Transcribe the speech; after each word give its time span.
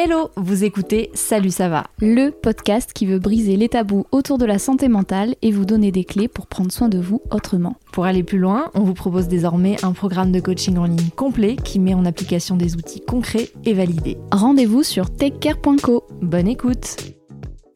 Hello, 0.00 0.30
vous 0.36 0.62
écoutez 0.62 1.10
Salut 1.12 1.50
ça 1.50 1.68
va, 1.68 1.88
le 2.00 2.30
podcast 2.30 2.92
qui 2.92 3.04
veut 3.04 3.18
briser 3.18 3.56
les 3.56 3.68
tabous 3.68 4.06
autour 4.12 4.38
de 4.38 4.44
la 4.44 4.60
santé 4.60 4.86
mentale 4.86 5.34
et 5.42 5.50
vous 5.50 5.64
donner 5.64 5.90
des 5.90 6.04
clés 6.04 6.28
pour 6.28 6.46
prendre 6.46 6.70
soin 6.70 6.88
de 6.88 7.00
vous 7.00 7.20
autrement. 7.32 7.74
Pour 7.92 8.04
aller 8.04 8.22
plus 8.22 8.38
loin, 8.38 8.70
on 8.74 8.84
vous 8.84 8.94
propose 8.94 9.26
désormais 9.26 9.84
un 9.84 9.90
programme 9.90 10.30
de 10.30 10.38
coaching 10.38 10.78
en 10.78 10.84
ligne 10.84 11.10
complet 11.16 11.56
qui 11.56 11.80
met 11.80 11.94
en 11.94 12.04
application 12.04 12.56
des 12.56 12.76
outils 12.76 13.00
concrets 13.00 13.50
et 13.64 13.74
validés. 13.74 14.18
Rendez-vous 14.30 14.84
sur 14.84 15.10
takecare.co. 15.12 16.04
Bonne 16.22 16.46
écoute 16.46 16.96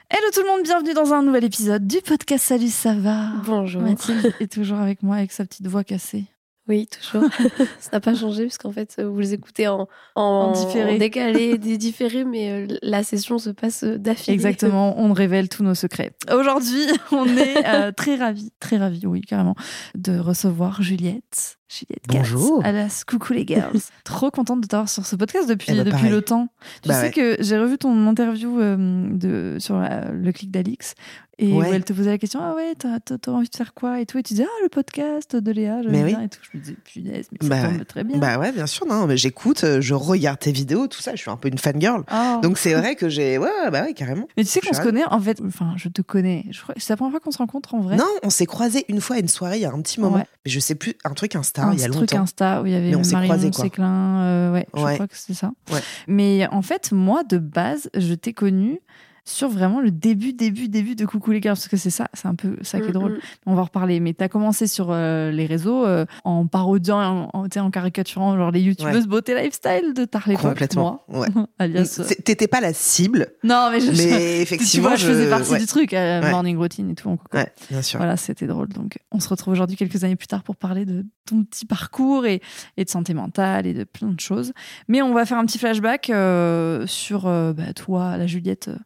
Hello 0.09 0.31
tout 0.33 0.43
le 0.43 0.47
monde, 0.47 0.63
bienvenue 0.63 0.95
dans 0.95 1.13
un 1.13 1.25
nouvel 1.25 1.43
épisode 1.43 1.89
du 1.89 2.03
podcast 2.03 2.45
Salut 2.45 2.69
ça 2.69 2.95
va. 2.95 3.31
Bonjour. 3.47 3.83
Mathilde 3.83 4.33
est 4.39 4.53
toujours 4.53 4.79
avec 4.79 5.03
moi 5.03 5.17
avec 5.17 5.33
sa 5.33 5.45
petite 5.45 5.67
voix 5.67 5.83
cassée. 5.83 6.27
Oui, 6.73 6.87
toujours. 6.87 7.29
ça 7.81 7.91
n'a 7.93 8.01
pas 8.01 8.15
changé 8.15 8.45
parce 8.45 8.57
qu'en 8.57 8.73
fait, 8.73 8.99
vous 8.99 9.19
les 9.19 9.35
écoutez 9.35 9.69
en, 9.69 9.89
en, 10.15 10.23
En 10.23 10.53
différé. 10.53 10.95
en 10.95 10.99
décalé, 10.99 11.59
des 11.59 11.77
différés, 11.77 12.25
mais 12.25 12.51
euh, 12.51 12.79
la 12.81 13.03
session 13.03 13.39
se 13.39 13.51
passe 13.51 13.85
euh, 13.85 13.99
d'affilée. 13.99 14.33
Exactement, 14.33 14.99
on 14.99 15.13
révèle 15.13 15.51
tous 15.51 15.63
nos 15.63 15.75
secrets. 15.75 16.13
Aujourd'hui, 16.33 16.87
on 17.13 17.27
est 17.27 17.69
euh, 17.69 17.93
très 17.93 18.17
ravis, 18.17 18.53
très 18.59 18.79
ravis, 18.79 19.07
oui, 19.07 19.21
carrément, 19.21 19.55
de 19.95 20.19
recevoir 20.19 20.81
Juliette. 20.81 21.59
Juliette 21.73 22.05
Bonjour. 22.09 22.61
alias 22.65 23.03
Coucou 23.07 23.33
les 23.33 23.47
girls. 23.47 23.79
Trop 24.05 24.31
contente 24.31 24.61
de 24.61 24.67
t'avoir 24.67 24.89
sur 24.89 25.07
ce 25.07 25.17
podcast 25.17 25.49
depuis, 25.49 25.69
Eh 25.71 25.77
ben, 25.77 25.85
depuis 25.85 25.93
pareil. 25.93 26.11
le 26.11 26.23
temps. 26.23 26.49
Tu 26.83 26.89
Bah 26.89 26.95
sais 26.97 27.07
ouais. 27.07 27.11
que 27.13 27.37
j'ai 27.43 27.59
revu 27.59 27.79
ton 27.79 28.07
interview 28.07 28.61
euh, 28.61 29.07
de, 29.11 29.57
sur 29.59 29.79
la- 29.79 30.11
le 30.11 30.33
clic 30.33 30.51
d'Alix 30.51 30.95
et 31.39 31.51
Ouais. 31.53 31.71
où 31.71 31.73
elle 31.73 31.83
te 31.83 31.93
posait 31.95 32.11
la 32.11 32.19
question 32.19 32.41
Ah 32.43 32.55
ouais, 32.55 32.75
t'as 32.79 32.99
envie 33.33 33.49
de 33.49 33.57
faire 33.57 33.73
quoi 33.73 34.01
et 34.01 34.07
tout. 34.07 34.19
Et 34.19 34.23
tu 34.23 34.35
disais 34.35 34.45
Ah, 34.47 34.63
le 34.63 34.69
podcast 34.69 35.35
de 35.35 35.51
Léa, 35.51 35.81
j'aime 35.83 35.91
Mais 35.93 36.03
oui. 36.05 36.11
bien 36.11 36.21
et 36.21 36.29
tout. 36.29 36.39
Je 36.43 36.57
me 36.59 36.63
disais 36.63 36.77
Punaise, 36.85 37.29
mais 37.33 37.39
ça 37.41 37.49
Bah 37.49 37.69
tombe 37.69 37.79
ouais. 37.79 37.85
très 37.87 38.05
bien. 38.05 38.19
Bah 38.19 38.39
ouais, 38.39 38.53
bien 38.53 38.67
sûr, 38.67 38.87
non, 38.87 39.07
mais 39.07 39.17
j'écoute, 39.17 39.65
euh, 39.65 39.81
je 39.81 39.95
regarde 39.95 40.39
tes 40.39 40.53
vidéos, 40.53 40.87
tout 40.89 41.01
ça, 41.01 41.13
je 41.15 41.21
suis 41.23 41.31
un 41.31 41.37
peu 41.37 41.49
une 41.49 41.59
fangirl. 41.59 42.05
Oh. 42.13 42.41
Donc 42.43 42.59
c'est 42.59 42.75
vrai 42.75 42.97
que 42.97 43.09
j'ai. 43.09 43.39
Ouais, 43.39 43.47
ouais, 43.65 43.71
bah 43.71 43.83
ouais, 43.83 43.95
carrément. 43.95 44.29
mais 44.37 44.45
tu 44.45 44.51
sais 44.51 44.61
qu'on 44.61 44.75
se 44.75 44.83
connaît, 44.83 45.05
en 45.11 45.19
fait, 45.21 45.41
enfin, 45.45 45.73
je 45.77 45.89
te 45.89 46.03
connais. 46.03 46.45
Je 46.51 46.61
C'est 46.77 46.91
la 46.91 46.97
première 46.99 47.13
fois 47.13 47.21
qu'on 47.21 47.31
se 47.33 47.39
rencontre 47.39 47.75
en 47.75 47.81
vrai. 47.81 47.97
Non, 47.97 48.05
on 48.23 48.31
s'est 48.31 48.47
croisés 48.47 48.85
une 48.89 49.01
fois 49.01 49.17
à 49.17 49.19
une 49.21 49.29
soirée 49.29 49.57
il 49.57 49.63
y 49.63 49.67
a 49.67 49.73
un 49.73 49.81
petit 49.81 50.01
moment. 50.01 50.19
Mais 50.19 50.27
je 50.45 50.61
sais 50.61 50.75
plus, 50.75 50.95
un 51.05 51.15
truc 51.15 51.35
Insta 51.35 51.62
un 51.63 51.73
il 51.73 51.81
y 51.81 51.85
a 51.85 51.89
truc. 51.89 52.15
Insta 52.15 52.63
où 52.63 52.67
il 52.67 52.73
y 52.73 52.75
avait 52.75 52.91
Marion. 52.91 53.53
Séclin, 53.53 54.21
euh, 54.21 54.53
ouais, 54.53 54.67
je 54.75 54.81
crois 54.81 55.09
que 55.09 55.17
c'est 55.17 55.35
ça. 55.35 55.53
Ouais. 55.73 55.81
Mais 56.09 56.47
en 56.51 56.63
fait, 56.63 56.93
moi, 56.93 57.25
de 57.25 57.39
base, 57.39 57.91
je 57.95 58.15
t'ai 58.15 58.33
connue 58.33 58.81
sur 59.25 59.49
vraiment 59.49 59.81
le 59.81 59.91
début, 59.93 60.33
début, 60.33 60.69
début 60.69 60.97
de 60.97 61.07
Coucou 61.07 61.31
les 61.31 61.41
gars, 61.41 61.51
parce 61.53 61.69
que 61.69 61.77
c'est 61.77 61.91
ça, 61.91 62.09
c'est 62.13 62.27
un 62.27 62.35
peu 62.35 62.57
ça 62.63 62.81
qui 62.81 62.87
est 62.87 62.89
Mm, 62.89 62.93
drôle. 62.93 63.13
mm. 63.13 63.19
On 63.47 63.55
va 63.55 63.61
en 63.63 63.65
reparler. 63.65 64.01
Mais 64.01 64.15
t'as 64.15 64.29
commencé 64.29 64.67
sur 64.67 64.89
euh, 64.91 65.31
les 65.31 65.47
réseaux 65.47 65.85
euh, 65.87 66.05
en 66.25 66.47
parodiant, 66.47 66.99
en, 67.01 67.31
en, 67.33 67.49
tu 67.49 67.59
en 67.61 67.71
caricaturant 67.71 68.37
genre 68.37 68.51
les 68.51 68.61
youtubeuses 68.61 69.07
beauté 69.07 69.35
lifestyle 69.41 69.95
de 69.95 70.05
ta 70.05 70.21
l'époque. 70.27 70.43
Complètement. 70.51 71.03
Ouais. 71.09 71.29
Moi, 71.35 71.47
alias. 71.59 71.99
euh, 72.01 72.05
C'est- 72.09 72.23
T'étais 72.25 72.49
pas 72.49 72.61
la 72.61 72.73
cible, 72.73 73.29
Non, 73.45 73.69
mais 73.71 73.81
je, 73.81 73.91
mais 73.93 73.97
tu 74.37 74.43
effectivement. 74.43 74.89
vois, 74.89 74.97
je 74.97 75.07
faisais 75.07 75.29
partie 75.31 75.53
ouais. 75.53 75.59
du 75.61 75.67
truc, 75.67 75.93
euh, 75.95 76.21
Ouais. 76.21 76.31
morning 76.31 76.57
routine 76.57 76.91
et 76.91 76.95
tout. 76.95 77.09
en 77.09 77.17
coucou. 77.17 77.37
Ouais, 77.37 77.53
bien 77.71 77.83
sûr. 77.83 77.99
Voilà, 77.99 78.17
c'était 78.17 78.47
drôle. 78.47 78.69
Donc, 78.71 78.99
on 79.13 79.21
se 79.21 79.29
retrouve 79.29 79.53
aujourd'hui 79.53 79.77
quelques 79.77 80.03
années 80.05 80.17
plus 80.17 80.27
tard 80.27 80.43
pour 80.43 80.57
parler 80.57 80.85
de 80.85 81.05
ton 81.27 81.45
petit 81.45 81.65
parcours 81.67 82.27
et, 82.27 82.41
et 82.77 82.85
de 82.85 82.91
santé 82.91 83.15
mentale 83.15 83.67
et 83.67 83.75
de 83.75 83.85
plein 83.85 84.09
de 84.09 84.19
choses. 84.21 84.53
Mais 84.89 85.01
on 85.03 85.15
va 85.15 85.25
faire 85.27 85.39
un 85.39 85.47
petit 85.47 85.59
flashback 85.59 86.11
euh, 86.11 86.87
sur 86.89 87.27
euh, 87.29 87.53
bah, 87.53 87.73
toi, 87.73 88.17
la 88.17 88.27
Juliette 88.27 88.69
euh, 88.69 88.77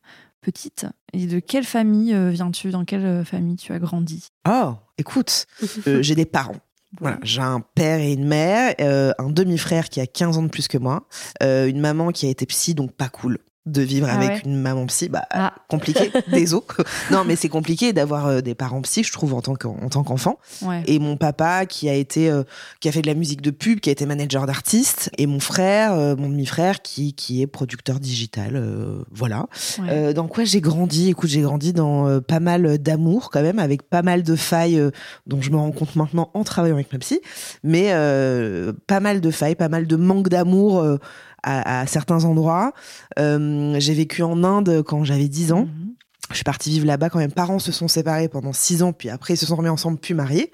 petite. 0.47 0.87
Et 1.13 1.27
de 1.27 1.41
quelle 1.41 1.65
famille 1.65 2.15
euh, 2.15 2.31
viens-tu? 2.31 2.71
Dans 2.71 2.85
quelle 2.85 3.05
euh, 3.05 3.25
famille 3.25 3.57
tu 3.57 3.73
as 3.73 3.81
grandi? 3.81 4.29
Oh, 4.49 4.75
écoute, 4.97 5.47
euh, 5.89 6.03
j'ai 6.03 6.15
des 6.15 6.25
parents. 6.25 6.61
Voilà, 7.01 7.19
j'ai 7.23 7.43
un 7.43 7.61
père 7.61 7.99
et 7.99 8.13
une 8.13 8.25
mère, 8.27 8.75
euh, 8.81 9.13
un 9.19 9.29
demi-frère 9.29 9.89
qui 9.89 10.01
a 10.01 10.07
15 10.07 10.39
ans 10.39 10.45
de 10.45 10.49
plus 10.49 10.69
que 10.69 10.79
moi, 10.79 11.09
euh, 11.43 11.67
une 11.67 11.81
maman 11.81 12.11
qui 12.11 12.27
a 12.27 12.31
été 12.31 12.47
psy, 12.47 12.75
donc 12.75 12.93
pas 12.93 13.09
cool 13.09 13.39
de 13.67 13.83
vivre 13.83 14.07
Ah 14.11 14.15
avec 14.17 14.31
ouais 14.31 14.43
une 14.47 14.61
maman 14.61 14.87
psy. 14.87 15.09
Bah, 15.09 15.25
Ah. 15.31 15.53
compliqué, 15.69 16.11
désolé. 16.33 16.63
non, 17.11 17.25
mais 17.25 17.37
c'est 17.37 17.49
compliqué 17.49 17.93
d'avoir 17.93 18.27
euh, 18.27 18.41
des 18.41 18.55
parents 18.55 18.81
psy, 18.83 19.03
je 19.03 19.13
trouve, 19.13 19.35
en 19.35 19.43
tant 19.43 19.55
qu'en- 19.57 19.77
en 19.83 19.89
tant 19.89 20.05
qu'enfant. 20.05 20.39
Ouais. 20.63 20.83
Et 20.87 20.99
mon 20.99 21.17
papa 21.17 21.67
qui 21.67 21.89
a 21.89 21.95
été, 21.95 22.31
euh, 22.31 22.45
qui 22.81 22.89
a 22.89 22.93
fait 22.93 23.03
de 23.03 23.07
la 23.09 23.15
musique 23.15 23.43
de 23.43 23.51
pub, 23.51 23.81
qui 23.81 23.89
a 23.89 23.93
été 23.93 24.07
manager 24.07 24.47
d'artistes, 24.47 25.11
et 25.19 25.27
mon 25.27 25.41
frère, 25.41 25.93
euh, 25.95 26.15
mon 26.17 26.29
demi-frère, 26.29 26.81
qui, 26.83 27.13
qui 27.15 27.43
est 27.43 27.47
producteur 27.47 27.99
digital. 28.01 28.53
euh, 28.55 29.03
voilà. 29.11 29.47
Ouais. 29.81 29.89
Euh, 29.91 30.13
dans 30.13 30.29
quoi 30.29 30.45
j'ai 30.45 30.61
grandi? 30.61 31.09
Écoute, 31.11 31.29
j'ai 31.31 31.41
grandi 31.43 31.73
dans 31.73 32.07
euh, 32.09 32.21
pas 32.21 32.41
mal 32.41 32.79
d'amour 32.79 33.31
quand 33.31 33.43
même, 33.43 33.59
avec 33.59 33.83
pas 33.83 34.03
mal 34.03 34.23
de 34.23 34.37
failles 34.37 34.79
euh, 34.79 34.91
dont 35.27 35.43
je 35.43 35.51
me 35.51 35.57
rends 35.57 35.73
compte 35.73 35.97
maintenant 35.97 36.31
en 36.35 36.45
travaillant 36.45 36.75
avec 36.77 36.93
ma 36.93 36.99
psy, 37.01 37.21
mais 37.65 37.89
euh, 37.91 38.73
pas 38.87 39.01
mal 39.01 39.21
de 39.21 39.31
failles, 39.31 39.57
pas 39.57 39.69
mal 39.69 39.87
de 39.87 39.97
manque 39.97 40.29
d'amour 40.29 40.79
euh, 40.79 40.99
à, 41.47 41.87
certains 41.87 42.25
endroits. 42.25 42.73
Euh, 43.19 43.77
j'ai 43.79 43.95
vécu 43.95 44.23
en 44.23 44.43
Inde 44.45 44.83
quand 44.85 45.05
j'avais 45.05 45.29
10 45.29 45.53
ans. 45.53 45.67
Mhm. 45.67 45.86
Je 46.31 46.35
suis 46.35 46.45
partie 46.45 46.71
vivre 46.71 46.87
là-bas 46.87 47.09
quand 47.09 47.21
mes 47.21 47.29
parents 47.29 47.61
se 47.61 47.71
sont 47.71 47.87
séparés 47.87 48.29
pendant 48.29 48.53
six 48.53 48.83
ans, 48.83 48.93
puis 48.93 49.11
après 49.11 49.35
ils 49.35 49.37
se 49.37 49.47
sont 49.47 49.55
remis 49.55 49.69
ensemble, 49.69 49.97
puis 49.97 50.13
mariés. 50.13 50.51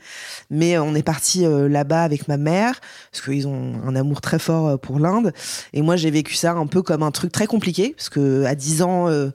Mais 0.51 0.77
euh, 0.77 0.83
on 0.83 0.95
est 0.95 1.03
parti 1.03 1.47
euh, 1.47 1.67
là-bas 1.67 2.03
avec 2.03 2.29
ma 2.29 2.37
mère, 2.37 2.79
parce 3.11 3.25
qu'ils 3.25 3.49
ont 3.49 3.73
un 3.87 3.97
amour 3.97 4.21
très 4.21 4.39
fort 4.39 4.69
euh, 4.69 4.77
pour 4.77 4.99
l'Inde. 4.99 5.33
Et 5.73 5.81
moi 5.81 5.97
j'ai 5.97 6.11
vécu 6.11 6.35
ça 6.35 6.53
un 6.53 6.67
peu 6.67 6.83
comme 6.83 7.03
un 7.03 7.11
truc 7.11 7.33
très 7.33 7.47
compliqué, 7.47 7.95
parce 7.97 8.11
que 8.11 8.45
à 8.45 8.55
10 8.55 8.83
ans, 8.83 9.09
euh, 9.09 9.31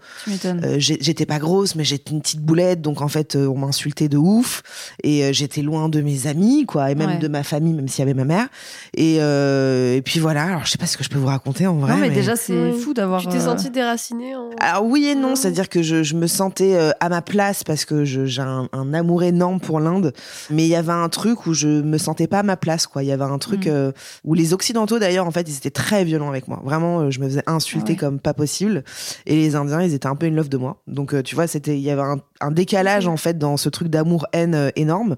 euh, 0.46 0.76
j'étais 0.78 1.26
pas 1.26 1.40
grosse, 1.40 1.74
mais 1.74 1.84
j'étais 1.84 2.12
une 2.12 2.22
petite 2.22 2.42
boulette, 2.42 2.82
donc 2.82 3.02
en 3.02 3.08
fait 3.08 3.36
euh, 3.36 3.48
on 3.48 3.58
m'insultait 3.58 4.08
de 4.08 4.18
ouf. 4.18 4.62
Et 5.04 5.24
euh, 5.24 5.34
j'étais 5.34 5.64
loin 5.64 5.90
de 5.90 6.02
mes 6.02 6.28
amis, 6.28 6.66
quoi, 6.68 6.92
et 6.92 6.96
même 6.96 7.08
Ouais. 7.10 7.18
de 7.18 7.28
ma 7.30 7.42
famille, 7.44 7.74
même 7.74 7.88
s'il 7.88 8.00
y 8.00 8.04
avait 8.04 8.14
ma 8.14 8.26
mère. 8.26 8.48
Et, 8.96 9.18
euh, 9.22 9.96
et 9.96 10.02
puis 10.04 10.20
voilà, 10.20 10.44
alors 10.44 10.66
je 10.66 10.72
sais 10.72 10.78
pas 10.78 10.86
ce 10.86 10.98
que 10.98 11.04
je 11.04 11.10
peux 11.10 11.18
vous 11.18 11.26
raconter 11.28 11.66
en 11.66 11.78
vrai. 11.78 11.94
non, 11.94 12.00
mais, 12.00 12.10
déjà, 12.12 12.36
c'est 12.36 12.74
fou 12.74 12.94
d'avoir. 12.94 13.22
Tu 13.22 13.30
t'es 13.30 13.38
euh, 13.38 13.46
senti 13.46 13.72
déraciné 13.72 14.36
en... 14.36 14.50
Alors 14.60 14.86
oui 14.86 15.08
et 15.08 15.16
non, 15.16 15.30
Ouais. 15.30 15.36
c'est-à-dire 15.36 15.68
que 15.70 15.82
je, 15.82 16.04
je 16.04 16.14
me 16.16 16.27
sentais 16.28 16.76
euh, 16.76 16.92
à 17.00 17.10
ma 17.10 17.22
place 17.22 17.64
parce 17.64 17.86
que 17.86 18.06
j'ai 18.06 18.42
un, 18.42 18.68
un 18.72 18.94
amour 18.94 19.24
énorme 19.24 19.60
pour 19.60 19.80
l'Inde, 19.80 20.14
mais 20.50 20.64
il 20.66 20.70
y 20.70 20.76
avait 20.76 20.92
un 20.92 21.10
truc 21.10 21.46
où 21.48 21.54
je 21.54 21.68
me 21.82 21.98
sentais 21.98 22.28
pas 22.28 22.40
à 22.40 22.44
ma 22.44 22.58
place, 22.58 22.88
quoi. 22.88 23.04
Il 23.04 23.08
y 23.08 23.12
avait 23.12 23.24
un 23.24 23.38
truc 23.40 23.66
Mm. 23.66 23.70
euh, 23.70 23.92
où 24.24 24.34
les 24.34 24.54
Occidentaux 24.54 25.00
d'ailleurs, 25.00 25.26
en 25.28 25.32
fait, 25.32 25.48
ils 25.50 25.58
étaient 25.58 25.70
très 25.72 26.04
violents 26.04 26.30
avec 26.30 26.48
moi. 26.48 26.62
Vraiment, 26.64 27.00
euh, 27.02 27.10
je 27.12 27.20
me 27.20 27.26
faisais 27.28 27.44
insulter 27.48 27.86
Ah 27.88 27.92
ouais. 27.92 27.96
comme 27.98 28.20
pas 28.20 28.34
possible, 28.34 28.84
et 29.26 29.36
les 29.36 29.56
Indiens, 29.56 29.82
ils 29.82 29.94
étaient 29.94 30.08
un 30.08 30.16
peu 30.16 30.26
in 30.28 30.32
love 30.32 30.50
de 30.50 30.58
moi. 30.58 30.78
Donc 30.88 31.22
tu 31.24 31.36
vois, 31.36 31.48
c'était, 31.48 31.76
il 31.78 31.82
y 31.84 31.90
avait 31.90 32.02
un, 32.02 32.18
un 32.42 32.52
décalage 32.52 33.08
Ok. 33.08 33.14
en 33.14 33.18
fait 33.18 33.38
dans 33.38 33.58
ce 33.58 33.70
truc 33.70 33.88
d'amour-haine 33.88 34.56
euh, 34.56 34.70
énorme. 34.76 35.16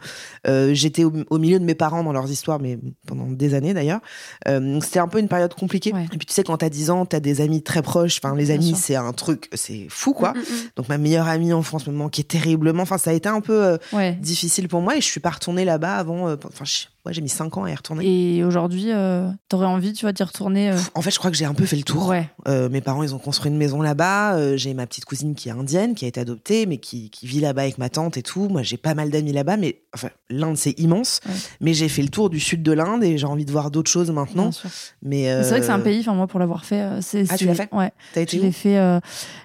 Euh, 0.48 0.74
J'étais 0.74 1.04
au, 1.04 1.12
au 1.30 1.38
milieu 1.38 1.60
de 1.60 1.66
mes 1.66 1.76
parents 1.76 2.04
dans 2.04 2.14
leurs 2.14 2.30
histoires, 2.32 2.60
mais 2.60 2.80
pendant 3.08 3.28
des 3.28 3.54
années 3.54 3.74
d'ailleurs. 3.74 4.00
Euh, 4.48 4.80
c'était 4.82 5.00
un 5.00 5.08
peu 5.08 5.20
une 5.20 5.28
période 5.28 5.54
compliquée. 5.54 5.94
Ouais. 5.94 6.06
Et 6.14 6.18
puis 6.18 6.26
tu 6.26 6.34
sais, 6.34 6.44
quand 6.44 6.58
t'as 6.58 6.70
10 6.70 6.90
ans, 6.90 7.06
t'as 7.06 7.20
des 7.20 7.42
amis 7.42 7.62
très 7.64 7.82
proches. 7.82 8.20
Enfin, 8.24 8.36
les 8.36 8.46
Bien 8.46 8.56
amis, 8.56 8.76
c'est 8.76 8.96
un 8.96 9.14
truc, 9.14 9.50
c'est 9.54 9.88
fou 9.90 10.14
quoi. 10.14 10.32
Mm, 10.34 10.38
mm, 10.38 10.42
mm. 10.42 10.70
Donc 10.78 10.90
ma 10.90 10.98
meilleure 10.98 11.28
amie 11.28 11.54
en 11.54 11.62
France 11.62 11.88
me 11.88 11.94
manquait 11.94 12.24
terriblement. 12.24 12.84
Enfin, 12.84 12.98
ça 12.98 13.12
a 13.12 13.14
été 13.14 13.30
un 13.30 13.42
peu 13.42 13.64
euh, 13.66 13.78
Ouais. 13.94 14.14
difficile 14.22 14.68
pour 14.68 14.82
moi 14.82 14.96
et 14.98 15.02
je 15.02 15.06
suis 15.06 15.20
pas 15.20 15.30
retournée 15.32 15.66
là-bas 15.66 15.96
avant. 15.96 16.32
Enfin, 16.34 16.64
je- 16.66 16.86
ouais, 17.10 17.14
j'ai 17.14 17.22
mis 17.22 17.30
5 17.30 17.58
ans 17.58 17.64
à 17.66 17.72
y 17.72 17.76
retourner. 17.76 18.38
Et 18.38 18.44
aujourd'hui, 18.44 18.86
euh, 18.92 19.30
t'aurais 19.50 19.66
envie, 19.66 19.94
tu 19.94 20.06
vois, 20.06 20.14
d'y 20.14 20.24
retourner. 20.24 20.72
euh, 20.72 20.78
En 20.96 21.02
fait, 21.02 21.12
je 21.12 21.20
crois 21.20 21.30
que 21.32 21.38
j'ai 21.38 21.46
un 21.46 21.54
peu 21.54 21.66
fait 21.66 21.76
le 21.76 21.84
tour. 21.84 22.08
Ouais. 22.08 22.30
Euh, 22.48 22.70
mes 22.70 22.82
parents, 22.82 23.04
ils 23.04 23.14
ont 23.14 23.20
construit 23.20 23.52
une 23.52 23.58
maison 23.58 23.82
là-bas. 23.82 24.36
Euh, 24.38 24.56
j'ai 24.58 24.74
ma 24.74 24.88
petite 24.88 25.06
cousine 25.06 25.36
qui 25.36 25.50
est 25.50 25.52
indienne, 25.52 25.94
qui 25.96 26.06
a 26.06 26.08
été 26.08 26.20
adoptée, 26.20 26.66
mais 26.66 26.78
qui, 26.78 27.10
qui 27.10 27.28
vit 27.28 27.40
là-bas 27.42 27.64
avec 27.64 27.78
ma 27.78 27.90
tante 27.90 28.16
et 28.18 28.24
tout. 28.24 28.48
Moi, 28.50 28.64
j'ai 28.64 28.78
pas 28.78 28.94
mal 28.94 29.10
d'amis 29.10 29.34
là-bas, 29.34 29.58
mais 29.58 29.82
enfin, 29.94 30.10
l'Inde, 30.30 30.58
c'est 30.58 30.80
immense. 30.80 31.20
Ouais. 31.28 31.34
Mais 31.62 31.74
j'ai 31.74 31.90
fait 31.90 32.02
le 32.02 32.10
tour 32.10 32.30
du 32.30 32.40
sud 32.40 32.64
de 32.64 32.72
l'Inde 32.72 33.04
et 33.04 33.18
j'ai 33.18 33.28
envie 33.28 33.46
de 33.46 33.52
voir 33.52 33.72
d'autres 33.72 33.92
choses 33.92 34.12
maintenant. 34.12 34.44
bien 34.44 34.52
sûr. 34.52 34.70
Mais 35.02 35.10
Mais 35.10 35.44
C'est 35.44 35.50
vrai 35.50 35.60
que 35.60 35.66
c'est 35.66 35.72
un 35.72 35.80
pays, 35.80 36.00
enfin 36.02 36.14
moi 36.14 36.28
pour 36.28 36.40
l'avoir 36.40 36.64
fait, 36.66 37.02
c'est. 37.02 37.26
Ah, 37.30 37.38
tu 37.38 37.46
l'as 37.46 37.56
fait 37.56 37.70
Ouais. 37.74 37.92
T'as 38.14 38.22
été 38.22 38.40
où 38.40 38.52
fait. 38.52 39.00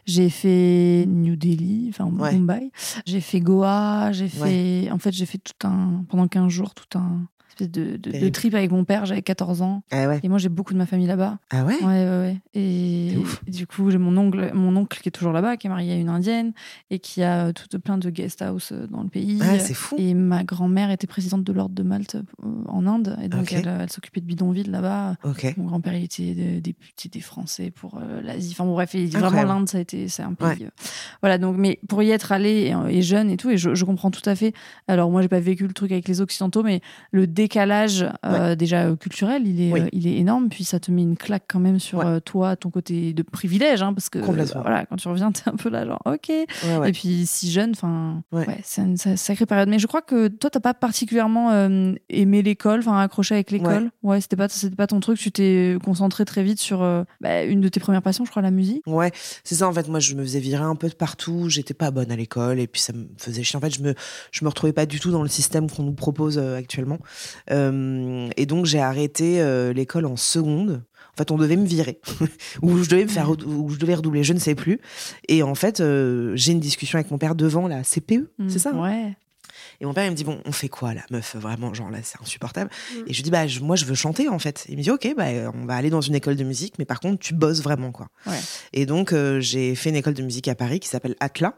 j'ai 0.06 0.28
fait 0.30 1.04
New 1.08 1.36
Delhi, 1.36 1.86
enfin 1.90 2.04
Ouais. 2.18 2.32
Mumbai. 2.32 2.70
J'ai 3.06 3.20
fait 3.20 3.40
Goa. 3.40 4.12
J'ai 4.12 4.28
fait. 4.28 4.88
En 4.92 4.98
fait, 4.98 5.12
j'ai 5.12 5.26
fait 5.26 5.38
tout 5.38 5.66
un 5.66 6.04
pendant 6.08 6.28
15 6.28 6.48
jours 6.50 6.74
tout 6.74 6.98
un 6.98 7.22
espèce 7.54 7.70
de, 7.70 7.96
de- 7.96 8.28
trip 8.28 8.54
avec 8.54 8.70
mon 8.70 8.84
père. 8.84 9.06
J'avais 9.06 9.22
14 9.22 9.62
ans. 9.62 9.82
Ah 9.90 10.08
ouais. 10.08 10.20
Et 10.22 10.28
moi, 10.28 10.38
j'ai 10.38 10.48
beaucoup 10.48 10.72
de 10.72 10.78
ma 10.78 10.86
famille 10.86 11.06
là-bas. 11.06 11.38
Ah 11.50 11.64
ouais? 11.64 11.76
Ouais, 11.82 11.86
ouais, 11.86 12.08
ouais. 12.18 12.36
Et, 12.54 13.10
C'est 13.12 13.16
ouf. 13.18 13.42
et 13.46 13.50
du 13.50 13.66
coup, 13.66 13.90
j'ai 13.90 13.98
mon 13.98 14.16
oncle, 14.16 14.50
mon 14.54 14.74
oncle 14.76 15.00
qui 15.00 15.08
est 15.08 15.12
toujours 15.12 15.32
là-bas, 15.32 15.56
qui 15.56 15.66
est 15.66 15.70
marié 15.70 15.92
à 15.92 15.96
une 15.96 16.08
indienne 16.08 16.52
et 16.90 16.98
qui 16.98 17.22
a 17.22 17.52
tout 17.52 17.78
plein 17.78 17.98
de 17.98 18.10
guest 18.10 18.42
house 18.42 18.72
euh, 18.72 18.86
dans 18.88 19.02
le 19.02 19.08
pays. 19.08 19.38
Ah, 19.42 19.58
c'est 19.58 19.74
fou. 19.74 19.96
Et 19.98 20.14
ma 20.14 20.44
grand-mère 20.44 20.90
était 20.90 21.06
présidente 21.06 21.44
de 21.44 21.52
l'ordre 21.52 21.74
de 21.74 21.82
Malte 21.82 22.16
euh, 22.16 22.48
en 22.66 22.86
Inde. 22.86 23.16
Et 23.22 23.28
donc, 23.28 23.52
elle, 23.52 23.68
elle 23.82 23.90
s'occupait 23.90 24.20
de 24.20 24.26
bidonville 24.26 24.70
là-bas. 24.70 25.16
Mon 25.56 25.64
grand-père, 25.66 25.94
il 25.94 26.04
était 26.04 26.34
député 26.60 27.08
des 27.08 27.20
Français 27.20 27.70
pour 27.70 27.98
euh, 27.98 28.20
l'Asie. 28.22 28.50
Enfin, 28.52 28.64
bon, 28.64 28.72
bref, 28.72 28.94
Incroyable. 28.94 29.34
vraiment, 29.34 29.54
l'Inde, 29.54 29.68
ça 29.68 29.78
a 29.78 29.80
été, 29.80 30.08
c'est 30.08 30.22
un 30.22 30.34
pays. 30.34 30.46
Ouais. 30.48 30.56
euh, 30.62 30.68
voilà, 31.22 31.38
donc, 31.38 31.56
mais 31.56 31.78
pour 31.88 32.02
y 32.02 32.10
être 32.10 32.32
allé 32.32 32.72
et, 32.90 32.96
et 32.96 33.02
jeune 33.02 33.30
et 33.30 33.36
tout, 33.36 33.50
et 33.50 33.56
je, 33.56 33.74
je 33.74 33.84
comprends 33.84 34.10
tout 34.10 34.28
à 34.28 34.34
fait. 34.34 34.52
Alors, 34.88 35.10
moi, 35.10 35.22
j'ai 35.22 35.28
pas 35.28 35.40
vécu 35.40 35.66
le 35.66 35.72
truc 35.72 35.92
avec 35.92 36.08
les 36.08 36.20
Occidentaux, 36.20 36.62
mais 36.62 36.80
le 37.12 37.26
décalage, 37.44 38.06
euh, 38.24 38.54
déjà 38.54 38.84
euh, 38.86 38.96
culturel, 38.96 39.46
il 39.46 39.60
est, 39.60 39.72
Oui. 39.72 39.80
euh, 39.82 39.88
il 39.92 40.06
est 40.06 40.16
énorme. 40.16 40.48
Puis 40.48 40.64
ça 40.64 40.80
te 40.80 40.90
met 40.90 41.02
une 41.02 41.16
claque 41.16 41.44
quand 41.48 41.60
même 41.60 41.78
sur 41.78 41.98
Ouais. 41.98 42.20
toi, 42.22 42.56
ton 42.56 42.70
côté 42.70 43.12
de 43.12 43.22
privilège, 43.22 43.82
hein, 43.82 43.92
parce 43.92 44.08
que 44.08 44.18
Complètement. 44.18 44.62
voilà, 44.62 44.86
quand 44.86 44.96
tu 44.96 45.08
reviens, 45.08 45.30
t'es 45.32 45.48
un 45.48 45.56
peu 45.56 45.68
là, 45.68 45.86
genre, 45.86 46.00
ok. 46.06 46.28
Ouais. 46.28 46.88
Et 46.88 46.92
puis 46.92 47.26
si 47.26 47.50
jeune, 47.50 47.72
enfin, 47.72 48.22
c'est 48.62 48.82
une 48.82 48.96
sa- 48.96 49.16
sacrée 49.16 49.46
période. 49.46 49.68
Mais 49.68 49.78
je 49.78 49.86
crois 49.86 50.02
que 50.02 50.28
toi, 50.28 50.50
t'as 50.50 50.60
pas 50.60 50.74
particulièrement 50.74 51.50
aimé 52.08 52.42
l'école, 52.42 52.80
enfin 52.80 52.98
accroché 53.00 53.34
avec 53.34 53.50
l'école? 53.50 53.90
Ouais, 54.02 54.20
c'était 54.20 54.36
pas, 54.36 54.48
c'était 54.48 54.76
pas 54.76 54.86
ton 54.86 55.00
truc. 55.00 55.18
Tu 55.18 55.30
t'es 55.30 55.76
concentré 55.84 56.24
très 56.24 56.42
vite 56.42 56.58
sur 56.60 56.78
bah, 57.20 57.42
une 57.44 57.60
de 57.60 57.68
tes 57.68 57.80
premières 57.80 58.02
passions, 58.02 58.24
je 58.24 58.30
crois, 58.30 58.42
la 58.42 58.50
musique? 58.50 58.82
Ouais, 58.86 59.10
c'est 59.44 59.54
ça 59.54 59.68
en 59.68 59.72
fait. 59.72 59.88
Moi, 59.88 60.00
je 60.00 60.14
me 60.14 60.22
faisais 60.22 60.40
virer 60.40 60.62
un 60.64 60.76
peu 60.76 60.88
de 60.88 60.94
partout. 60.94 61.48
J'étais 61.48 61.74
pas 61.74 61.90
bonne 61.90 62.10
à 62.10 62.16
l'école 62.16 62.58
et 62.60 62.66
puis 62.66 62.80
ça 62.80 62.92
me 62.92 63.06
faisait 63.18 63.42
chier. 63.42 63.56
En 63.56 63.60
fait, 63.60 63.74
je 63.74 63.82
me 63.82 63.94
je 64.32 64.44
me 64.44 64.48
retrouvais 64.48 64.72
pas 64.72 64.86
du 64.86 65.00
tout 65.00 65.10
dans 65.10 65.22
le 65.22 65.28
système 65.28 65.70
qu'on 65.70 65.82
nous 65.82 65.92
propose 65.92 66.38
actuellement. 66.38 66.98
Euh, 67.50 68.28
et 68.36 68.46
donc 68.46 68.66
j'ai 68.66 68.80
arrêté 68.80 69.40
euh, 69.40 69.72
l'école 69.72 70.06
en 70.06 70.16
seconde. 70.16 70.82
En 71.12 71.16
fait, 71.16 71.30
on 71.30 71.36
devait 71.36 71.56
me 71.56 71.66
virer 71.66 72.00
ou 72.62 72.76
je 72.82 72.88
devais 72.88 73.04
me 73.04 73.08
faire 73.08 73.30
ou 73.30 73.70
je 73.70 73.78
devais 73.78 73.94
redoubler, 73.94 74.24
je 74.24 74.32
ne 74.32 74.38
sais 74.40 74.56
plus. 74.56 74.80
Et 75.28 75.42
en 75.44 75.54
fait, 75.54 75.80
euh, 75.80 76.32
j'ai 76.34 76.52
une 76.52 76.60
discussion 76.60 76.98
avec 76.98 77.10
mon 77.10 77.18
père 77.18 77.34
devant 77.36 77.68
la 77.68 77.84
CPE, 77.84 78.30
c'est 78.48 78.58
ça. 78.58 78.70
hein? 78.74 78.82
Ouais. 78.82 79.16
Et 79.80 79.86
mon 79.86 79.94
père, 79.94 80.04
il 80.06 80.10
me 80.10 80.16
dit, 80.16 80.24
bon, 80.24 80.40
on 80.44 80.52
fait 80.52 80.68
quoi, 80.68 80.94
là, 80.94 81.02
meuf? 81.10 81.36
Vraiment, 81.36 81.72
genre 81.74 81.90
là, 81.90 81.98
c'est 82.02 82.20
insupportable. 82.20 82.70
Mm. 82.92 82.98
Et 83.08 83.12
je 83.12 83.16
lui 83.18 83.22
dis, 83.24 83.30
bah, 83.30 83.46
je- 83.46 83.60
moi, 83.60 83.74
je 83.76 83.84
veux 83.84 83.94
chanter, 83.94 84.28
en 84.28 84.38
fait. 84.38 84.66
Il 84.68 84.76
me 84.76 84.82
dit, 84.82 84.90
ok, 84.90 85.14
bah, 85.16 85.26
on 85.54 85.64
va 85.66 85.74
aller 85.76 85.90
dans 85.90 86.00
une 86.00 86.14
école 86.14 86.36
de 86.36 86.44
musique, 86.44 86.74
mais 86.78 86.84
par 86.84 87.00
contre, 87.00 87.18
tu 87.20 87.34
bosses 87.34 87.60
vraiment, 87.62 87.90
quoi. 87.92 88.06
Ouais. 88.26 88.38
Et 88.72 88.86
donc, 88.86 89.12
euh, 89.12 89.40
j'ai 89.40 89.74
fait 89.74 89.90
une 89.90 89.96
école 89.96 90.14
de 90.14 90.22
musique 90.22 90.46
à 90.48 90.54
Paris 90.54 90.78
qui 90.80 90.88
s'appelle 90.88 91.14
Atla. 91.20 91.54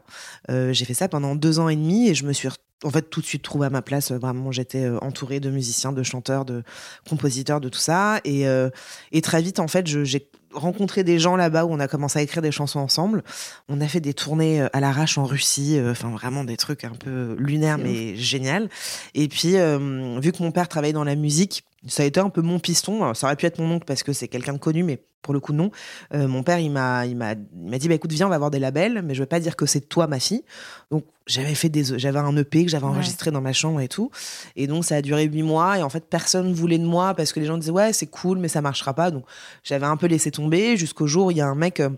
Euh, 0.49 0.73
j'ai 0.73 0.85
fait 0.85 0.93
ça 0.95 1.07
pendant 1.07 1.35
deux 1.35 1.59
ans 1.59 1.69
et 1.69 1.75
demi 1.75 2.09
et 2.09 2.15
je 2.15 2.25
me 2.25 2.33
suis, 2.33 2.49
en 2.83 2.89
fait, 2.89 3.09
tout 3.09 3.21
de 3.21 3.25
suite 3.25 3.43
trouvé 3.43 3.67
à 3.67 3.69
ma 3.69 3.81
place. 3.81 4.11
Euh, 4.11 4.17
Vraiment, 4.17 4.51
j'étais 4.51 4.83
euh, 4.83 4.97
entourée 5.01 5.39
de 5.39 5.49
musiciens, 5.49 5.91
de 5.91 6.03
chanteurs, 6.03 6.45
de 6.45 6.63
compositeurs, 7.07 7.61
de 7.61 7.69
tout 7.69 7.79
ça. 7.79 8.19
Et, 8.23 8.47
euh, 8.47 8.69
et 9.11 9.21
très 9.21 9.41
vite, 9.41 9.59
en 9.59 9.67
fait, 9.67 9.87
j'ai 9.87 10.29
rencontré 10.53 11.03
des 11.03 11.19
gens 11.19 11.35
là-bas 11.35 11.65
où 11.65 11.69
on 11.71 11.79
a 11.79 11.87
commencé 11.87 12.19
à 12.19 12.21
écrire 12.21 12.41
des 12.41 12.51
chansons 12.51 12.79
ensemble. 12.79 13.23
On 13.69 13.81
a 13.81 13.87
fait 13.87 13.99
des 13.99 14.13
tournées 14.13 14.61
à 14.73 14.79
l'arrache 14.79 15.17
en 15.17 15.25
Russie, 15.25 15.77
euh, 15.77 15.91
enfin 15.91 16.09
vraiment 16.09 16.43
des 16.43 16.57
trucs 16.57 16.83
un 16.83 16.91
peu 16.91 17.35
lunaires 17.39 17.77
mais 17.77 18.15
génial. 18.15 18.69
Et 19.13 19.27
puis 19.27 19.57
euh, 19.57 20.19
vu 20.21 20.31
que 20.31 20.41
mon 20.41 20.51
père 20.51 20.67
travaillait 20.67 20.93
dans 20.93 21.03
la 21.03 21.15
musique, 21.15 21.63
ça 21.87 22.03
a 22.03 22.05
été 22.05 22.19
un 22.19 22.29
peu 22.29 22.41
mon 22.41 22.59
piston. 22.59 23.13
Ça 23.13 23.27
aurait 23.27 23.35
pu 23.35 23.45
être 23.45 23.59
mon 23.59 23.75
oncle 23.75 23.85
parce 23.85 24.03
que 24.03 24.13
c'est 24.13 24.27
quelqu'un 24.27 24.53
de 24.53 24.57
connu, 24.57 24.83
mais 24.83 25.03
pour 25.27 25.33
le 25.33 25.41
coup 25.41 25.51
non. 25.53 25.69
Euh, 26.13 26.27
mon 26.27 26.41
père 26.41 26.57
il 26.59 26.71
m'a 26.71 27.05
il 27.05 27.17
m'a 27.17 27.33
il 27.33 27.69
m'a 27.69 27.77
dit 27.77 27.89
bah 27.89 27.95
écoute 27.95 28.11
viens 28.13 28.25
on 28.27 28.29
va 28.29 28.35
avoir 28.35 28.49
des 28.49 28.59
labels, 28.59 29.01
mais 29.03 29.13
je 29.13 29.19
veux 29.19 29.25
pas 29.27 29.41
dire 29.41 29.55
que 29.57 29.65
c'est 29.65 29.81
toi 29.81 30.07
ma 30.07 30.19
fille. 30.19 30.43
Donc 30.89 31.03
j'avais 31.27 31.53
fait 31.53 31.67
des 31.67 31.83
j'avais 31.99 32.19
un 32.19 32.35
EP 32.37 32.63
que 32.63 32.71
j'avais 32.71 32.85
Ouais. 32.85 32.91
enregistré 32.91 33.31
dans 33.31 33.41
ma 33.41 33.51
chambre 33.51 33.81
et 33.81 33.89
tout. 33.89 34.09
Et 34.55 34.65
donc 34.67 34.85
ça 34.85 34.95
a 34.95 35.01
duré 35.01 35.25
huit 35.25 35.43
mois 35.43 35.77
et 35.77 35.83
en 35.83 35.89
fait 35.89 36.05
personne 36.09 36.53
voulait 36.53 36.77
de 36.79 36.85
moi 36.85 37.13
parce 37.13 37.33
que 37.33 37.41
les 37.41 37.45
gens 37.45 37.57
disaient 37.57 37.71
ouais 37.71 37.91
c'est 37.91 38.07
cool 38.07 38.37
mais 38.39 38.47
ça 38.47 38.61
marchera 38.61 38.93
pas. 38.93 39.11
Donc 39.11 39.25
j'avais 39.63 39.85
un 39.85 39.97
peu 39.97 40.07
laissé 40.07 40.31
tomber 40.31 40.77
jusqu'au 40.77 41.05
jour 41.07 41.25
où 41.27 41.31
il 41.31 41.37
y 41.37 41.41
a 41.41 41.47
un 41.47 41.55
mec 41.55 41.81
euh, 41.81 41.89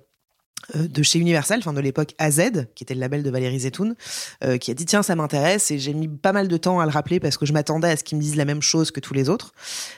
de 0.76 1.04
chez 1.04 1.18
Universal, 1.20 1.60
enfin 1.60 1.74
de 1.74 1.80
l'époque 1.80 2.14
AZ, 2.20 2.42
qui 2.76 2.84
était 2.84 2.94
le 2.94 3.00
label 3.00 3.24
de 3.24 3.30
Valérie 3.30 3.60
Zetoun, 3.62 3.96
euh, 4.44 4.58
qui 4.58 4.70
a 4.72 4.74
dit 4.74 4.86
tiens 4.86 5.02
ça 5.04 5.16
m'intéresse 5.16 5.72
et 5.72 5.80
j'ai 5.80 5.94
mis 5.94 6.08
pas 6.08 6.32
mal 6.32 6.48
de 6.48 6.58
temps 6.58 6.80
à 6.80 6.86
le 6.86 6.92
rappeler 6.92 7.20
parce 7.20 7.38
que 7.38 7.46
je 7.46 7.54
m'attendais 7.54 7.90
à 7.90 7.98
ce 7.98 8.04
qu'il 8.04 8.18
me 8.18 8.22
dise 8.22 8.36
la 8.36 8.46
même 8.46 8.62
chose 8.62 8.92
que 8.92 9.00
tous 9.00 9.14
les 9.14 9.30
autres. 9.30 9.54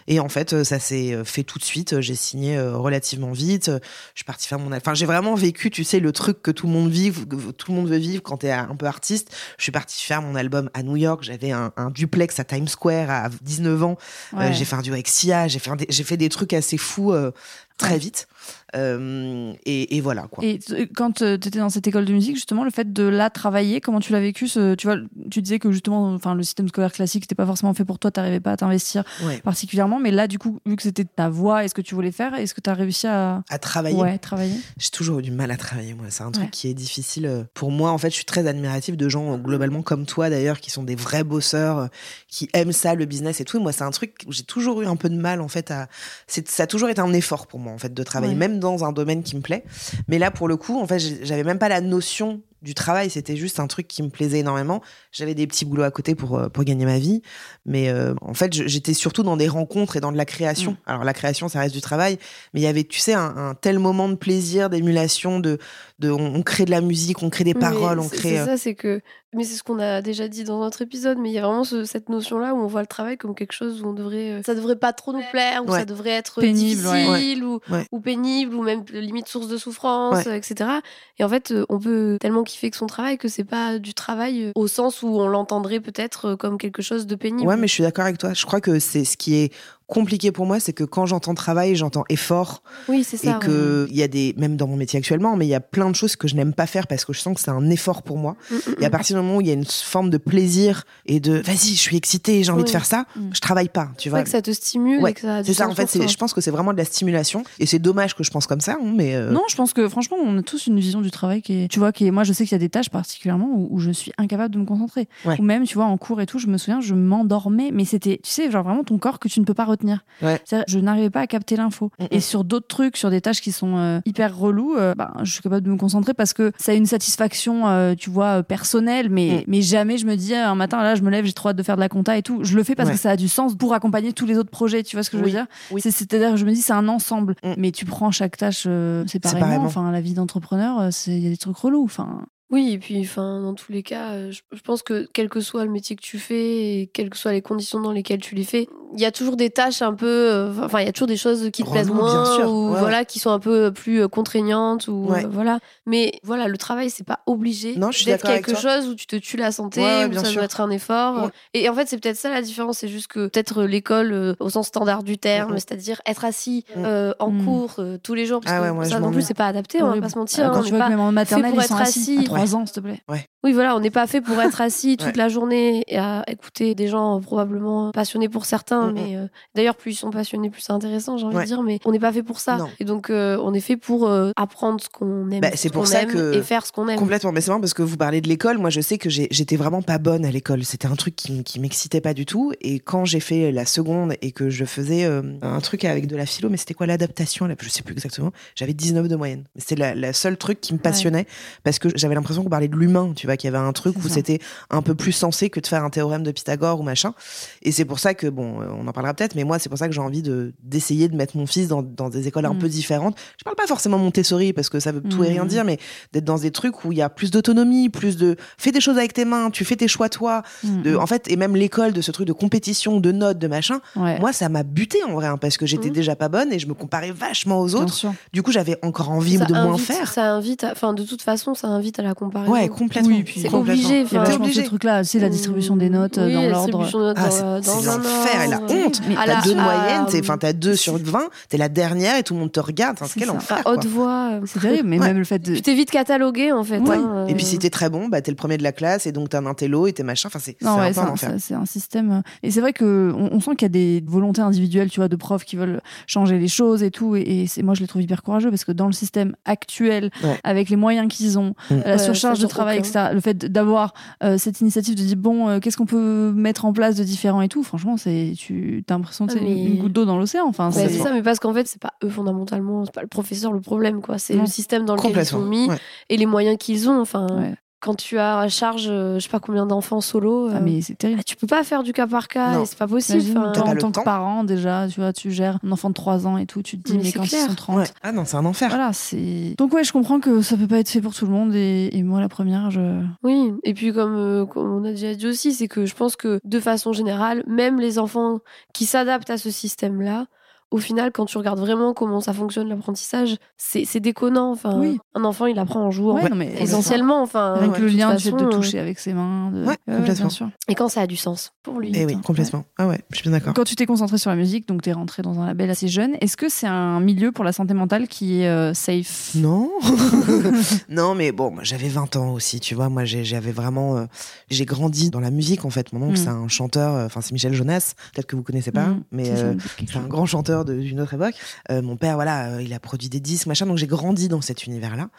Et 0.08 0.20
en 0.20 0.30
fait 0.30 0.54
euh, 0.54 0.64
ça 0.64 0.80
s'est 0.80 1.14
euh, 1.14 1.24
fait 1.26 1.44
tout 1.44 1.60
de 1.60 1.64
suite. 1.64 2.00
J'ai 2.00 2.16
signé 2.16 2.58
euh, 2.58 2.78
relativement 2.78 3.32
vite. 3.32 3.70
Euh, 3.70 3.80
je 4.14 4.20
suis 4.20 4.26
partie 4.26 4.48
faire 4.48 4.60
mon 4.60 4.72
enfin 4.72 4.94
j'ai 4.94 5.06
vraiment 5.06 5.36
vécu 5.36 5.70
tu 5.72 5.84
sais 5.84 6.00
le 6.00 6.12
truc 6.12 6.42
que 6.42 6.52
tout 6.52 6.68
le 6.68 6.74
monde 6.74 6.90
vit 6.90 7.12
que 7.12 7.52
tout 7.52 7.72
le 7.72 7.78
monde 7.78 7.90
veut 7.90 7.98
vivre 7.98 8.22
quand 8.24 8.38
t'es 8.38 8.52
un 8.52 8.76
peu 8.76 8.86
artiste. 8.86 9.30
Je 9.58 9.64
suis 9.64 9.72
partie 9.72 10.02
faire 10.06 10.22
mon 10.22 10.36
album 10.36 10.70
à 10.74 10.84
New 10.84 10.96
York. 10.96 11.24
J'avais 11.24 11.52
un, 11.52 11.74
un 11.76 11.90
duplex 11.90 12.40
à 12.40 12.44
Times 12.46 12.68
Square 12.68 13.10
à 13.10 13.30
19 13.42 13.84
ans. 13.84 13.98
Euh, 14.34 14.52
j'ai 14.54 14.66
fait 14.66 14.76
un 14.76 14.82
duo 14.82 14.94
avec 14.94 15.08
Sia. 15.08 15.48
J'ai 15.48 15.60
fait 15.60 15.76
des- 15.76 15.88
j'ai 15.90 16.04
fait 16.04 16.18
des 16.18 16.30
trucs 16.30 16.54
assez 16.54 16.78
fous 16.78 17.12
euh, 17.14 17.32
très 17.78 17.98
vite. 17.98 18.28
Euh, 18.61 18.61
et, 18.76 19.98
et 19.98 20.02
voilà 20.02 20.24
quoi 20.24 20.44
Et 20.44 20.60
quand 20.96 21.12
tu 21.18 21.26
étais 21.26 21.60
dans 21.60 21.70
cette 21.70 21.88
école 21.88 22.06
de 22.06 22.14
musique, 22.14 22.36
justement, 22.36 22.64
le 22.64 22.72
fait 22.72 22.92
de 22.94 23.04
là 23.04 23.30
travailler, 23.30 23.82
comment 23.82 24.00
tu 24.00 24.12
l'as 24.14 24.20
vécu 24.20 24.48
ce, 24.48 24.76
Tu 24.76 24.88
vois, 24.88 24.98
tu 25.30 25.42
disais 25.42 25.60
que 25.60 25.72
justement, 25.72 26.14
enfin, 26.14 26.36
le 26.36 26.44
système 26.44 26.68
scolaire 26.68 26.92
classique, 26.92 27.24
c'était 27.24 27.36
pas 27.36 27.46
forcément 27.46 27.74
fait 27.74 27.86
pour 27.86 28.00
toi, 28.00 28.12
t'arrivais 28.12 28.40
pas 28.40 28.52
à 28.54 28.58
t'investir 28.58 29.04
ouais. 29.26 29.40
particulièrement. 29.42 30.00
Mais 30.00 30.12
là, 30.12 30.28
du 30.28 30.40
coup, 30.40 30.60
vu 30.66 30.76
que 30.76 30.84
c'était 30.84 31.06
ta 31.06 31.30
voix 31.30 31.64
et 31.64 31.68
ce 31.68 31.74
que 31.74 31.82
tu 31.82 31.96
voulais 31.96 32.12
faire, 32.12 32.34
est-ce 32.36 32.54
que 32.54 32.62
tu 32.62 32.70
as 32.70 32.74
réussi 32.74 33.08
à 33.08 33.44
à 33.50 33.60
travailler 33.60 33.98
ouais, 33.98 34.18
travailler 34.18 34.56
J'ai 34.78 34.90
toujours 34.90 35.20
eu 35.20 35.22
du 35.22 35.32
mal 35.32 35.52
à 35.52 35.58
travailler, 35.58 35.94
moi. 35.94 36.06
C'est 36.10 36.24
un 36.24 36.32
truc 36.32 36.46
Ouais. 36.46 36.50
qui 36.52 36.68
est 36.70 36.74
difficile. 36.74 37.26
euh, 37.28 37.44
Pour 37.54 37.72
moi, 37.72 37.92
en 37.92 37.98
fait, 37.98 38.10
je 38.10 38.16
suis 38.16 38.26
très 38.26 38.48
admirative 38.48 38.96
de 38.98 39.10
gens, 39.10 39.34
euh, 39.34 39.38
globalement, 39.38 39.82
comme 39.84 40.06
toi, 40.06 40.30
d'ailleurs, 40.30 40.60
qui 40.60 40.72
sont 40.72 40.84
des 40.84 40.96
vrais 40.96 41.24
bosseurs, 41.24 41.78
euh, 41.78 41.88
qui 42.28 42.50
aiment 42.54 42.72
ça, 42.72 42.96
le 42.96 43.06
business 43.06 43.42
et 43.42 43.46
tout. 43.46 43.58
Et 43.58 43.60
moi, 43.60 43.72
c'est 43.72 43.84
un 43.84 43.92
truc 43.92 44.24
où 44.28 44.32
j'ai 44.32 44.44
toujours 44.44 44.82
eu 44.82 44.86
un 44.88 44.96
peu 44.96 45.10
de 45.10 45.18
mal, 45.18 45.42
en 45.42 45.48
fait, 45.48 45.70
à. 45.72 45.88
Ça 46.28 46.64
a 46.64 46.68
toujours 46.68 46.90
été 46.90 47.02
un 47.02 47.14
effort 47.14 47.48
pour 47.48 47.60
moi, 47.60 47.72
en 47.74 47.78
fait, 47.78 47.94
de 47.94 48.04
travailler, 48.04 48.34
Ouais. 48.34 48.40
même 48.40 48.60
dans 48.62 48.86
un 48.86 48.94
domaine 48.94 49.24
qui 49.24 49.36
me 49.36 49.42
plaît. 49.42 49.66
Mais 50.08 50.18
là, 50.18 50.32
pour 50.32 50.48
le 50.48 50.56
coup, 50.56 50.80
en 50.80 50.88
fait, 50.88 51.00
j'avais 51.00 51.44
même 51.44 51.60
pas 51.60 51.68
la 51.68 51.82
notion 51.82 52.42
du 52.62 52.74
travail. 52.76 53.10
C'était 53.10 53.36
juste 53.36 53.60
un 53.60 53.68
truc 53.68 53.88
qui 53.88 54.04
me 54.04 54.10
plaisait 54.10 54.40
énormément. 54.40 54.82
J'avais 55.12 55.34
des 55.34 55.48
petits 55.48 55.66
boulots 55.66 55.84
à 55.84 55.92
côté 55.92 56.16
pour, 56.16 56.38
euh, 56.38 56.50
pour 56.50 56.64
gagner 56.64 56.86
ma 56.86 57.00
vie. 57.00 57.22
Mais 57.66 57.90
euh, 57.90 58.14
en 58.22 58.34
fait, 58.34 58.54
j'étais 58.54 58.94
surtout 58.94 59.24
dans 59.24 59.38
des 59.38 59.48
rencontres 59.48 59.98
et 59.98 60.00
dans 60.00 60.12
de 60.12 60.18
la 60.18 60.26
création. 60.26 60.72
Mm. 60.72 60.78
Alors, 60.86 61.04
la 61.04 61.14
création, 61.14 61.48
ça 61.50 61.60
reste 61.60 61.74
du 61.74 61.82
travail. 61.82 62.18
Mais 62.54 62.62
il 62.62 62.64
y 62.64 62.68
avait, 62.68 62.84
tu 62.84 63.00
sais, 63.00 63.14
un, 63.14 63.36
un 63.36 63.56
tel 63.56 63.80
moment 63.80 64.10
de 64.10 64.16
plaisir, 64.16 64.70
d'émulation, 64.70 65.40
de, 65.40 65.58
de, 66.00 66.10
on, 66.12 66.36
on 66.36 66.44
crée 66.44 66.66
de 66.66 66.72
la 66.72 66.82
musique, 66.82 67.22
on 67.24 67.30
crée 67.30 67.44
des 67.44 67.54
Mais 67.54 67.60
paroles, 67.60 68.00
on 68.00 68.08
crée. 68.10 68.30
C'est 68.30 68.40
euh, 68.40 68.46
ça, 68.46 68.58
c'est 68.58 68.76
que. 68.76 69.02
Mais 69.34 69.46
c'est 69.46 69.56
ce 69.56 69.64
qu'on 69.64 69.80
a 69.80 70.02
déjà 70.02 70.28
dit 70.28 70.44
dans 70.44 70.60
notre 70.60 70.82
épisode, 70.82 71.18
mais 71.18 71.30
il 71.30 71.34
y 71.34 71.38
a 71.38 71.44
vraiment 71.48 71.64
ce- 71.64 71.86
cette 71.86 72.10
notion-là 72.10 72.54
où 72.54 72.58
on 72.58 72.68
voit 72.68 72.82
le 72.82 72.88
travail 72.88 73.18
comme 73.18 73.34
quelque 73.34 73.54
chose 73.54 73.82
où 73.82 73.88
on 73.88 73.94
devrait. 73.94 74.42
Ça 74.46 74.54
devrait 74.56 74.76
pas 74.76 74.92
trop 74.92 75.14
nous 75.14 75.24
plaire, 75.32 75.64
ou 75.66 75.72
Ouais. 75.72 75.80
ça 75.80 75.86
devrait 75.86 76.10
être 76.10 76.42
Pénible, 76.42 76.86
ouais. 76.86 77.06
difficile, 77.06 77.44
Ou, 77.46 77.60
Ouais. 77.70 77.86
ou 77.94 78.02
pénible, 78.02 78.54
ou 78.56 78.62
même 78.62 78.84
limite 78.92 79.30
source 79.30 79.48
de 79.48 79.56
souffrance, 79.56 80.26
Ouais. 80.26 80.38
etc. 80.38 80.70
Et 81.18 81.24
en 81.24 81.30
fait, 81.30 81.54
on 81.70 81.80
peut 81.80 82.18
tellement 82.20 82.44
kiffer 82.52 82.70
que 82.70 82.78
son 82.78 82.88
travail 82.88 83.18
que 83.18 83.28
c'est 83.28 83.44
pas 83.44 83.80
du 83.80 83.94
travail 83.94 84.44
euh, 84.44 84.52
au 84.56 84.68
sens 84.68 85.02
où 85.02 85.08
on 85.08 85.28
l'entendrait 85.28 85.80
peut-être 85.80 86.30
euh, 86.32 86.36
comme 86.36 86.58
quelque 86.58 86.82
chose 86.82 87.08
de 87.08 87.16
pénible. 87.16 87.48
Ouais, 87.48 87.58
mais 87.58 87.68
je 87.68 87.74
suis 87.74 87.84
d'accord 87.84 88.06
avec 88.06 88.18
toi. 88.18 88.34
Je 88.34 88.46
crois 88.46 88.62
que 88.62 88.80
c'est 88.80 89.06
ce 89.06 89.18
qui 89.18 89.36
est 89.36 89.54
compliqué 89.92 90.32
pour 90.32 90.46
moi, 90.46 90.62
c'est 90.62 90.72
que 90.72 90.86
quand 90.86 91.06
j'entends 91.06 91.36
travail, 91.36 91.76
j'entends 91.76 92.06
effort 92.08 92.64
Oui, 92.88 93.04
c'est 93.04 93.18
ça. 93.18 93.36
et 93.36 93.46
que 93.46 93.88
il 93.90 93.96
y 93.98 94.04
a 94.04 94.08
des, 94.08 94.34
même 94.38 94.56
dans 94.56 94.66
mon 94.66 94.78
métier 94.78 94.98
actuellement, 94.98 95.36
mais 95.36 95.46
il 95.46 95.50
y 95.50 95.54
a 95.56 95.60
plein 95.60 95.90
de 95.90 95.96
choses 95.96 96.16
que 96.16 96.30
je 96.30 96.36
n'aime 96.36 96.54
pas 96.54 96.66
faire 96.66 96.88
parce 96.88 97.04
que 97.04 97.12
je 97.12 97.20
sens 97.20 97.36
que 97.36 97.42
c'est 97.42 97.52
un 97.52 97.70
effort 97.70 98.02
pour 98.02 98.18
moi. 98.18 98.38
Mm, 98.50 98.56
mm, 98.56 98.60
Et 98.80 98.86
à 98.86 98.88
mm. 98.88 98.92
partir 98.92 99.18
du 99.18 99.22
moment 99.24 99.38
où 99.38 99.42
il 99.42 99.48
y 99.48 99.52
a 99.52 99.54
une 99.54 99.66
forme 99.66 100.10
de 100.10 100.18
plaisir 100.18 100.86
et 101.06 101.20
de 101.20 101.34
vas-y, 101.46 101.76
je 101.76 101.80
suis 101.82 101.98
excitée, 101.98 102.42
j'ai 102.44 102.52
envie 102.54 102.64
de 102.64 102.70
faire 102.70 102.86
ça, 102.86 103.06
Mm. 103.16 103.30
je 103.34 103.40
travaille 103.42 103.68
pas, 103.70 103.90
tu 103.98 104.04
C'est 104.04 104.10
vois. 104.10 104.20
vrai 104.20 104.24
que 104.24 104.30
ça 104.30 104.42
te 104.42 104.52
stimule 104.52 105.02
Ouais, 105.02 105.14
C'est 105.44 105.54
ça, 105.54 105.68
en 105.68 105.76
fait, 105.76 106.08
je 106.08 106.18
pense 106.18 106.34
que 106.34 106.40
c'est 106.40 106.52
vraiment 106.52 106.72
de 106.72 106.78
la 106.78 106.86
stimulation. 106.86 107.44
Et 107.60 107.66
c'est 107.66 107.80
dommage 107.80 108.16
que 108.16 108.24
je 108.24 108.32
pense 108.32 108.48
comme 108.48 108.62
ça, 108.62 108.78
hein, 108.82 108.94
mais. 108.96 109.16
euh, 109.16 109.32
Non, 109.32 109.44
je 109.50 109.56
pense 109.58 109.74
que 109.74 109.90
franchement, 109.90 110.16
on 110.24 110.38
a 110.38 110.42
tous 110.42 110.68
une 110.68 110.80
vision 110.80 111.02
du 111.02 111.12
travail 111.12 111.42
qui 111.42 111.64
est, 111.64 111.68
tu 111.68 111.80
vois, 111.80 111.92
qui 111.92 112.08
est, 112.08 112.12
moi, 112.12 112.24
je 112.24 112.32
sais 112.32 112.46
qu'il 112.46 112.54
y 112.54 112.56
a 112.56 112.60
des 112.60 112.70
tâches 112.70 112.90
particulièrement 112.90 113.50
où, 113.54 113.68
où 113.72 113.80
je 113.80 113.92
suis 113.92 114.14
incapable 114.18 114.54
de 114.54 114.60
me 114.60 114.66
concentrer. 114.66 115.10
Ouais. 115.26 115.36
Ou 115.40 115.44
même, 115.44 115.66
tu 115.66 115.76
vois, 115.76 115.86
en 115.86 115.98
cours 115.98 116.22
et 116.22 116.26
tout, 116.26 116.40
je 116.40 116.48
me 116.48 116.58
souviens, 116.58 116.80
je 116.80 116.94
m'endormais, 116.96 117.72
mais 117.74 117.84
c'était, 117.86 118.20
tu 118.24 118.30
sais, 118.32 118.50
genre 118.50 118.64
vraiment 118.64 118.84
ton 118.86 118.98
corps 118.98 119.20
que 119.20 119.28
tu 119.28 119.40
ne 119.42 119.46
peux 119.46 119.54
pas 119.54 119.66
retenir. 119.66 119.81
Ouais. 120.22 120.42
Je 120.68 120.80
n'arrivais 120.80 121.10
pas 121.10 121.22
à 121.22 121.28
capter 121.28 121.56
l'info. 121.56 121.92
Et 122.12 122.20
sur 122.20 122.44
d'autres 122.44 122.68
trucs, 122.68 122.98
sur 122.98 123.10
des 123.10 123.22
tâches 123.22 123.42
qui 123.42 123.52
sont 123.52 123.78
euh, 123.78 124.00
hyper 124.06 124.38
relous, 124.38 124.76
euh, 124.78 124.94
ben, 124.96 125.12
je 125.24 125.32
suis 125.32 125.42
capable 125.42 125.66
de 125.66 125.72
me 125.72 125.78
concentrer 125.78 126.14
parce 126.14 126.34
que 126.34 126.52
ça 126.58 126.72
a 126.72 126.76
une 126.76 126.86
satisfaction, 126.86 127.68
euh, 127.68 127.96
tu 127.96 128.10
vois, 128.10 128.44
personnelle, 128.44 129.10
mais, 129.10 129.40
Mm. 129.42 129.44
mais 129.48 129.62
jamais 129.62 129.98
je 129.98 130.06
me 130.06 130.16
dis, 130.16 130.34
un 130.36 130.56
matin, 130.56 130.82
là, 130.84 130.96
je 130.96 131.02
me 131.02 131.10
lève, 131.10 131.26
j'ai 131.26 131.34
trop 131.34 131.50
hâte 131.50 131.56
de 131.56 131.64
faire 131.64 131.76
de 131.76 131.82
la 131.82 131.90
compta 131.90 132.18
et 132.18 132.22
tout. 132.22 132.40
Je 132.44 132.56
le 132.56 132.64
fais 132.64 132.76
parce 132.76 132.90
Ouais. 132.90 132.96
que 132.96 133.02
ça 133.02 133.12
a 133.12 133.16
du 133.16 133.28
sens 133.28 133.56
pour 133.56 133.74
accompagner 133.74 134.14
tous 134.14 134.26
les 134.26 134.38
autres 134.38 134.50
projets, 134.52 134.84
tu 134.84 134.96
vois 134.96 135.04
ce 135.04 135.10
que 135.10 135.18
je 135.18 135.24
veux 135.24 135.30
dire? 135.30 135.46
Oui. 135.72 135.82
C'est- 135.82 135.92
C'est-à-dire, 135.92 136.38
je 136.38 136.46
me 136.46 136.52
dis, 136.52 136.62
c'est 136.62 136.74
un 136.74 136.88
ensemble. 136.88 137.36
Mm. 137.44 137.54
Mais 137.58 137.72
tu 137.72 137.86
prends 137.86 138.12
chaque 138.12 138.38
tâche 138.38 138.68
séparément. 139.08 139.64
Enfin, 139.66 139.92
la 139.92 140.02
vie 140.02 140.14
d'entrepreneur, 140.14 140.88
c'est- 140.92 141.12
il 141.12 141.20
y 141.24 141.28
a 141.28 141.30
des 141.30 141.38
trucs 141.38 141.58
relous. 141.58 141.84
Enfin, 141.84 142.26
Oui, 142.52 142.74
et 142.74 142.78
puis 142.80 143.00
enfin, 143.02 143.42
dans 143.42 143.54
tous 143.54 143.72
les 143.72 143.82
cas, 143.82 144.12
euh, 144.12 144.32
je, 144.32 144.42
je 144.52 144.62
pense 144.62 144.84
que 144.84 145.08
quel 145.14 145.30
que 145.30 145.40
soit 145.40 145.64
le 145.64 145.72
métier 145.72 145.96
que 145.96 146.02
tu 146.02 146.20
fais 146.20 146.82
et 146.82 146.88
quelles 146.94 147.10
que 147.10 147.18
soient 147.18 147.32
les 147.32 147.42
conditions 147.42 147.80
dans 147.80 147.92
lesquelles 147.94 148.20
tu 148.20 148.36
les 148.36 148.44
fais, 148.44 148.68
il 148.94 149.00
y 149.00 149.06
a 149.06 149.12
toujours 149.12 149.38
des 149.38 149.50
tâches 149.50 149.82
un 149.82 149.94
peu, 149.94 150.06
euh, 150.06 150.52
enfin, 150.66 150.82
il 150.82 150.86
y 150.86 150.90
a 150.90 150.92
toujours 150.92 151.08
des 151.08 151.16
choses 151.16 151.50
qui 151.54 151.64
te 151.64 151.70
plaisent 151.70 151.88
bien 151.88 151.96
moins 151.96 152.26
sûr. 152.26 152.52
ou 152.52 152.74
Ouais, 152.74 152.80
voilà, 152.80 153.06
qui 153.06 153.20
sont 153.20 153.30
un 153.30 153.40
peu 153.40 153.72
plus 153.72 154.02
euh, 154.02 154.10
contraignantes 154.10 154.90
ou 154.90 155.08
Ouais. 155.10 155.24
euh, 155.24 155.30
voilà. 155.32 155.60
Mais 155.86 156.12
voilà, 156.24 156.50
le 156.50 156.58
travail, 156.58 156.90
c'est 156.90 157.06
pas 157.06 157.20
obligé 157.26 157.76
d'être 157.76 158.26
quelque 158.26 158.54
chose 158.54 158.90
où 158.90 158.96
tu 158.96 159.08
te 159.08 159.16
tues 159.16 159.38
la 159.38 159.54
santé, 159.54 159.80
Ouais, 159.82 160.06
où 160.10 160.14
ça 160.14 160.26
sûr. 160.26 160.34
doit 160.34 160.44
être 160.44 160.60
un 160.60 160.70
effort. 160.72 161.24
Ouais. 161.24 161.30
Et 161.54 161.70
en 161.70 161.74
fait, 161.74 161.88
c'est 161.88 161.98
peut-être 162.02 162.18
ça 162.18 162.30
la 162.30 162.42
différence, 162.42 162.80
c'est 162.80 162.90
juste 162.90 163.08
que 163.08 163.28
peut-être 163.28 163.64
l'école, 163.64 164.12
euh, 164.12 164.34
au 164.42 164.50
sens 164.50 164.68
standard 164.68 165.04
du 165.04 165.18
terme, 165.18 165.52
Mhm. 165.54 165.58
c'est-à-dire 165.60 166.02
être 166.06 166.26
assis 166.26 166.66
euh, 166.76 167.14
en 167.20 167.32
Mhm. 167.32 167.46
cours 167.46 167.76
euh, 167.80 167.98
tous 168.04 168.14
les 168.14 168.26
jours, 168.26 168.42
parce 168.42 168.52
Ah 168.54 168.58
que 168.58 168.64
ouais, 168.64 168.72
moi, 168.74 168.84
je 168.84 168.90
ça 168.90 169.00
non 169.00 169.12
plus, 169.12 169.22
c'est 169.22 169.34
pas 169.34 169.48
adapté, 169.48 169.82
on 169.82 169.88
va 169.94 170.02
pas 170.02 170.10
se 170.10 170.18
mentir. 170.18 170.44
Euh, 170.44 170.48
hein, 170.48 170.52
Quand 170.54 170.60
on 170.60 170.64
tu 170.64 170.72
vois 170.72 170.84
que 170.86 170.90
même 170.90 171.00
en 171.00 171.14
maternelle, 171.14 171.52
pour 171.54 171.62
ils 171.62 171.68
sont 171.68 171.76
être 171.76 171.82
assis 171.82 172.26
assis. 172.42 172.50
à 172.54 172.56
3 172.58 172.62
ans, 172.62 172.66
s'il 172.66 172.76
te 172.76 172.80
plaît. 172.80 173.02
Oui, 173.44 173.54
voilà, 173.54 173.76
on 173.76 173.80
n'est 173.80 173.90
pas 173.92 174.06
fait 174.08 174.22
pour 174.22 174.40
être 174.42 174.62
assis 174.62 174.98
toute 174.98 175.08
Ouais. 175.08 175.14
la 175.16 175.30
journée 175.30 175.84
et 175.88 175.98
à 175.98 176.24
écouter 176.28 176.76
des 176.76 176.88
gens 176.88 177.20
probablement 177.22 177.92
passionnés 177.92 178.30
pour 178.30 178.46
certains, 178.46 178.88
Mhm. 178.88 178.94
mais 178.94 179.16
euh, 179.18 179.28
d'ailleurs, 179.56 179.76
plus 179.76 179.92
ils 179.94 179.96
sont 179.96 180.12
passionnés, 180.12 180.50
plus 180.50 180.62
c'est 180.62 180.72
intéressant, 180.74 181.18
j'ai 181.18 181.26
envie 181.26 181.36
Ouais. 181.38 181.44
de 181.44 181.48
dire, 181.48 181.64
mais 181.64 181.80
on 181.86 181.92
n'est 181.92 182.00
pas 182.00 182.12
fait 182.12 182.24
pour 182.24 182.40
ça. 182.40 182.58
Non. 182.58 182.70
Et 182.80 182.86
donc, 182.86 183.10
euh, 183.10 183.38
on 183.44 183.54
est 183.54 183.60
fait 183.62 183.78
pour 183.78 184.08
euh, 184.08 184.32
apprendre 184.36 184.80
ce 184.82 184.90
qu'on 184.90 185.30
aime, 185.32 185.42
Bah, 185.42 185.50
ce 185.56 185.68
pour 185.70 185.88
ça 185.88 186.04
aime 186.04 186.10
que- 186.12 186.34
et 186.36 186.42
faire 186.44 186.66
ce 186.66 186.72
qu'on 186.72 186.88
aime. 186.88 187.00
Complètement, 187.00 187.32
mais 187.32 187.42
c'est 187.42 187.50
marrant 187.50 187.62
parce 187.62 187.74
que 187.74 187.82
vous 187.82 187.98
parlez 187.98 188.22
de 188.22 188.28
l'école. 188.28 188.58
Moi, 188.58 188.70
je 188.70 188.82
sais 188.82 188.98
que 188.98 189.10
j'étais 189.10 189.56
vraiment 189.56 189.82
pas 189.82 189.98
bonne 189.98 190.24
à 190.26 190.32
l'école. 190.32 190.64
C'était 190.64 190.88
un 190.88 190.96
truc 190.96 191.16
qui, 191.16 191.60
m'excitait 191.60 192.02
pas 192.02 192.14
du 192.14 192.26
tout. 192.26 192.52
Et 192.62 192.80
quand 192.80 193.06
j'ai 193.06 193.20
fait 193.20 193.52
la 193.52 193.66
seconde 193.66 194.14
et 194.22 194.32
que 194.32 194.50
je 194.50 194.66
faisais 194.66 195.06
euh, 195.06 195.22
un 195.42 195.60
truc 195.60 195.86
avec 195.86 196.08
de 196.08 196.16
la 196.16 196.26
philo, 196.26 196.50
mais 196.50 196.58
c'était 196.58 196.74
quoi 196.74 196.86
l'adaptation? 196.88 197.46
Là 197.48 197.56
Je 197.60 197.70
sais 197.70 197.84
plus 197.84 197.94
exactement. 197.94 198.32
J'avais 198.56 198.74
19 198.74 199.08
de 199.08 199.16
moyenne. 199.16 199.44
C'était 199.58 199.96
la 199.96 200.14
seule 200.14 200.38
truc 200.38 200.60
qui 200.62 200.74
me 200.74 200.80
passionnait 200.80 201.26
parce 201.64 201.80
que 201.80 201.90
j'avais 201.96 202.16
l'impression 202.16 202.31
qu'on 202.40 202.50
parlait 202.50 202.68
de 202.68 202.76
l'humain. 202.76 203.12
Tu 203.16 203.28
vois, 203.28 203.36
qu'il 203.38 203.50
y 203.52 203.56
avait 203.56 203.64
un 203.66 203.74
truc 203.74 203.98
où 203.98 204.08
c'était 204.10 204.40
un 204.70 204.82
peu 204.82 204.96
plus 204.96 205.12
sensé 205.12 205.50
que 205.50 205.60
de 205.60 205.68
faire 205.68 205.84
un 205.84 205.90
théorème 205.90 206.24
de 206.24 206.32
Pythagore 206.32 206.80
ou 206.80 206.84
machin. 206.84 207.14
Et 207.62 207.72
c'est 207.72 207.86
pour 207.86 208.00
ça 208.00 208.14
que 208.14 208.28
bon, 208.28 208.62
euh, 208.62 208.66
on 208.80 208.88
en 208.88 208.92
parlera 208.94 209.14
peut-être, 209.14 209.36
mais 209.36 209.44
moi, 209.44 209.60
c'est 209.60 209.70
pour 209.70 209.78
ça 209.78 209.88
que 209.88 209.94
j'ai 209.94 210.02
envie 210.02 210.22
de 210.22 210.54
d'essayer 210.64 211.08
de 211.10 211.16
mettre 211.16 211.36
mon 211.38 211.46
fils 211.46 211.68
dans, 211.68 211.82
dans 211.84 212.10
des 212.10 212.28
écoles 212.28 212.46
un 212.46 212.54
Mm. 212.54 212.60
peu 212.60 212.70
différentes. 212.70 213.18
Je 213.38 213.44
parle 213.44 213.56
pas 213.56 213.68
forcément 213.68 213.98
Montessori 213.98 214.54
parce 214.54 214.70
que 214.70 214.80
ça 214.80 214.92
veut 214.92 215.02
tout 215.02 215.24
et 215.24 215.30
rien 215.30 215.44
Mm. 215.46 215.48
dire, 215.48 215.64
mais 215.66 215.78
d'être 216.14 216.26
dans 216.26 216.38
des 216.38 216.52
trucs 216.52 216.86
où 216.86 216.92
il 216.92 216.98
y 216.98 217.02
a 217.02 217.10
plus 217.10 217.32
d'autonomie, 217.32 217.90
plus 217.90 218.16
de 218.18 218.36
fais 218.58 218.72
des 218.72 218.80
choses 218.82 218.98
avec 218.98 219.14
tes 219.14 219.26
mains, 219.26 219.50
tu 219.50 219.66
fais 219.66 219.76
tes 219.76 219.88
choix 219.88 220.10
toi. 220.10 220.44
Mm, 220.64 220.82
De, 220.84 220.96
en 220.96 221.06
fait, 221.08 221.30
et 221.30 221.36
même 221.36 221.56
l'école 221.56 221.92
de 221.94 222.02
ce 222.02 222.12
truc 222.12 222.28
de 222.28 222.34
compétition, 222.34 223.00
de 223.00 223.12
notes, 223.12 223.38
de 223.40 223.48
machin. 223.48 223.80
Ouais. 223.96 224.20
Moi, 224.20 224.34
ça 224.34 224.50
m'a 224.50 224.64
buté 224.64 225.00
en 225.04 225.14
vrai 225.14 225.28
hein, 225.28 225.38
parce 225.38 225.58
que 225.58 225.66
j'étais 225.66 225.90
déjà 225.90 226.16
pas 226.16 226.30
bonne 226.30 226.52
et 226.54 226.60
je 226.60 226.68
me 226.68 226.74
comparais 226.74 227.12
vachement 227.12 227.60
aux 227.60 227.76
autres. 227.76 228.06
Du 228.34 228.44
coup, 228.44 228.52
j'avais 228.52 228.78
encore 228.84 229.10
envie 229.10 229.38
ça 229.38 229.46
de 229.46 229.54
moins 229.54 229.78
faire. 229.78 230.12
Ça 230.12 230.32
invite, 230.34 230.64
enfin, 230.64 230.94
de 230.94 231.04
toute 231.04 231.22
façon, 231.22 231.54
ça 231.56 231.68
invite 231.68 232.00
à 232.00 232.04
la 232.04 232.14
comparaison. 232.26 232.52
Ouais, 232.52 232.68
complètement. 232.70 233.16
Oui, 233.16 233.26
C'est 233.36 233.54
obligé, 233.54 234.04
enfin, 234.04 234.20
vachement 234.24 234.46
obligé. 234.46 234.62
ces 234.62 234.68
trucs-là, 234.68 235.04
c'est 235.04 235.20
la 235.20 235.30
distribution 235.30 235.76
des 235.76 235.90
notes 235.90 236.18
euh, 236.18 236.28
Oui, 236.28 236.34
dans 236.34 236.50
l'ordre. 236.50 237.14
Ah, 237.18 237.30
c'est 237.30 237.86
l'enfer 237.86 238.42
et 238.46 238.48
la 238.50 238.62
honte. 238.62 239.02
T'as 239.26 239.42
deux 239.42 239.54
de 239.54 239.60
à- 239.60 239.64
moyenne, 239.64 240.06
t'es- 240.10 240.20
enfin 240.22 240.38
t'as 240.38 240.54
deux 240.54 240.76
sur 240.76 240.98
20, 240.98 241.30
t'es 241.50 241.58
la 241.58 241.70
dernière 241.70 242.18
et 242.18 242.24
tout 242.24 242.34
le 242.34 242.40
monde 242.40 242.52
te 242.52 242.60
regarde. 242.60 242.98
Enfin, 243.00 243.08
C'est 243.10 243.20
quel 243.20 243.30
enfer. 243.32 243.62
haute 243.66 243.86
voix. 243.86 244.30
euh. 244.34 244.42
C'est 244.46 244.60
terrible, 244.60 244.88
mais 244.90 245.00
Ouais. 245.00 245.08
même 245.08 245.18
le 245.18 245.24
fait 245.24 245.40
de. 245.40 245.56
Tu 245.56 245.62
t'es 245.62 245.74
vite 245.74 245.92
catalogué, 245.92 246.52
en 246.52 246.64
fait. 246.64 246.80
Ouais. 246.80 246.96
hein, 246.96 247.26
Et 247.28 247.34
puis 247.36 247.44
euh. 247.44 247.48
si 247.48 247.60
t'es 247.60 247.70
très 247.70 247.90
bon, 247.90 248.08
bah 248.08 248.22
t'es 248.22 248.32
le 248.32 248.38
premier 248.38 248.58
de 248.58 248.64
la 248.64 248.72
classe 248.72 249.06
et 249.08 249.12
donc 249.12 249.30
t'as 249.30 249.40
un 249.40 249.46
intello 249.46 249.88
et 249.88 249.94
t'es 249.94 250.04
machin. 250.04 250.28
Enfin 250.28 250.40
c'est 250.42 250.58
un 250.66 250.92
c'est 250.94 251.00
un 251.00 251.04
un, 251.04 251.10
enfer. 251.10 251.30
c'est- 251.34 251.40
c'est 251.40 251.54
un 251.54 251.66
système. 251.66 252.12
euh, 252.12 252.22
Et 252.44 252.52
c'est 252.52 252.62
vrai 252.62 252.74
que 252.74 253.14
on, 253.16 253.40
sent 253.40 253.52
qu'il 253.56 253.64
y 253.64 253.66
a 253.66 253.70
des 253.70 254.04
volontés 254.06 254.42
individuelles, 254.42 254.90
tu 254.90 255.00
vois, 255.00 255.08
de 255.08 255.16
profs 255.16 255.44
qui 255.46 255.56
veulent 255.56 255.82
changer 256.08 256.38
les 256.38 256.48
choses 256.48 256.84
et 256.84 256.92
tout. 256.92 257.16
Et, 257.16 257.46
moi, 257.64 257.74
je 257.74 257.82
les 257.82 257.88
trouve 257.88 258.02
hyper 258.02 258.24
courageux 258.24 258.50
parce 258.50 258.66
que 258.66 258.72
dans 258.72 258.86
le 258.88 258.92
système 258.94 259.36
actuel, 259.46 260.12
avec 260.44 260.70
les 260.70 260.76
moyens 260.76 261.08
qu'ils 261.08 261.38
ont, 261.40 261.54
Mm. 261.70 261.76
la 261.86 261.98
surcharge 262.06 262.38
ça, 262.38 262.44
de 262.44 262.48
travail, 262.50 262.80
aucun. 262.80 262.88
etc., 262.90 263.10
le 263.14 263.20
fait 263.22 263.38
d'avoir 263.38 263.94
euh, 264.24 264.38
cette 264.38 264.62
initiative 264.62 264.96
de 264.96 265.02
dire 265.04 265.18
bon, 265.18 265.48
euh, 265.50 265.60
qu'est-ce 265.60 265.78
qu'on 265.78 265.86
peut 265.86 266.32
mettre 266.36 266.66
en 266.66 266.74
place 266.74 266.96
de 266.96 267.04
différent 267.04 267.42
et 267.42 267.48
tout. 267.48 267.64
Franchement, 267.64 267.98
c'est 267.98 268.34
tu 268.38 268.84
as 268.90 268.94
l'impression 268.94 269.28
que 269.28 269.32
Ah, 269.32 269.36
c'est 269.40 269.46
une- 269.46 269.54
mais- 269.54 269.64
une 269.66 269.78
goutte 269.82 269.94
d'eau 269.94 270.06
dans 270.06 270.18
l'océan. 270.18 270.46
Enfin, 270.48 270.68
Ouais, 270.68 270.74
c'est 270.74 270.90
c'est 270.90 271.00
ça, 271.04 271.12
mais 271.14 271.22
parce 271.22 271.40
qu'en 271.40 271.54
fait, 271.54 271.68
c'est 271.68 271.82
pas 271.82 271.94
eux 272.04 272.10
fondamentalement, 272.10 272.86
c'est 272.86 272.94
pas 272.94 273.02
le 273.02 273.08
professeur 273.08 273.52
le 273.54 273.62
problème, 273.62 274.02
quoi. 274.02 274.18
C'est 274.18 274.36
Non. 274.36 274.42
le 274.42 274.48
système 274.48 274.86
dans 274.86 274.96
lequel 274.96 275.12
ils 275.16 275.26
sont 275.26 275.42
mis 275.42 275.68
Ouais. 275.68 275.78
et 276.10 276.18
les 276.18 276.26
moyens 276.26 276.58
qu'ils 276.58 276.90
ont. 276.90 277.00
Enfin, 277.02 277.28
Ouais. 277.38 277.56
Quand 277.82 277.96
tu 277.96 278.18
as 278.20 278.38
à 278.40 278.48
charge, 278.48 278.86
euh, 278.90 279.16
je 279.16 279.24
sais 279.24 279.30
pas 279.30 279.40
combien 279.40 279.66
d'enfants 279.66 280.00
solo, 280.02 280.48
euh, 280.48 280.54
Ah, 280.56 280.60
mais 280.62 280.82
c'est 280.82 280.96
terrible. 280.96 281.18
bah, 281.20 281.24
tu 281.26 281.36
peux 281.36 281.48
pas 281.48 281.64
faire 281.64 281.84
du 281.84 281.92
cas 281.94 282.08
par 282.08 282.28
cas 282.30 282.64
c'est 282.66 282.78
pas 282.78 282.88
possible. 282.88 283.38
Enfin, 283.38 283.50
en 283.50 283.76
tant 283.76 283.92
temps. 283.92 284.02
que 284.02 284.06
parent, 284.06 284.44
déjà, 284.44 284.88
tu 284.88 285.00
vois, 285.02 285.12
tu 285.12 285.32
gères 285.32 285.58
un 285.66 285.72
enfant 285.72 285.90
de 285.90 285.94
3 285.96 286.28
ans 286.28 286.38
et 286.38 286.46
tout, 286.46 286.62
tu 286.62 286.78
te 286.80 286.92
dis, 286.92 286.98
Mais 286.98 287.12
quand 287.12 287.24
clair. 287.28 287.42
ils 287.46 287.50
sont 287.50 287.56
30. 287.56 287.78
Ouais. 287.78 287.84
Ah 288.04 288.12
non, 288.12 288.24
c'est 288.24 288.38
un 288.38 288.46
enfer. 288.46 288.70
Voilà, 288.70 288.94
c'est. 288.94 289.56
Donc, 289.58 289.74
ouais, 289.74 289.84
je 289.84 289.92
comprends 289.92 290.20
que 290.20 290.42
ça 290.42 290.56
peut 290.58 290.68
pas 290.68 290.78
être 290.80 290.90
fait 290.90 291.02
pour 291.02 291.14
tout 291.14 291.26
le 291.26 291.32
monde. 291.32 291.54
Et, 291.56 291.90
et 291.92 292.04
moi, 292.04 292.22
la 292.22 292.30
première, 292.30 292.70
je. 292.72 293.02
Oui, 293.24 293.52
et 293.64 293.74
puis 293.74 293.92
comme, 293.92 294.16
euh, 294.16 294.46
comme 294.46 294.72
on 294.72 294.84
a 294.86 294.92
déjà 294.92 295.14
dit 295.16 295.26
aussi, 295.28 295.54
c'est 295.54 295.68
que 295.68 295.86
je 295.86 295.96
pense 295.96 296.16
que 296.16 296.40
de 296.44 296.60
façon 296.60 296.94
générale, 296.94 297.44
même 297.48 297.80
les 297.80 297.98
enfants 298.00 298.40
qui 298.74 298.86
s'adaptent 298.86 299.30
à 299.32 299.38
ce 299.38 299.50
système-là, 299.50 300.28
au 300.72 300.78
final, 300.78 301.12
quand 301.12 301.26
tu 301.26 301.38
regardes 301.38 301.60
vraiment 301.60 301.94
comment 301.94 302.22
ça 302.22 302.34
fonctionne 302.34 302.68
l'apprentissage, 302.70 303.36
c'est 303.58 304.00
déconnant. 304.00 304.52
Enfin, 304.52 304.80
Oui. 304.80 305.00
un 305.16 305.24
enfant, 305.26 305.46
il 305.46 305.60
apprend 305.60 305.82
en 305.82 305.92
jouant. 305.92 306.16
Ouais, 306.16 306.30
non, 306.30 306.36
mais 306.36 306.54
Essentiellement, 306.62 307.22
enfin, 307.22 307.56
Rien 307.60 307.70
que 307.70 307.82
le 307.82 307.88
lien 307.90 308.18
fait 308.18 308.32
de 308.32 308.38
façon, 308.38 308.46
euh, 308.48 308.50
toucher 308.50 308.80
avec 308.80 308.98
ses 309.00 309.14
mains. 309.14 309.52
De... 309.52 309.66
Ouais, 309.66 309.78
complètement. 309.86 310.14
bien 310.16 310.30
sûr. 310.30 310.50
Et 310.68 310.76
quand 310.76 310.88
ça 310.90 311.02
a 311.02 311.08
du 311.08 311.18
sens 311.18 311.52
pour 311.64 311.80
lui. 311.80 311.90
Et 311.96 312.02
Eh 312.02 312.06
oui, 312.06 312.18
complètement. 312.22 312.64
Ah 312.78 312.88
ouais, 312.88 313.02
je 313.12 313.18
suis 313.18 313.24
bien 313.30 313.38
d'accord. 313.38 313.54
Quand 313.54 313.64
tu 313.66 313.76
t'es 313.76 313.86
concentré 313.86 314.18
sur 314.18 314.30
la 314.30 314.36
musique, 314.36 314.68
donc 314.68 314.82
t'es 314.82 314.94
rentré 314.94 315.22
dans 315.22 315.40
un 315.40 315.46
label 315.46 315.70
assez 315.70 315.88
jeune, 315.88 316.16
est-ce 316.22 316.38
que 316.38 316.50
c'est 316.50 316.68
un 316.68 317.00
milieu 317.00 317.32
pour 317.32 317.44
la 317.44 317.52
santé 317.52 317.74
mentale 317.74 318.08
qui 318.08 318.42
est 318.42 318.48
euh, 318.48 318.74
safe? 318.74 319.32
Non, 319.36 319.70
non, 320.90 321.16
mais 321.16 321.32
bon, 321.32 321.54
j'avais 321.62 321.88
20 321.90 322.16
ans 322.16 322.34
aussi, 322.34 322.60
tu 322.60 322.76
vois. 322.76 322.90
Moi, 322.90 323.06
j'ai- 323.06 323.24
j'avais 323.24 323.52
vraiment, 323.52 323.98
euh, 323.98 324.06
j'ai 324.50 324.66
grandi 324.66 325.10
dans 325.10 325.20
la 325.20 325.32
musique 325.32 325.66
en 325.66 325.70
fait. 325.70 325.92
Mon 325.94 326.02
oncle, 326.04 326.14
Mm. 326.14 326.24
c'est 326.24 326.30
un 326.30 326.48
chanteur. 326.48 326.94
euh, 326.96 327.06
Enfin, 327.06 327.22
c'est 327.22 327.32
Michel 327.34 327.54
Jonas. 327.54 327.94
Peut-être 328.14 328.28
que 328.28 328.36
vous 328.36 328.44
connaissez 328.44 328.72
pas, 328.72 328.88
Mm, 328.88 329.04
mais 329.12 329.30
euh, 329.30 329.54
c'est 329.78 329.96
un 329.98 330.08
grand 330.08 330.26
chanteur 330.26 330.61
d'une 330.66 331.00
autre 331.02 331.14
époque. 331.14 331.36
Euh, 331.70 331.82
mon 331.82 331.98
père, 331.98 332.16
voilà, 332.16 332.52
euh, 332.52 332.62
il 332.62 332.74
a 332.74 332.80
produit 332.80 333.10
des 333.10 333.20
disques, 333.20 333.48
machin. 333.48 333.66
Donc 333.66 333.78
j'ai 333.78 333.88
grandi 333.88 334.28
dans 334.28 334.42
cet 334.42 334.66
univers-là. 334.66 335.10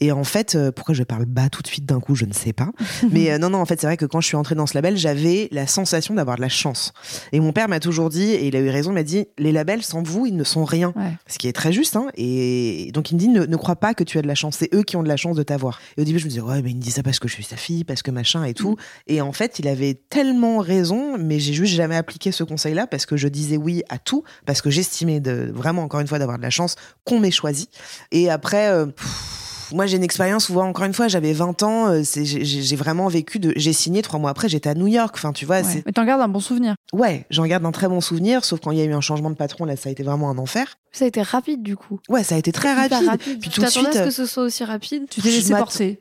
Et 0.00 0.12
en 0.12 0.24
fait, 0.24 0.54
euh, 0.54 0.72
pourquoi 0.72 0.94
je 0.94 1.02
parle 1.02 1.24
bas 1.24 1.48
tout 1.48 1.62
de 1.62 1.66
suite 1.66 1.84
d'un 1.86 2.00
coup, 2.00 2.14
je 2.14 2.24
ne 2.24 2.32
sais 2.32 2.52
pas. 2.52 2.70
Mais 3.10 3.38
non, 3.38 3.50
non, 3.50 3.58
en 3.58 3.66
fait, 3.66 3.80
c'est 3.80 3.86
vrai 3.86 3.96
que 3.96 4.06
quand 4.06 4.20
je 4.20 4.26
suis 4.26 4.36
entrée 4.36 4.54
dans 4.54 4.66
ce 4.66 4.74
label, 4.74 4.96
j'avais 4.96 5.48
la 5.52 5.66
sensation 5.66 6.14
d'avoir 6.14 6.36
de 6.36 6.42
la 6.42 6.48
chance. 6.48 6.92
Et 7.32 7.40
mon 7.40 7.52
père 7.52 7.68
m'a 7.68 7.80
toujours 7.80 8.08
dit, 8.08 8.30
et 8.30 8.46
il 8.46 8.56
a 8.56 8.60
eu 8.60 8.68
raison, 8.68 8.90
il 8.90 8.94
m'a 8.94 9.02
dit, 9.02 9.26
les 9.38 9.52
labels 9.52 9.82
sans 9.82 10.02
vous, 10.02 10.26
ils 10.26 10.36
ne 10.36 10.44
sont 10.44 10.64
rien. 10.64 10.92
Ouais. 10.96 11.12
Ce 11.26 11.38
qui 11.38 11.48
est 11.48 11.52
très 11.52 11.72
juste, 11.72 11.96
hein. 11.96 12.08
Et 12.14 12.90
donc 12.92 13.10
il 13.10 13.14
me 13.14 13.20
dit, 13.20 13.28
ne, 13.28 13.44
ne 13.44 13.56
crois 13.56 13.76
pas 13.76 13.94
que 13.94 14.04
tu 14.04 14.18
as 14.18 14.22
de 14.22 14.26
la 14.26 14.34
chance. 14.34 14.56
C'est 14.58 14.74
eux 14.74 14.82
qui 14.82 14.96
ont 14.96 15.02
de 15.02 15.08
la 15.08 15.16
chance 15.16 15.36
de 15.36 15.42
t'avoir. 15.42 15.80
Et 15.96 16.02
au 16.02 16.04
début, 16.04 16.18
je 16.18 16.24
me 16.24 16.30
disais, 16.30 16.40
ouais, 16.40 16.62
mais 16.62 16.70
il 16.70 16.76
me 16.76 16.80
dit 16.82 16.90
ça 16.90 17.02
parce 17.02 17.18
que 17.18 17.28
je 17.28 17.34
suis 17.34 17.44
sa 17.44 17.56
fille, 17.56 17.84
parce 17.84 18.02
que 18.02 18.10
machin 18.10 18.44
et 18.44 18.54
tout. 18.54 18.76
Et 19.06 19.20
en 19.20 19.32
fait, 19.32 19.58
il 19.58 19.68
avait 19.68 19.94
tellement 19.94 20.58
raison, 20.58 21.18
mais 21.18 21.38
j'ai 21.38 21.52
juste 21.52 21.74
jamais 21.74 21.96
appliqué 21.96 22.32
ce 22.32 22.44
conseil-là 22.44 22.86
parce 22.86 23.06
que 23.06 23.16
je 23.16 23.28
disais 23.28 23.56
oui 23.56 23.82
à 23.88 23.98
tout, 23.98 24.24
parce 24.46 24.62
que 24.62 24.70
j'estimais 24.70 24.91
de, 25.00 25.50
vraiment, 25.54 25.82
encore 25.82 26.00
une 26.00 26.06
fois, 26.06 26.18
d'avoir 26.18 26.38
de 26.38 26.42
la 26.42 26.50
chance 26.50 26.76
qu'on 27.04 27.18
m'ait 27.18 27.30
choisi. 27.30 27.68
Et 28.10 28.30
après, 28.30 28.68
euh, 28.68 28.86
pff, 28.86 29.70
moi, 29.72 29.86
j'ai 29.86 29.96
une 29.96 30.04
expérience 30.04 30.48
où, 30.48 30.60
encore 30.60 30.84
une 30.84 30.92
fois, 30.92 31.08
j'avais 31.08 31.32
20 31.32 31.62
ans, 31.62 31.88
euh, 31.88 32.02
j'ai 32.04 32.76
vraiment 32.76 33.08
vécu 33.08 33.38
de. 33.38 33.52
J'ai 33.56 33.72
signé 33.72 34.02
trois 34.02 34.18
mois 34.18 34.30
après, 34.30 34.48
j'étais 34.48 34.68
à 34.68 34.74
New 34.74 34.86
York. 34.86 35.14
Enfin, 35.16 35.32
tu 35.32 35.46
vois, 35.46 35.60
Ouais. 35.62 35.82
Mais 35.86 35.92
t'en 35.92 36.04
gardes 36.04 36.20
un 36.20 36.28
bon 36.28 36.40
souvenir. 36.40 36.74
Ouais, 36.92 37.26
j'en 37.30 37.46
garde 37.46 37.64
un 37.64 37.72
très 37.72 37.88
bon 37.88 38.00
souvenir, 38.00 38.44
sauf 38.44 38.60
quand 38.60 38.70
il 38.70 38.78
y 38.78 38.80
a 38.82 38.84
eu 38.84 38.92
un 38.92 39.00
changement 39.00 39.30
de 39.30 39.36
patron, 39.36 39.64
là, 39.64 39.76
ça 39.76 39.88
a 39.88 39.92
été 39.92 40.02
vraiment 40.02 40.30
un 40.30 40.38
enfer. 40.38 40.76
Ça 40.92 41.04
a 41.04 41.08
été 41.08 41.22
rapide 41.22 41.62
du 41.62 41.76
coup. 41.76 42.00
Ouais, 42.08 42.22
ça 42.22 42.34
a 42.34 42.38
été 42.38 42.52
très 42.52 42.72
Hyper 42.72 43.06
rapide. 43.06 43.40
Puis 43.40 43.48
tu 43.48 43.54
tout 43.56 43.60
de 43.62 43.66
t'attendais 43.66 43.86
suite, 43.92 43.96
à 43.96 44.00
ce 44.00 44.08
que 44.08 44.10
ce 44.14 44.26
soit 44.26 44.42
aussi 44.42 44.64
rapide 44.64 45.04
Tu 45.08 45.22
t'es 45.22 45.30
laissé 45.30 45.54
porter. 45.54 46.00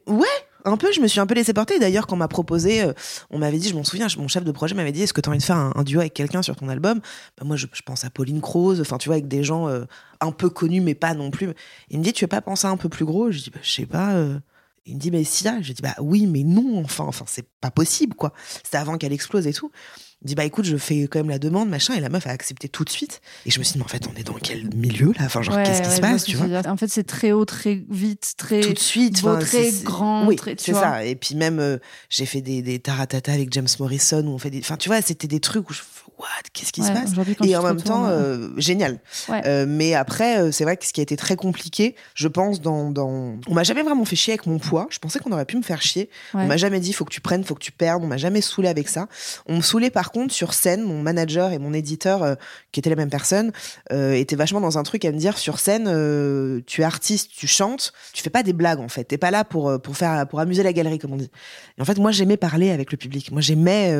Un 0.66 0.78
peu, 0.78 0.92
je 0.92 1.02
me 1.02 1.08
suis 1.08 1.20
un 1.20 1.26
peu 1.26 1.34
laissé 1.34 1.54
porter. 1.54 1.80
D'ailleurs, 1.80 2.08
quand 2.08 2.16
on 2.16 2.20
m'a 2.20 2.28
proposé, 2.28 2.84
euh, 2.84 2.94
on 3.30 3.40
m'avait 3.40 3.58
dit, 3.58 3.70
je 3.70 3.76
m'en 3.76 3.84
souviens, 3.84 4.08
mon 4.18 4.28
chef 4.28 4.44
de 4.44 4.52
projet 4.52 4.76
m'avait 4.76 4.92
dit, 4.92 5.02
est-ce 5.02 5.14
que 5.14 5.22
tu 5.22 5.30
as 5.30 5.32
envie 5.32 5.40
de 5.40 5.44
faire 5.44 5.58
un, 5.58 5.84
duo 5.84 6.00
avec 6.00 6.14
quelqu'un 6.14 6.42
sur 6.42 6.56
ton 6.56 6.70
album? 6.70 7.00
Bah, 7.38 7.46
Moi, 7.46 7.56
je, 7.56 7.68
pense 7.86 8.06
à 8.06 8.10
Pauline 8.10 8.42
Croze, 8.42 8.82
enfin, 8.82 8.98
tu 8.98 9.10
vois, 9.10 9.16
avec 9.16 9.28
des 9.28 9.44
gens 9.44 9.68
euh, 9.68 9.86
un 10.20 10.32
peu 10.32 10.50
connus, 10.50 10.82
mais 10.82 10.96
pas 10.96 11.14
non 11.14 11.32
plus. 11.32 11.50
Il 11.90 12.00
me 12.00 12.04
dit, 12.04 12.14
tu 12.14 12.24
veux 12.24 12.30
pas 12.30 12.42
penser 12.42 12.68
un 12.68 12.78
peu 12.78 12.90
plus 12.90 13.06
gros? 13.06 13.32
Je 13.32 13.40
dis, 13.40 13.50
bah, 13.50 13.60
je 13.62 13.72
sais 13.72 13.86
pas. 13.86 14.14
euh. 14.16 14.40
Il 14.86 14.96
me 14.96 15.00
dit, 15.00 15.12
mais 15.12 15.24
si, 15.24 15.44
là. 15.44 15.62
Je 15.62 15.74
dis, 15.74 15.82
bah 15.82 15.96
oui, 16.00 16.26
mais 16.26 16.44
non, 16.44 16.82
enfin, 16.84 17.04
enfin 17.04 17.26
c'est 17.28 17.48
pas 17.62 17.72
possible, 17.72 18.16
quoi. 18.16 18.34
C'était 18.64 18.78
avant 18.78 18.98
qu'elle 18.98 19.14
explose 19.14 19.46
et 19.48 19.54
tout. 19.54 19.72
Dit, 20.24 20.36
bah 20.36 20.46
écoute, 20.46 20.66
je 20.66 20.78
fais 20.78 21.02
quand 21.08 21.20
même 21.20 21.30
la 21.30 21.40
demande, 21.40 21.68
machin. 21.70 21.96
Et 21.96 22.00
la 22.00 22.10
meuf 22.10 22.28
a 22.28 22.30
accepté 22.30 22.70
tout 22.70 22.84
de 22.84 22.90
suite. 22.90 23.22
Et 23.48 23.52
je 23.52 23.58
me 23.60 23.64
suis 23.64 23.74
dit, 23.74 23.80
mais 23.80 23.86
en 23.86 23.88
fait, 23.88 24.04
on 24.08 24.20
est 24.20 24.24
dans 24.24 24.34
quel 24.36 24.70
milieu, 24.76 25.14
là? 25.18 25.26
Enfin, 25.26 25.42
genre, 25.42 25.56
Ouais, 25.56 25.64
qu'est-ce 25.64 25.82
qui 25.82 25.88
ouais, 25.90 25.96
se 25.96 26.02
passe, 26.02 26.24
tu 26.26 26.38
vois? 26.38 26.68
En 26.70 26.78
fait, 26.78 26.88
c'est 26.90 27.04
très 27.06 27.32
haut, 27.32 27.46
très 27.46 27.82
vite, 27.90 28.34
très. 28.38 28.62
tout 28.62 28.74
de 28.74 28.80
suite. 28.80 29.22
beau, 29.24 29.36
très 29.38 29.72
grand, 29.84 30.28
Oui, 30.28 30.36
très- 30.36 30.56
c'est 30.60 30.74
vois. 30.74 30.82
ça. 30.82 31.06
Et 31.06 31.16
puis 31.16 31.34
même, 31.36 31.60
euh, 31.60 31.78
j'ai 32.10 32.26
fait 32.28 32.42
des, 32.42 32.62
des 32.62 32.78
taratata 32.80 33.32
avec 33.34 33.52
James 33.54 33.68
Morrison 33.80 34.24
où 34.28 34.30
on 34.32 34.38
fait 34.38 34.52
des. 34.52 34.60
Enfin, 34.60 34.78
tu 34.78 34.90
vois, 34.90 35.02
c'était 35.02 35.28
des 35.28 35.40
trucs 35.40 35.70
où 35.70 35.74
je 35.74 35.82
what? 36.20 36.28
Qu'est-ce 36.54 36.72
qui 36.72 36.84
se 36.84 36.92
passe? 36.92 37.12
Et 37.44 37.56
en 37.56 37.64
même 37.64 37.82
temps, 37.82 38.06
euh, 38.06 38.50
génial. 38.58 39.00
Euh, 39.30 39.66
mais 39.68 39.96
après, 39.96 40.52
c'est 40.52 40.64
vrai 40.66 40.78
que 40.78 40.86
ce 40.86 40.94
qui 40.94 41.00
a 41.00 41.04
été 41.04 41.18
très 41.18 41.36
compliqué, 41.36 41.96
je 42.14 42.28
pense, 42.28 42.62
dans. 42.62 42.92
dans... 42.92 43.38
On 43.48 43.54
m'a 43.56 43.64
jamais 43.64 43.82
vraiment 43.82 44.06
fait 44.06 44.16
chier 44.16 44.34
avec 44.34 44.46
mon 44.46 44.60
poids. 44.60 44.86
Je 44.92 45.00
pensais 45.00 45.18
qu'on 45.20 45.32
aurait 45.32 45.46
pu 45.46 45.58
me 45.58 45.64
faire 45.64 45.82
chier. 45.82 46.10
On 46.36 46.46
m'a 46.46 46.58
jamais 46.58 46.80
dit, 46.80 46.94
faut 46.94 47.06
que 47.06 47.14
tu 47.14 47.22
prennes, 47.22 47.44
faut 47.44 47.56
que 47.56 47.64
tu 47.64 47.72
perdes. 47.72 48.04
On 48.04 48.08
m'a 48.08 48.18
jamais 48.18 48.42
saoulé 48.42 48.68
avec 48.68 48.88
ça. 48.88 49.08
On 49.48 49.58
me 49.58 49.62
saoulait 49.62 49.90
par 49.90 50.11
contre 50.12 50.34
sur 50.34 50.54
scène. 50.54 50.84
Mon 50.84 51.02
manager 51.02 51.52
et 51.52 51.60
mon 51.60 51.74
éditeur, 51.74 52.24
euh, 52.24 52.36
qui 52.72 52.80
étaient 52.80 52.90
la 52.90 52.96
même 52.96 53.10
personne, 53.10 53.52
euh, 53.92 54.14
étaient 54.14 54.36
vachement 54.36 54.62
dans 54.62 54.78
un 54.78 54.84
truc 54.84 55.06
à 55.06 55.12
me 55.12 55.18
dire 55.18 55.38
sur 55.38 55.60
scène, 55.60 55.86
euh, 55.88 56.62
tu 56.66 56.82
es 56.82 56.84
artiste, 56.84 57.32
tu 57.36 57.48
chantes, 57.48 57.94
tu 58.14 58.22
fais 58.22 58.30
pas 58.30 58.44
des 58.44 58.54
blagues 58.54 58.80
en 58.80 58.90
fait. 58.90 59.06
T'es 59.06 59.18
pas 59.18 59.32
là 59.32 59.44
pour 59.44 59.70
euh, 59.70 59.78
pour 59.78 59.98
faire 59.98 60.28
pour 60.28 60.40
amuser 60.40 60.64
la 60.64 60.74
galerie 60.74 61.00
comme 61.00 61.14
on 61.14 61.18
dit. 61.18 61.32
Et 61.78 61.82
en 61.82 61.86
fait, 61.86 61.98
moi 61.98 62.12
j'aimais 62.12 62.38
parler 62.38 62.72
avec 62.72 62.92
le 62.92 62.98
public. 62.98 63.32
Moi 63.32 63.42
j'aimais 63.42 63.96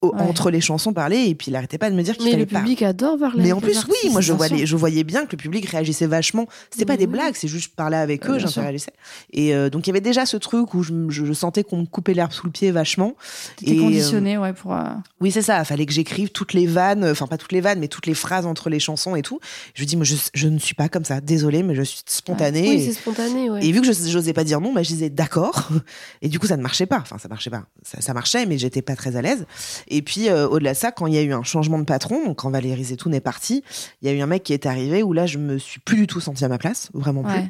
au- 0.00 0.14
Ouais. 0.14 0.22
entre 0.22 0.50
les 0.50 0.60
chansons 0.60 0.92
parler 0.92 1.24
et 1.26 1.34
puis 1.34 1.50
il 1.50 1.56
arrêtait 1.56 1.76
pas 1.78 1.90
de 1.90 1.96
me 1.96 2.02
dire 2.02 2.14
qu'il 2.16 2.24
Mais 2.26 2.30
fallait 2.32 2.44
le 2.44 2.48
pas. 2.50 2.60
public 2.60 2.82
adore 2.82 3.18
parler. 3.18 3.42
Mais 3.42 3.52
en 3.52 3.60
plus, 3.60 3.84
oui, 3.86 4.10
moi 4.10 4.20
je 4.20 4.32
voyais, 4.32 4.64
je 4.64 4.76
voyais 4.76 5.02
bien 5.04 5.26
que 5.26 5.32
le 5.32 5.38
public 5.38 5.66
réagissait 5.66 6.06
vachement. 6.06 6.46
C'était 6.70 6.84
pas 6.84 6.92
Mais 6.94 6.98
des 6.98 7.06
oui. 7.06 7.12
blagues, 7.12 7.34
c'est 7.36 7.48
juste 7.48 7.70
je 7.70 7.74
parlais 7.74 7.96
avec 7.96 8.24
Ouais, 8.24 8.30
eux, 8.36 8.38
j'interagissais. 8.38 8.92
Et 9.32 9.54
euh, 9.54 9.70
donc 9.70 9.86
il 9.86 9.90
y 9.90 9.92
avait 9.92 10.00
déjà 10.00 10.24
ce 10.24 10.36
truc 10.36 10.72
où 10.74 10.82
je, 10.84 11.32
sentais 11.32 11.64
qu'on 11.64 11.78
me 11.78 11.86
coupait 11.86 12.14
l'herbe 12.14 12.32
sous 12.32 12.46
le 12.46 12.52
pied 12.52 12.70
vachement. 12.70 13.14
T'étais 13.56 13.72
euh, 13.76 13.80
conditionné, 13.82 14.38
ouais, 14.38 14.52
pour. 14.52 14.72
euh, 14.74 14.84
Oui, 15.20 15.32
c'est 15.32 15.42
ça. 15.42 15.64
Fallait 15.64 15.84
que 15.86 15.92
j'écrive 15.92 16.30
toutes 16.30 16.52
les 16.52 16.66
vannes, 16.66 17.04
enfin 17.04 17.26
pas 17.26 17.36
toutes 17.38 17.52
les 17.52 17.60
vannes, 17.60 17.80
mais 17.80 17.88
toutes 17.88 18.06
les 18.06 18.14
phrases 18.14 18.46
entre 18.46 18.70
les 18.70 18.78
chansons 18.80 19.16
et 19.16 19.22
tout. 19.22 19.40
Je 19.74 19.80
lui 19.80 19.86
dis, 19.86 19.96
moi, 19.96 20.04
je, 20.04 20.14
je 20.34 20.46
ne 20.48 20.58
suis 20.58 20.74
pas 20.74 20.88
comme 20.88 21.04
ça. 21.04 21.20
Désolée, 21.20 21.62
mais 21.64 21.74
je 21.74 21.82
suis 21.82 22.02
spontanée. 22.06 22.68
Oui, 22.68 22.74
et, 22.76 22.86
c'est 22.86 22.92
spontané, 23.00 23.50
ouais. 23.50 23.64
et 23.66 23.72
vu 23.72 23.80
que 23.80 23.86
je 23.86 23.92
j'osais 24.08 24.32
pas 24.32 24.44
dire 24.44 24.60
non, 24.60 24.72
bah, 24.72 24.82
je 24.84 24.88
disais 24.88 25.10
d'accord. 25.10 25.68
Et 26.22 26.28
du 26.28 26.38
coup, 26.38 26.46
ça 26.46 26.56
ne 26.56 26.62
marchait 26.62 26.86
pas. 26.86 26.98
Enfin, 27.00 27.18
ça 27.18 27.28
marchait 27.28 27.50
pas. 27.50 27.64
Ça, 27.82 28.00
ça 28.00 28.14
marchait, 28.14 28.46
mais 28.46 28.58
j'étais 28.58 28.82
pas 28.82 28.94
très 28.96 29.16
à 29.16 29.22
l'aise. 29.22 29.44
Et 29.90 30.02
puis, 30.02 30.28
euh, 30.28 30.46
au-delà 30.48 30.72
de 30.72 30.76
ça, 30.78 30.92
quand 30.92 31.06
il 31.06 31.14
y 31.14 31.18
a 31.18 31.22
eu 31.22 31.32
un 31.32 31.42
changement 31.42 31.78
de 31.78 31.84
patron, 31.84 32.24
donc 32.26 32.38
quand 32.38 32.50
Valérie 32.50 32.84
Zetoun 32.84 33.14
est 33.14 33.20
partie, 33.20 33.62
il 34.02 34.08
y 34.08 34.10
a 34.10 34.14
eu 34.14 34.20
un 34.20 34.26
mec 34.26 34.42
qui 34.42 34.52
est 34.52 34.66
arrivé 34.66 35.02
où 35.02 35.12
là, 35.12 35.26
je 35.26 35.38
me 35.38 35.58
suis 35.58 35.80
plus 35.80 35.96
du 35.96 36.06
tout 36.06 36.20
sentie 36.20 36.44
à 36.44 36.48
ma 36.48 36.58
place, 36.58 36.90
vraiment 36.94 37.22
plus. 37.22 37.32
Ouais. 37.32 37.48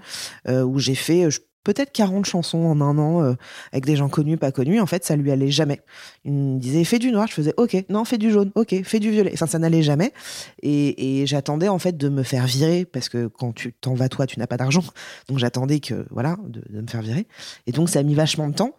Euh, 0.48 0.62
où 0.62 0.78
j'ai 0.78 0.94
fait 0.94 1.24
euh, 1.24 1.30
je- 1.30 1.40
peut-être 1.68 1.92
40 1.92 2.24
chansons 2.24 2.64
en 2.64 2.80
un 2.80 2.96
an 2.96 3.22
euh, 3.22 3.34
avec 3.72 3.84
des 3.84 3.94
gens 3.94 4.08
connus, 4.08 4.38
pas 4.38 4.52
connus. 4.52 4.80
En 4.80 4.86
fait, 4.86 5.04
ça 5.04 5.16
lui 5.16 5.30
allait 5.30 5.50
jamais. 5.50 5.82
Il 6.24 6.32
me 6.32 6.58
disait 6.58 6.82
fais 6.84 6.98
du 6.98 7.12
noir, 7.12 7.26
je 7.28 7.34
faisais 7.34 7.52
ok, 7.58 7.84
non, 7.90 8.06
fais 8.06 8.16
du 8.16 8.30
jaune, 8.30 8.50
ok, 8.54 8.74
fais 8.84 8.98
du 9.00 9.10
violet. 9.10 9.32
Enfin, 9.34 9.46
ça 9.46 9.58
n'allait 9.58 9.82
jamais. 9.82 10.14
Et, 10.62 11.26
j'attendais 11.26 11.68
en 11.68 11.78
fait 11.78 11.98
de 11.98 12.08
me 12.08 12.22
faire 12.22 12.46
virer 12.46 12.86
parce 12.86 13.10
que 13.10 13.26
quand 13.26 13.52
tu 13.52 13.74
t'en 13.74 13.92
vas 13.92 14.08
toi, 14.08 14.26
tu 14.26 14.38
n'as 14.38 14.46
pas 14.46 14.56
d'argent. 14.56 14.82
Donc 15.28 15.38
j'attendais 15.38 15.80
que 15.80 16.06
voilà 16.10 16.38
de, 16.46 16.62
de 16.70 16.80
me 16.80 16.86
faire 16.86 17.02
virer. 17.02 17.26
Et 17.66 17.72
donc 17.72 17.90
ça 17.90 17.98
a 17.98 18.02
mis 18.02 18.14
vachement 18.14 18.48
de 18.48 18.54
temps. 18.54 18.74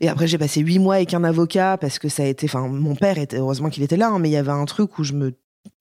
Et 0.00 0.08
après 0.08 0.26
j'ai 0.26 0.38
passé 0.38 0.60
huit 0.62 0.80
mois 0.80 0.96
avec 0.96 1.14
un 1.14 1.22
avocat 1.22 1.76
parce 1.80 2.00
que 2.00 2.08
ça 2.08 2.24
a 2.24 2.26
été. 2.26 2.46
Enfin, 2.46 2.66
mon 2.66 2.96
père 2.96 3.18
était 3.18 3.38
heureusement 3.38 3.68
qu'il 3.70 3.84
était 3.84 3.96
là, 3.96 4.08
hein, 4.08 4.18
mais 4.18 4.30
il 4.30 4.32
y 4.32 4.36
avait 4.36 4.50
un 4.50 4.64
truc 4.64 4.98
où 4.98 5.04
je 5.04 5.12
me 5.12 5.32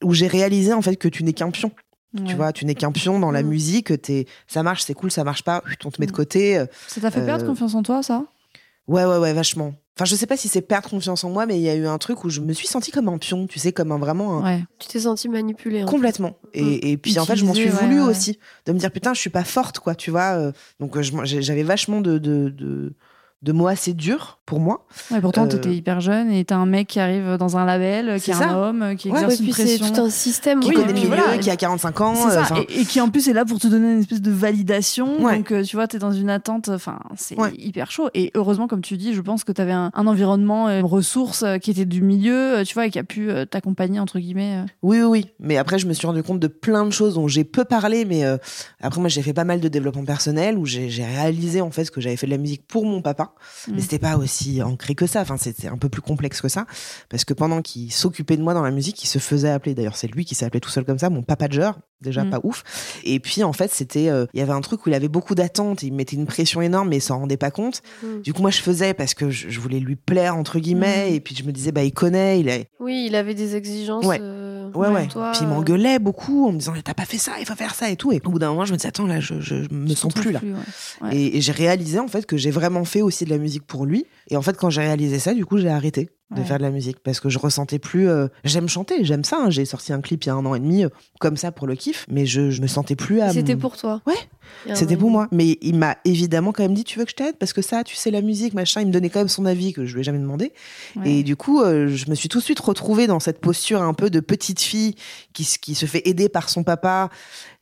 où 0.03 0.13
j'ai 0.13 0.27
réalisé 0.27 0.73
en 0.73 0.81
fait 0.81 0.95
que 0.95 1.07
tu 1.07 1.23
n'es 1.23 1.33
qu'un 1.33 1.49
pion. 1.49 1.71
Ouais. 2.17 2.23
Tu 2.25 2.35
vois, 2.35 2.53
tu 2.53 2.65
n'es 2.65 2.75
qu'un 2.75 2.91
pion 2.91 3.19
dans 3.19 3.31
la 3.31 3.43
Mm. 3.43 3.47
musique, 3.47 4.01
t'es, 4.01 4.25
ça 4.47 4.63
marche, 4.63 4.83
c'est 4.83 4.93
cool, 4.93 5.11
ça 5.11 5.23
marche 5.23 5.43
pas, 5.43 5.61
on 5.83 5.91
te 5.91 5.99
met 5.99 6.07
de 6.07 6.11
Mm. 6.11 6.15
côté. 6.15 6.57
euh, 6.57 6.65
Ça 6.87 7.01
t'a 7.01 7.11
fait 7.11 7.25
perdre 7.25 7.43
Euh, 7.43 7.47
confiance 7.47 7.75
en 7.75 7.83
toi, 7.83 8.01
ça? 8.03 8.23
Ouais, 8.87 9.03
ouais, 9.05 9.17
ouais, 9.17 9.33
vachement. 9.33 9.73
Enfin, 9.97 10.05
je 10.05 10.15
sais 10.15 10.27
pas 10.27 10.35
si 10.37 10.47
c'est 10.49 10.61
perdre 10.61 10.89
confiance 10.89 11.23
en 11.23 11.29
moi, 11.29 11.45
mais 11.45 11.55
il 11.57 11.61
y 11.61 11.69
a 11.69 11.75
eu 11.75 11.87
un 11.87 11.97
truc 11.97 12.23
où 12.25 12.29
je 12.29 12.41
me 12.41 12.51
suis 12.53 12.67
sentie 12.67 12.91
comme 12.91 13.07
un 13.07 13.17
pion, 13.17 13.47
tu 13.47 13.59
sais, 13.59 13.71
comme 13.71 13.91
un 13.93 13.97
vraiment 13.97 14.39
un- 14.39 14.43
Ouais. 14.57 14.63
Tu 14.77 14.87
t'es 14.89 14.99
senti 14.99 15.29
manipulé. 15.29 15.81
hein. 15.81 15.85
complètement. 15.85 16.35
Et, 16.53 16.91
et 16.91 16.97
puis 16.97 17.17
en 17.17 17.25
fait, 17.25 17.35
je 17.37 17.45
m'en 17.45 17.53
suis 17.53 17.65
ouais, 17.65 17.69
voulu 17.71 18.01
ouais. 18.01 18.07
aussi 18.09 18.37
de 18.65 18.73
me 18.73 18.77
dire 18.79 18.91
putain, 18.91 19.13
je 19.13 19.19
suis 19.21 19.29
pas 19.29 19.43
forte, 19.45 19.79
quoi, 19.79 19.95
tu 19.95 20.11
vois. 20.11 20.35
euh, 20.37 20.51
donc 20.81 20.99
j'avais 21.01 21.63
vachement 21.63 22.01
de, 22.01 22.17
de, 22.17 22.49
de, 22.49 22.93
de 23.41 23.51
mots 23.53 23.67
assez 23.67 23.93
durs 23.93 24.39
pour 24.45 24.59
moi. 24.59 24.85
Ouais, 25.11 25.21
pourtant, 25.21 25.45
Euh, 25.45 25.47
t'étais 25.47 25.73
hyper 25.75 26.01
jeune 26.01 26.29
et 26.31 26.45
t'as 26.45 26.55
un 26.57 26.65
mec 26.67 26.87
qui 26.87 26.99
arrive 26.99 27.37
dans 27.37 27.57
un 27.57 27.65
label, 27.65 28.19
qui 28.21 28.31
est 28.31 28.35
un 28.35 28.55
homme, 28.55 28.95
qui 28.95 29.09
Ouais, 29.09 29.15
exerce 29.23 29.33
Ouais, 29.33 29.39
une 29.39 29.43
puis 29.45 29.53
c'est 29.53 29.77
pression. 29.79 29.95
tout 29.95 30.01
un 30.01 30.09
système. 30.09 30.59
Qui 30.59 30.69
Oui, 30.69 30.75
connaît 30.75 30.93
milieu, 30.93 31.07
voilà. 31.07 31.37
qui 31.39 31.49
a 31.49 31.55
45 31.55 32.01
ans. 32.01 32.13
Euh, 32.27 32.29
ça, 32.43 32.55
et, 32.69 32.81
et 32.81 32.85
qui 32.85 33.01
en 33.01 33.09
plus 33.09 33.27
est 33.27 33.33
là 33.33 33.43
pour 33.45 33.59
te 33.59 33.67
donner 33.67 33.93
une 33.93 33.99
espèce 34.01 34.21
de 34.21 34.31
validation. 34.31 35.21
Ouais. 35.23 35.37
Donc, 35.37 35.51
euh, 35.51 35.63
tu 35.63 35.75
vois, 35.75 35.87
t'es 35.87 35.97
dans 35.99 36.11
une 36.11 36.29
attente, 36.29 36.69
enfin, 36.69 36.99
c'est 37.15 37.39
Ouais. 37.39 37.53
hyper 37.57 37.89
chaud. 37.91 38.09
Et 38.13 38.31
heureusement, 38.35 38.67
comme 38.67 38.81
tu 38.81 38.97
dis, 38.97 39.13
je 39.13 39.21
pense 39.21 39.43
que 39.43 39.51
t'avais 39.51 39.71
un, 39.71 39.91
un 39.93 40.07
environnement, 40.07 40.67
euh, 40.67 40.79
une 40.79 40.85
ressource 40.85 41.43
euh, 41.43 41.57
qui 41.57 41.71
était 41.71 41.85
du 41.85 42.01
milieu, 42.01 42.57
euh, 42.59 42.63
tu 42.63 42.73
vois, 42.75 42.85
et 42.85 42.91
qui 42.91 42.99
a 42.99 43.03
pu 43.03 43.29
euh, 43.31 43.45
t'accompagner, 43.45 43.99
entre 43.99 44.19
guillemets. 44.19 44.61
euh. 44.63 44.65
Oui, 44.83 44.99
oui, 45.01 45.05
oui. 45.05 45.25
Mais 45.39 45.57
après, 45.57 45.79
je 45.79 45.87
me 45.87 45.93
suis 45.93 46.05
rendu 46.05 46.21
compte 46.23 46.39
de 46.39 46.47
plein 46.47 46.85
de 46.85 46.91
choses 46.91 47.15
dont 47.15 47.27
j'ai 47.27 47.43
peu 47.43 47.65
parlé. 47.65 48.05
Mais 48.05 48.23
euh, 48.25 48.37
après, 48.79 48.99
moi, 48.99 49.09
j'ai 49.09 49.21
fait 49.23 49.33
pas 49.33 49.43
mal 49.43 49.59
de 49.59 49.67
développement 49.67 50.05
personnel 50.05 50.57
où 50.57 50.65
j'ai 50.65 50.87
réalisé 51.03 51.61
en 51.61 51.71
fait 51.71 51.85
ce 51.85 51.91
que 51.91 51.99
j'avais 52.01 52.15
fait 52.15 52.27
de 52.27 52.31
la 52.31 52.37
musique 52.37 52.67
pour 52.67 52.85
mon 52.85 53.01
papa. 53.01 53.31
Mm. 53.67 53.71
Mais 53.75 53.81
c'était 53.81 53.99
pas 53.99 54.17
aussi 54.17 54.34
ancré 54.63 54.95
que 54.95 55.07
ça. 55.07 55.21
Enfin, 55.21 55.37
c'était 55.37 55.67
un 55.67 55.77
peu 55.77 55.89
plus 55.89 56.01
complexe 56.01 56.41
que 56.41 56.47
ça. 56.49 56.65
Parce 57.09 57.25
que 57.25 57.33
pendant 57.33 57.61
qu'il 57.61 57.91
s'occupait 57.91 58.37
de 58.37 58.41
moi 58.43 58.53
dans 58.53 58.63
la 58.63 58.71
musique, 58.71 59.03
il 59.03 59.07
se 59.07 59.19
faisait 59.19 59.49
appeler. 59.49 59.75
D'ailleurs, 59.75 59.95
c'est 59.97 60.07
lui 60.07 60.25
qui 60.25 60.35
s'appelait 60.35 60.59
tout 60.59 60.69
seul 60.69 60.85
comme 60.85 60.99
ça, 60.99 61.09
mon 61.09 61.23
papager. 61.23 61.71
Déjà 62.01 62.23
Mm. 62.25 62.29
pas 62.29 62.39
ouf. 62.43 62.63
Et 63.05 63.19
puis, 63.19 63.43
en 63.43 63.53
fait, 63.53 63.71
c'était, 63.71 64.09
euh, 64.09 64.25
il 64.33 64.39
y 64.39 64.43
avait 64.43 64.51
un 64.51 64.59
truc 64.61 64.85
où 64.85 64.89
il 64.89 64.93
avait 64.93 65.07
beaucoup 65.07 65.33
d'attentes. 65.33 65.81
Il 65.81 65.91
me 65.93 65.97
mettait 65.97 66.17
une 66.17 66.25
pression 66.25 66.61
énorme, 66.61 66.89
mais 66.89 66.97
il 66.97 67.01
s'en 67.01 67.19
rendait 67.19 67.37
pas 67.37 67.51
compte. 67.51 67.81
Mm. 68.03 68.21
Du 68.21 68.33
coup, 68.33 68.41
moi, 68.41 68.51
je 68.51 68.61
faisais 68.61 68.93
parce 68.93 69.13
que 69.13 69.29
je, 69.29 69.49
je 69.49 69.59
voulais 69.61 69.79
lui 69.79 69.95
plaire 69.95 70.35
entre 70.35 70.59
guillemets. 70.59 71.09
Mm. 71.09 71.13
Et 71.13 71.19
puis, 71.21 71.35
je 71.35 71.43
me 71.45 71.51
disais, 71.51 71.71
bah, 71.71 71.83
il 71.83 71.93
connaît, 71.93 72.39
il 72.41 72.49
est. 72.49 72.67
Oui, 72.81 73.05
il 73.07 73.15
avait 73.15 73.33
des 73.33 73.55
exigences. 73.55 74.05
Ouais. 74.05 74.19
euh, 74.21 74.69
Ouais, 74.75 74.89
ouais. 74.89 75.07
toi, 75.07 75.31
Puis 75.31 75.41
il 75.43 75.47
euh, 75.47 75.51
m'engueulait 75.51 75.99
beaucoup 75.99 76.47
en 76.47 76.51
me 76.51 76.57
disant, 76.59 76.73
t'as 76.83 76.93
pas 76.93 77.05
fait 77.05 77.17
ça, 77.17 77.33
il 77.39 77.45
faut 77.45 77.55
faire 77.55 77.73
ça 77.75 77.89
et 77.89 77.95
tout. 77.95 78.11
Et 78.11 78.21
au 78.25 78.29
bout 78.29 78.39
d'un 78.39 78.49
moment, 78.49 78.65
je 78.65 78.73
me 78.73 78.77
disais, 78.77 78.89
attends, 78.89 79.05
là, 79.07 79.21
je, 79.21 79.39
je 79.39 79.55
me 79.71 79.95
sens 79.95 80.13
plus 80.13 80.31
là. 80.33 80.41
ouais. 80.43 81.07
Ouais. 81.07 81.15
Et, 81.15 81.37
et 81.37 81.41
j'ai 81.41 81.53
réalisé 81.53 81.97
en 81.99 82.07
fait 82.09 82.25
que 82.25 82.35
j'ai 82.35 82.51
vraiment 82.51 82.83
fait 82.83 83.01
aussi 83.01 83.23
de 83.23 83.29
la 83.29 83.37
musique 83.37 83.65
pour 83.65 83.85
lui. 83.85 84.05
Et 84.29 84.37
en 84.37 84.41
fait, 84.41 84.57
quand 84.57 84.69
j'ai 84.69 84.81
réalisé 84.81 85.19
ça, 85.19 85.33
du 85.33 85.45
coup, 85.45 85.57
j'ai 85.57 85.69
arrêté 85.69 86.09
de 86.31 86.39
Ouais. 86.39 86.45
faire 86.45 86.57
de 86.57 86.63
la 86.63 86.71
musique 86.71 86.99
parce 87.03 87.19
que 87.19 87.29
je 87.29 87.37
ressentais 87.37 87.77
plus. 87.77 88.09
euh, 88.09 88.27
J'aime 88.43 88.67
chanter, 88.67 89.05
j'aime 89.05 89.23
ça. 89.23 89.37
hein. 89.43 89.49
J'ai 89.51 89.63
sorti 89.65 89.93
un 89.93 90.01
clip 90.01 90.23
il 90.23 90.27
y 90.27 90.29
a 90.31 90.33
un 90.33 90.43
an 90.45 90.55
et 90.55 90.59
demi 90.59 90.83
euh, 90.83 90.89
comme 91.19 91.37
ça 91.37 91.51
pour 91.51 91.67
le 91.67 91.75
kiff, 91.75 92.05
mais 92.09 92.25
je, 92.25 92.49
je 92.49 92.61
me 92.63 92.67
sentais 92.67 92.95
plus 92.95 93.21
à. 93.21 93.31
C'était 93.31 93.55
pour 93.55 93.77
toi. 93.77 94.01
Ouais. 94.07 94.15
Il 94.65 94.69
y 94.69 94.71
a 94.71 94.73
un 94.73 94.77
C'était 94.77 94.97
pour 94.97 95.09
moi. 95.11 95.27
Mais 95.31 95.57
il 95.61 95.75
m'a 95.77 95.97
évidemment 96.05 96.51
quand 96.51 96.63
même 96.63 96.73
dit 96.73 96.83
Tu 96.83 96.99
veux 96.99 97.05
que 97.05 97.11
je 97.11 97.15
t'aide? 97.15 97.35
Parce 97.37 97.53
que 97.53 97.61
ça, 97.61 97.83
tu 97.83 97.95
sais 97.95 98.11
la 98.11 98.21
musique, 98.21 98.53
machin. 98.53 98.81
Il 98.81 98.87
me 98.87 98.91
donnait 98.91 99.09
quand 99.09 99.19
même 99.19 99.27
son 99.29 99.45
avis 99.45 99.73
que 99.73 99.85
je 99.85 99.93
lui 99.93 100.01
ai 100.01 100.03
jamais 100.03 100.19
demandé. 100.19 100.51
Ouais. 100.95 101.11
Et 101.11 101.23
du 101.23 101.35
coup, 101.35 101.61
euh, 101.61 101.87
je 101.87 102.09
me 102.09 102.15
suis 102.15 102.29
tout 102.29 102.39
de 102.39 102.43
suite 102.43 102.59
retrouvée 102.59 103.07
dans 103.07 103.19
cette 103.19 103.39
posture 103.39 103.81
un 103.81 103.93
peu 103.93 104.09
de 104.09 104.19
petite 104.19 104.61
fille 104.61 104.95
qui, 105.33 105.43
se 105.45 105.85
fait 105.85 106.07
aider 106.07 106.29
par 106.29 106.49
son 106.49 106.63
papa. 106.63 107.09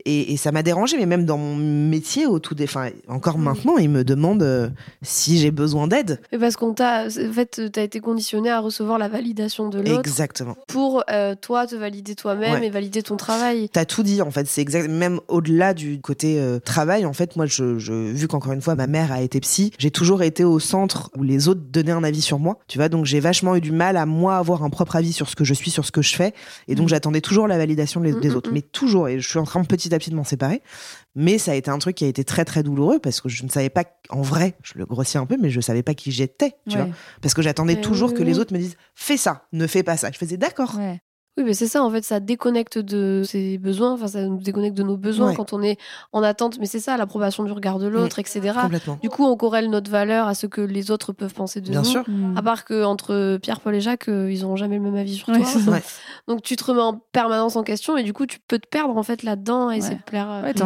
Et, 0.05 0.33
et 0.33 0.37
ça 0.37 0.51
m'a 0.51 0.63
dérangé, 0.63 0.97
mais 0.97 1.05
même 1.05 1.25
dans 1.25 1.37
mon 1.37 1.55
métier, 1.55 2.25
au 2.25 2.39
tout 2.39 2.55
des, 2.55 2.65
enfin, 2.65 2.89
encore 3.07 3.37
Mm. 3.37 3.43
maintenant, 3.43 3.77
il 3.77 3.89
me 3.89 4.03
demande 4.03 4.43
euh, 4.43 4.69
si 5.01 5.37
j'ai 5.37 5.51
besoin 5.51 5.87
d'aide. 5.87 6.19
Parce 6.39 6.55
qu'on 6.57 6.73
t'a, 6.73 7.05
en 7.07 7.31
fait, 7.33 7.61
t'as 7.71 7.83
été 7.83 7.99
conditionné 8.01 8.49
à 8.49 8.59
recevoir 8.59 8.97
la 8.97 9.07
validation 9.07 9.69
de 9.69 9.79
l'autre 9.79 9.99
Exactement. 9.99 10.55
pour 10.67 11.03
euh, 11.09 11.35
toi 11.39 11.67
te 11.67 11.75
valider 11.75 12.15
toi-même 12.15 12.59
Ouais. 12.59 12.67
et 12.67 12.69
valider 12.69 13.01
ton 13.01 13.15
travail. 13.15 13.69
T'as 13.69 13.85
tout 13.85 14.03
dit 14.03 14.21
en 14.21 14.29
fait, 14.31 14.45
c'est 14.47 14.61
exact. 14.61 14.89
Même 14.89 15.19
au-delà 15.29 15.73
du 15.73 15.99
côté 16.01 16.37
travail, 16.73 17.05
en 17.05 17.13
fait, 17.13 17.35
moi, 17.35 17.45
je, 17.45 17.77
je 17.77 17.93
vu 17.93 18.27
qu'encore 18.27 18.51
une 18.53 18.61
fois 18.61 18.73
ma 18.75 18.87
mère 18.87 19.11
a 19.11 19.21
été 19.21 19.39
psy, 19.39 19.71
j'ai 19.77 19.91
toujours 19.91 20.23
été 20.23 20.43
au 20.43 20.59
centre 20.59 21.11
où 21.15 21.21
les 21.23 21.47
autres 21.47 21.61
donnaient 21.69 21.91
un 21.91 22.03
avis 22.03 22.21
sur 22.21 22.39
moi. 22.39 22.57
Tu 22.67 22.79
vois, 22.79 22.89
donc 22.89 23.05
j'ai 23.05 23.19
vachement 23.19 23.55
eu 23.55 23.61
du 23.61 23.71
mal 23.71 23.95
à 23.95 24.05
moi 24.07 24.37
avoir 24.37 24.63
un 24.63 24.69
propre 24.71 24.95
avis 24.95 25.13
sur 25.13 25.29
ce 25.29 25.35
que 25.35 25.43
je 25.43 25.53
suis, 25.53 25.69
sur 25.69 25.85
ce 25.85 25.91
que 25.91 26.01
je 26.01 26.15
fais, 26.15 26.33
et 26.67 26.73
donc 26.75 26.85
Mhm. 26.85 26.89
j'attendais 26.89 27.21
toujours 27.21 27.47
la 27.47 27.57
validation 27.59 28.01
des, 28.01 28.13
des 28.13 28.35
autres, 28.35 28.49
mais 28.51 28.61
toujours. 28.61 29.07
Et 29.07 29.19
je 29.19 29.29
suis 29.29 29.37
en 29.39 29.43
train 29.43 29.63
petit 29.63 29.93
à 29.93 29.99
petit 29.99 30.09
de 30.09 30.15
m'en 30.15 30.23
séparer. 30.23 30.61
Mais 31.15 31.37
ça 31.37 31.51
a 31.51 31.55
été 31.55 31.69
un 31.69 31.77
truc 31.77 31.95
qui 31.97 32.05
a 32.05 32.07
été 32.07 32.23
très 32.23 32.43
très 32.43 32.63
douloureux 32.63 32.97
parce 32.97 33.21
que 33.21 33.29
je 33.29 33.43
ne 33.43 33.49
savais 33.49 33.69
pas, 33.69 33.83
en 34.09 34.23
vrai, 34.23 34.55
je 34.63 34.73
le 34.79 34.85
grossis 34.85 35.19
un 35.19 35.27
peu, 35.27 35.37
mais 35.39 35.51
je 35.51 35.61
savais 35.61 35.83
pas 35.83 35.93
qui 35.93 36.11
j'étais, 36.11 36.55
tu 36.67 36.77
Ouais. 36.77 36.85
vois. 36.85 36.93
Parce 37.21 37.35
que 37.35 37.43
j'attendais 37.43 37.79
toujours 37.81 38.09
oui, 38.09 38.15
que 38.15 38.21
oui, 38.23 38.29
les 38.29 38.39
autres 38.39 38.51
me 38.53 38.57
disent 38.59 38.77
fais 38.95 39.17
ça, 39.17 39.43
ne 39.53 39.67
fais 39.67 39.83
pas 39.83 39.95
ça. 39.95 40.09
Je 40.11 40.17
faisais 40.17 40.37
d'accord. 40.37 40.75
Ouais. 40.77 40.99
Oui, 41.37 41.43
mais 41.45 41.53
c'est 41.55 41.65
ça, 41.67 41.83
en 41.83 41.89
fait, 41.89 42.03
ça 42.03 42.19
déconnecte 42.19 42.77
de 42.77 43.23
ses 43.25 43.57
besoins, 43.57 43.93
enfin, 43.93 44.05
ça 44.07 44.21
nous 44.23 44.37
déconnecte 44.37 44.77
de 44.77 44.83
nos 44.83 44.97
besoins 44.97 45.29
Ouais. 45.29 45.35
quand 45.35 45.51
on 45.51 45.63
est 45.63 45.77
en 46.11 46.21
attente. 46.21 46.59
Mais 46.59 46.67
c'est 46.67 46.79
ça, 46.79 46.95
l'approbation 46.95 47.43
du 47.43 47.51
regard 47.51 47.79
de 47.79 47.87
l'autre, 47.87 48.19
etc. 48.19 48.51
Complètement. 48.61 48.99
Du 49.01 49.09
coup, 49.09 49.25
on 49.25 49.35
corrèle 49.35 49.69
notre 49.71 49.89
valeur 49.89 50.27
à 50.27 50.35
ce 50.35 50.45
que 50.45 50.61
les 50.61 50.91
autres 50.91 51.11
peuvent 51.11 51.33
penser 51.33 51.59
de 51.59 51.69
Bien 51.71 51.79
nous. 51.81 51.85
sûr. 51.85 52.03
Mm. 52.07 52.37
À 52.37 52.41
part 52.43 52.65
que 52.65 52.83
entre 52.83 53.37
Pierre, 53.41 53.61
Paul 53.61 53.73
et 53.73 53.81
Jacques, 53.81 54.09
euh, 54.09 54.31
ils 54.31 54.41
n'auront 54.43 54.57
jamais 54.57 54.75
le 54.77 54.83
même 54.83 54.95
avis 54.95 55.15
sur 55.15 55.29
Ouais, 55.29 55.39
toi. 55.39 55.45
ça. 55.47 55.79
Donc 56.27 56.43
tu 56.43 56.55
te 56.55 56.63
remets 56.65 56.81
en 56.81 57.01
permanence 57.11 57.55
en 57.55 57.63
question 57.63 57.97
et 57.97 58.03
du 58.03 58.13
coup, 58.13 58.27
tu 58.27 58.37
peux 58.47 58.59
te 58.59 58.67
perdre 58.67 58.95
en 58.95 59.03
fait 59.03 59.23
là-dedans 59.23 59.71
et 59.71 59.73
Ouais. 59.73 59.77
essayer 59.79 59.95
de 59.95 60.01
plaire 60.03 60.27
euh, 60.29 60.41
Ouais, 60.43 60.49
un 60.49 60.53
peu 60.53 60.59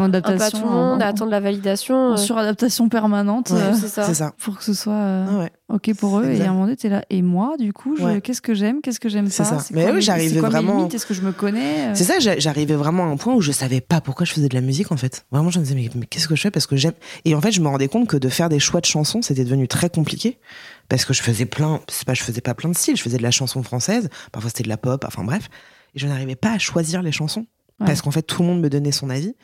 à 0.44 0.52
tout 0.52 0.58
le 0.62 0.70
monde, 0.70 1.02
en- 1.02 1.06
à 1.06 1.06
attendre 1.08 1.32
la 1.32 1.40
validation. 1.40 1.96
en 1.96 2.14
euh, 2.14 2.18
suradaptation 2.18 2.90
permanente 2.90 3.52
Ouais, 3.52 3.62
euh, 3.62 3.74
c'est 3.74 3.88
ça. 3.88 4.14
Ça. 4.14 4.34
pour 4.38 4.58
que 4.58 4.64
ce 4.66 4.74
soit 4.74 4.92
euh, 4.94 5.26
Ah 5.30 5.38
ouais. 5.40 5.52
ok 5.70 5.96
pour 5.98 6.20
eux. 6.20 6.26
Et 6.26 6.32
Exact. 6.32 6.46
à 6.46 6.50
un 6.50 6.52
moment 6.54 6.66
donné, 6.66 6.76
t'es 6.76 6.90
là. 6.90 7.04
Et 7.10 7.22
moi, 7.22 7.56
du 7.58 7.72
coup, 7.72 7.96
je- 7.96 8.20
qu'est-ce 8.20 8.42
que 8.42 8.54
j'aime, 8.54 8.82
qu'est-ce 8.82 9.00
que 9.00 9.08
j'aime 9.10 9.28
C'est 9.28 9.44
pas? 9.44 9.50
ça. 9.50 9.60
C'est 9.60 9.74
Mais 9.74 9.84
quoi 9.84 9.92
oui, 9.94 9.98
mes- 9.98 10.02
vraiment- 10.62 10.78
limites 10.80 10.94
Est-ce 10.96 11.06
que 11.06 11.14
je 11.14 11.22
me 11.22 11.32
connais 11.32 11.88
euh, 11.90 11.96
C'est 11.96 12.04
ça, 12.04 12.20
j'a- 12.20 12.38
j'arrivais 12.40 12.76
vraiment 12.76 13.06
à 13.06 13.08
un 13.08 13.18
point 13.18 13.34
où 13.36 13.42
je 13.42 13.52
savais 13.52 13.82
pas 13.82 14.02
pourquoi 14.02 14.26
je 14.26 14.34
faisais 14.34 14.50
de 14.50 14.54
la 14.56 14.62
musique 14.62 14.92
en 14.92 14.98
fait. 14.98 15.26
Vraiment, 15.32 15.50
je 15.50 15.60
me 15.60 15.64
disais 15.64 15.76
mais, 15.76 15.90
mais 15.96 16.06
qu'est-ce 16.06 16.28
que 16.28 16.36
je 16.36 16.42
fais? 16.42 16.52
Parce 16.52 16.68
que 16.68 16.76
j'aime. 16.76 16.94
Et 17.26 17.36
en 17.36 17.42
fait, 17.42 17.52
je 17.52 17.62
me 17.62 17.68
rendais 17.68 17.88
compte 17.88 18.08
que 18.08 18.18
de 18.18 18.30
faire 18.30 18.50
des 18.50 18.60
choix 18.60 18.82
de 18.82 18.86
chansons, 18.86 19.22
c'était 19.22 19.44
devenu 19.44 19.68
très 19.68 19.90
compliqué 19.90 20.38
parce 20.90 21.06
que 21.06 21.14
je 21.14 21.22
faisais 21.22 21.46
plein. 21.46 21.82
C'est 21.90 22.06
pas, 22.06 22.14
je 22.14 22.24
faisais 22.24 22.42
pas 22.42 22.54
plein 22.54 22.70
de 22.70 22.76
styles. 22.76 22.96
Je 22.98 23.02
faisais 23.02 23.18
de 23.18 23.24
la 23.24 23.32
chanson 23.32 23.62
française, 23.64 24.10
parfois 24.32 24.50
c'était 24.50 24.64
de 24.64 24.70
la 24.70 24.78
pop, 24.78 25.04
enfin 25.08 25.24
bref. 25.24 25.50
Et 25.96 26.00
je 26.00 26.08
n'arrivais 26.08 26.36
pas 26.36 26.52
à 26.54 26.58
choisir 26.60 27.02
les 27.02 27.12
chansons 27.12 27.46
Ouais. 27.80 27.86
parce 27.86 28.02
qu'en 28.02 28.10
fait 28.12 28.24
tout 28.24 28.42
le 28.42 28.48
monde 28.48 28.60
me 28.62 28.70
donnait 28.70 28.92
son 28.92 29.10
avis, 29.12 29.36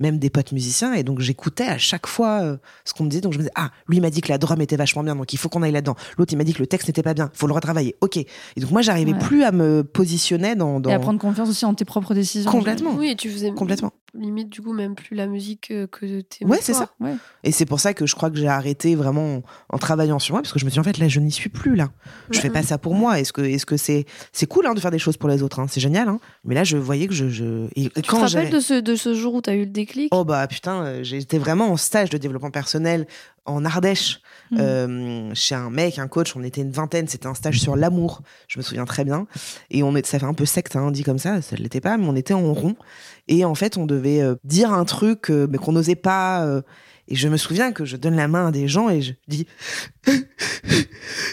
même 0.00 0.18
des 0.18 0.30
potes 0.30 0.52
musiciens. 0.52 0.94
Et 0.94 1.02
donc 1.02 1.20
j'écoutais 1.20 1.66
à 1.66 1.76
chaque 1.76 2.06
fois 2.06 2.40
euh, 2.42 2.56
ce 2.86 2.94
qu'on 2.94 3.04
me 3.04 3.10
disait. 3.10 3.20
Donc 3.20 3.32
je 3.34 3.38
me 3.38 3.42
disais 3.42 3.52
ah 3.54 3.70
lui 3.86 4.00
m'a 4.00 4.08
dit 4.08 4.22
que 4.22 4.28
la 4.30 4.38
drum 4.38 4.60
était 4.62 4.76
vachement 4.76 5.02
bien, 5.02 5.14
donc 5.14 5.32
il 5.32 5.36
faut 5.38 5.48
qu'on 5.50 5.62
aille 5.62 5.72
là-dedans. 5.72 5.94
L'autre 6.16 6.32
il 6.32 6.36
m'a 6.36 6.44
dit 6.44 6.54
que 6.54 6.60
le 6.60 6.66
texte 6.66 6.88
n'était 6.88 7.02
pas 7.02 7.12
bien, 7.14 7.30
faut 7.34 7.46
le 7.46 7.52
retravailler. 7.52 7.94
Ok. 8.00 8.16
Et 8.16 8.26
donc 8.56 8.70
moi 8.70 8.80
j'arrivais 8.82 9.12
Ouais. 9.12 9.18
plus 9.18 9.42
à 9.44 9.52
me 9.52 9.82
positionner 9.84 10.54
dans. 10.54 10.80
dans... 10.80 10.88
Et 10.88 10.94
à 10.94 10.98
prendre 10.98 11.18
confiance 11.20 11.48
aussi 11.50 11.64
en 11.66 11.74
tes 11.74 11.84
propres 11.84 12.14
décisions. 12.14 12.50
Complètement. 12.50 12.94
Oui, 12.96 13.10
et 13.10 13.16
tu 13.16 13.28
faisais 13.30 13.50
Complètement. 13.52 13.92
Limite 14.14 14.48
du 14.50 14.60
coup 14.60 14.72
même 14.72 14.94
plus 14.94 15.14
la 15.16 15.26
musique 15.26 15.70
euh, 15.70 15.86
que 15.86 16.20
t'es. 16.20 16.44
Ouais, 16.44 16.58
c'est 16.60 16.74
ça. 16.74 16.90
Ouais. 17.00 17.14
Et 17.44 17.52
c'est 17.52 17.64
pour 17.66 17.80
ça 17.80 17.94
que 17.94 18.04
je 18.06 18.14
crois 18.14 18.30
que 18.30 18.36
j'ai 18.36 18.48
arrêté 18.48 18.94
vraiment 18.94 19.36
en, 19.36 19.42
en 19.70 19.78
travaillant 19.78 20.18
sur 20.18 20.34
moi, 20.34 20.42
parce 20.42 20.52
que 20.52 20.58
je 20.58 20.64
me 20.64 20.70
suis 20.70 20.74
dit, 20.74 20.80
en 20.80 20.84
fait, 20.92 20.98
là, 20.98 21.08
je 21.08 21.18
n'y 21.20 21.32
suis 21.32 21.48
plus, 21.48 21.74
là. 21.76 21.90
Je 22.30 22.38
fais 22.38 22.50
pas 22.50 22.62
ça 22.62 22.76
pour 22.78 22.94
moi. 22.94 23.20
Est-ce 23.20 23.32
que 23.32 23.40
est-ce 23.42 23.64
que 23.66 23.76
c'est 23.76 24.04
c'est 24.32 24.46
cool 24.46 24.66
hein, 24.66 24.74
de 24.74 24.80
faire 24.80 24.90
des 24.90 24.98
choses 24.98 25.16
pour 25.16 25.28
les 25.28 25.42
autres 25.42 25.60
hein, 25.60 25.66
C'est 25.68 25.80
génial, 25.80 26.08
hein. 26.08 26.20
Mais 26.44 26.54
là, 26.54 26.64
je 26.64 26.76
voyais 26.76 27.06
que 27.06 27.14
je... 27.14 27.28
je... 27.28 27.66
Et 27.76 27.88
Tu 27.88 28.02
te 28.02 28.08
quand 28.08 28.16
rappelles 28.18 28.28
j'avais- 28.30 28.50
de 28.50 28.60
ce, 28.60 28.74
de 28.80 28.94
ce 28.96 29.14
jour 29.14 29.34
où 29.34 29.40
t'as 29.40 29.54
eu 29.54 29.60
le 29.60 29.66
déclic? 29.66 30.08
Oh 30.14 30.24
bah 30.24 30.46
putain, 30.46 30.84
euh, 30.84 31.02
j'étais 31.02 31.38
vraiment 31.38 31.70
en 31.70 31.76
stage 31.76 32.10
de 32.10 32.18
développement 32.18 32.50
personnel 32.50 33.06
en 33.44 33.64
Ardèche 33.64 34.20
Mhm. 34.50 34.58
euh, 34.60 35.34
chez 35.34 35.54
un 35.54 35.70
mec, 35.70 35.98
un 35.98 36.08
coach. 36.08 36.36
On 36.36 36.42
était 36.42 36.60
une 36.60 36.70
vingtaine. 36.72 37.08
C'était 37.08 37.26
un 37.26 37.34
stage 37.34 37.58
sur 37.60 37.74
l'amour. 37.76 38.20
Je 38.48 38.58
me 38.58 38.62
souviens 38.62 38.84
très 38.84 39.04
bien. 39.04 39.26
Et 39.70 39.82
on 39.82 39.96
est, 39.96 40.04
ça 40.06 40.18
fait 40.18 40.26
un 40.26 40.34
peu 40.34 40.44
secte, 40.44 40.76
hein, 40.76 40.90
dit 40.90 41.04
comme 41.04 41.18
ça. 41.18 41.40
Ça 41.42 41.56
ne 41.56 41.62
l'était 41.62 41.80
pas, 41.80 41.96
mais 41.96 42.06
on 42.06 42.14
était 42.16 42.34
en 42.34 42.52
rond. 42.52 42.76
Et 43.28 43.44
en 43.44 43.54
fait, 43.54 43.76
on 43.78 43.86
devait 43.86 44.20
euh, 44.20 44.34
dire 44.44 44.72
un 44.72 44.84
truc, 44.84 45.30
euh, 45.30 45.46
mais 45.50 45.58
qu'on 45.58 45.72
n'osait 45.72 45.94
pas. 45.94 46.46
Et 47.12 47.16
je 47.16 47.28
me 47.28 47.36
souviens 47.36 47.72
que 47.72 47.84
je 47.84 47.96
donne 47.96 48.16
la 48.16 48.26
main 48.26 48.48
à 48.48 48.50
des 48.50 48.66
gens 48.68 48.88
et 48.88 49.02
je 49.02 49.12
dis 49.28 49.46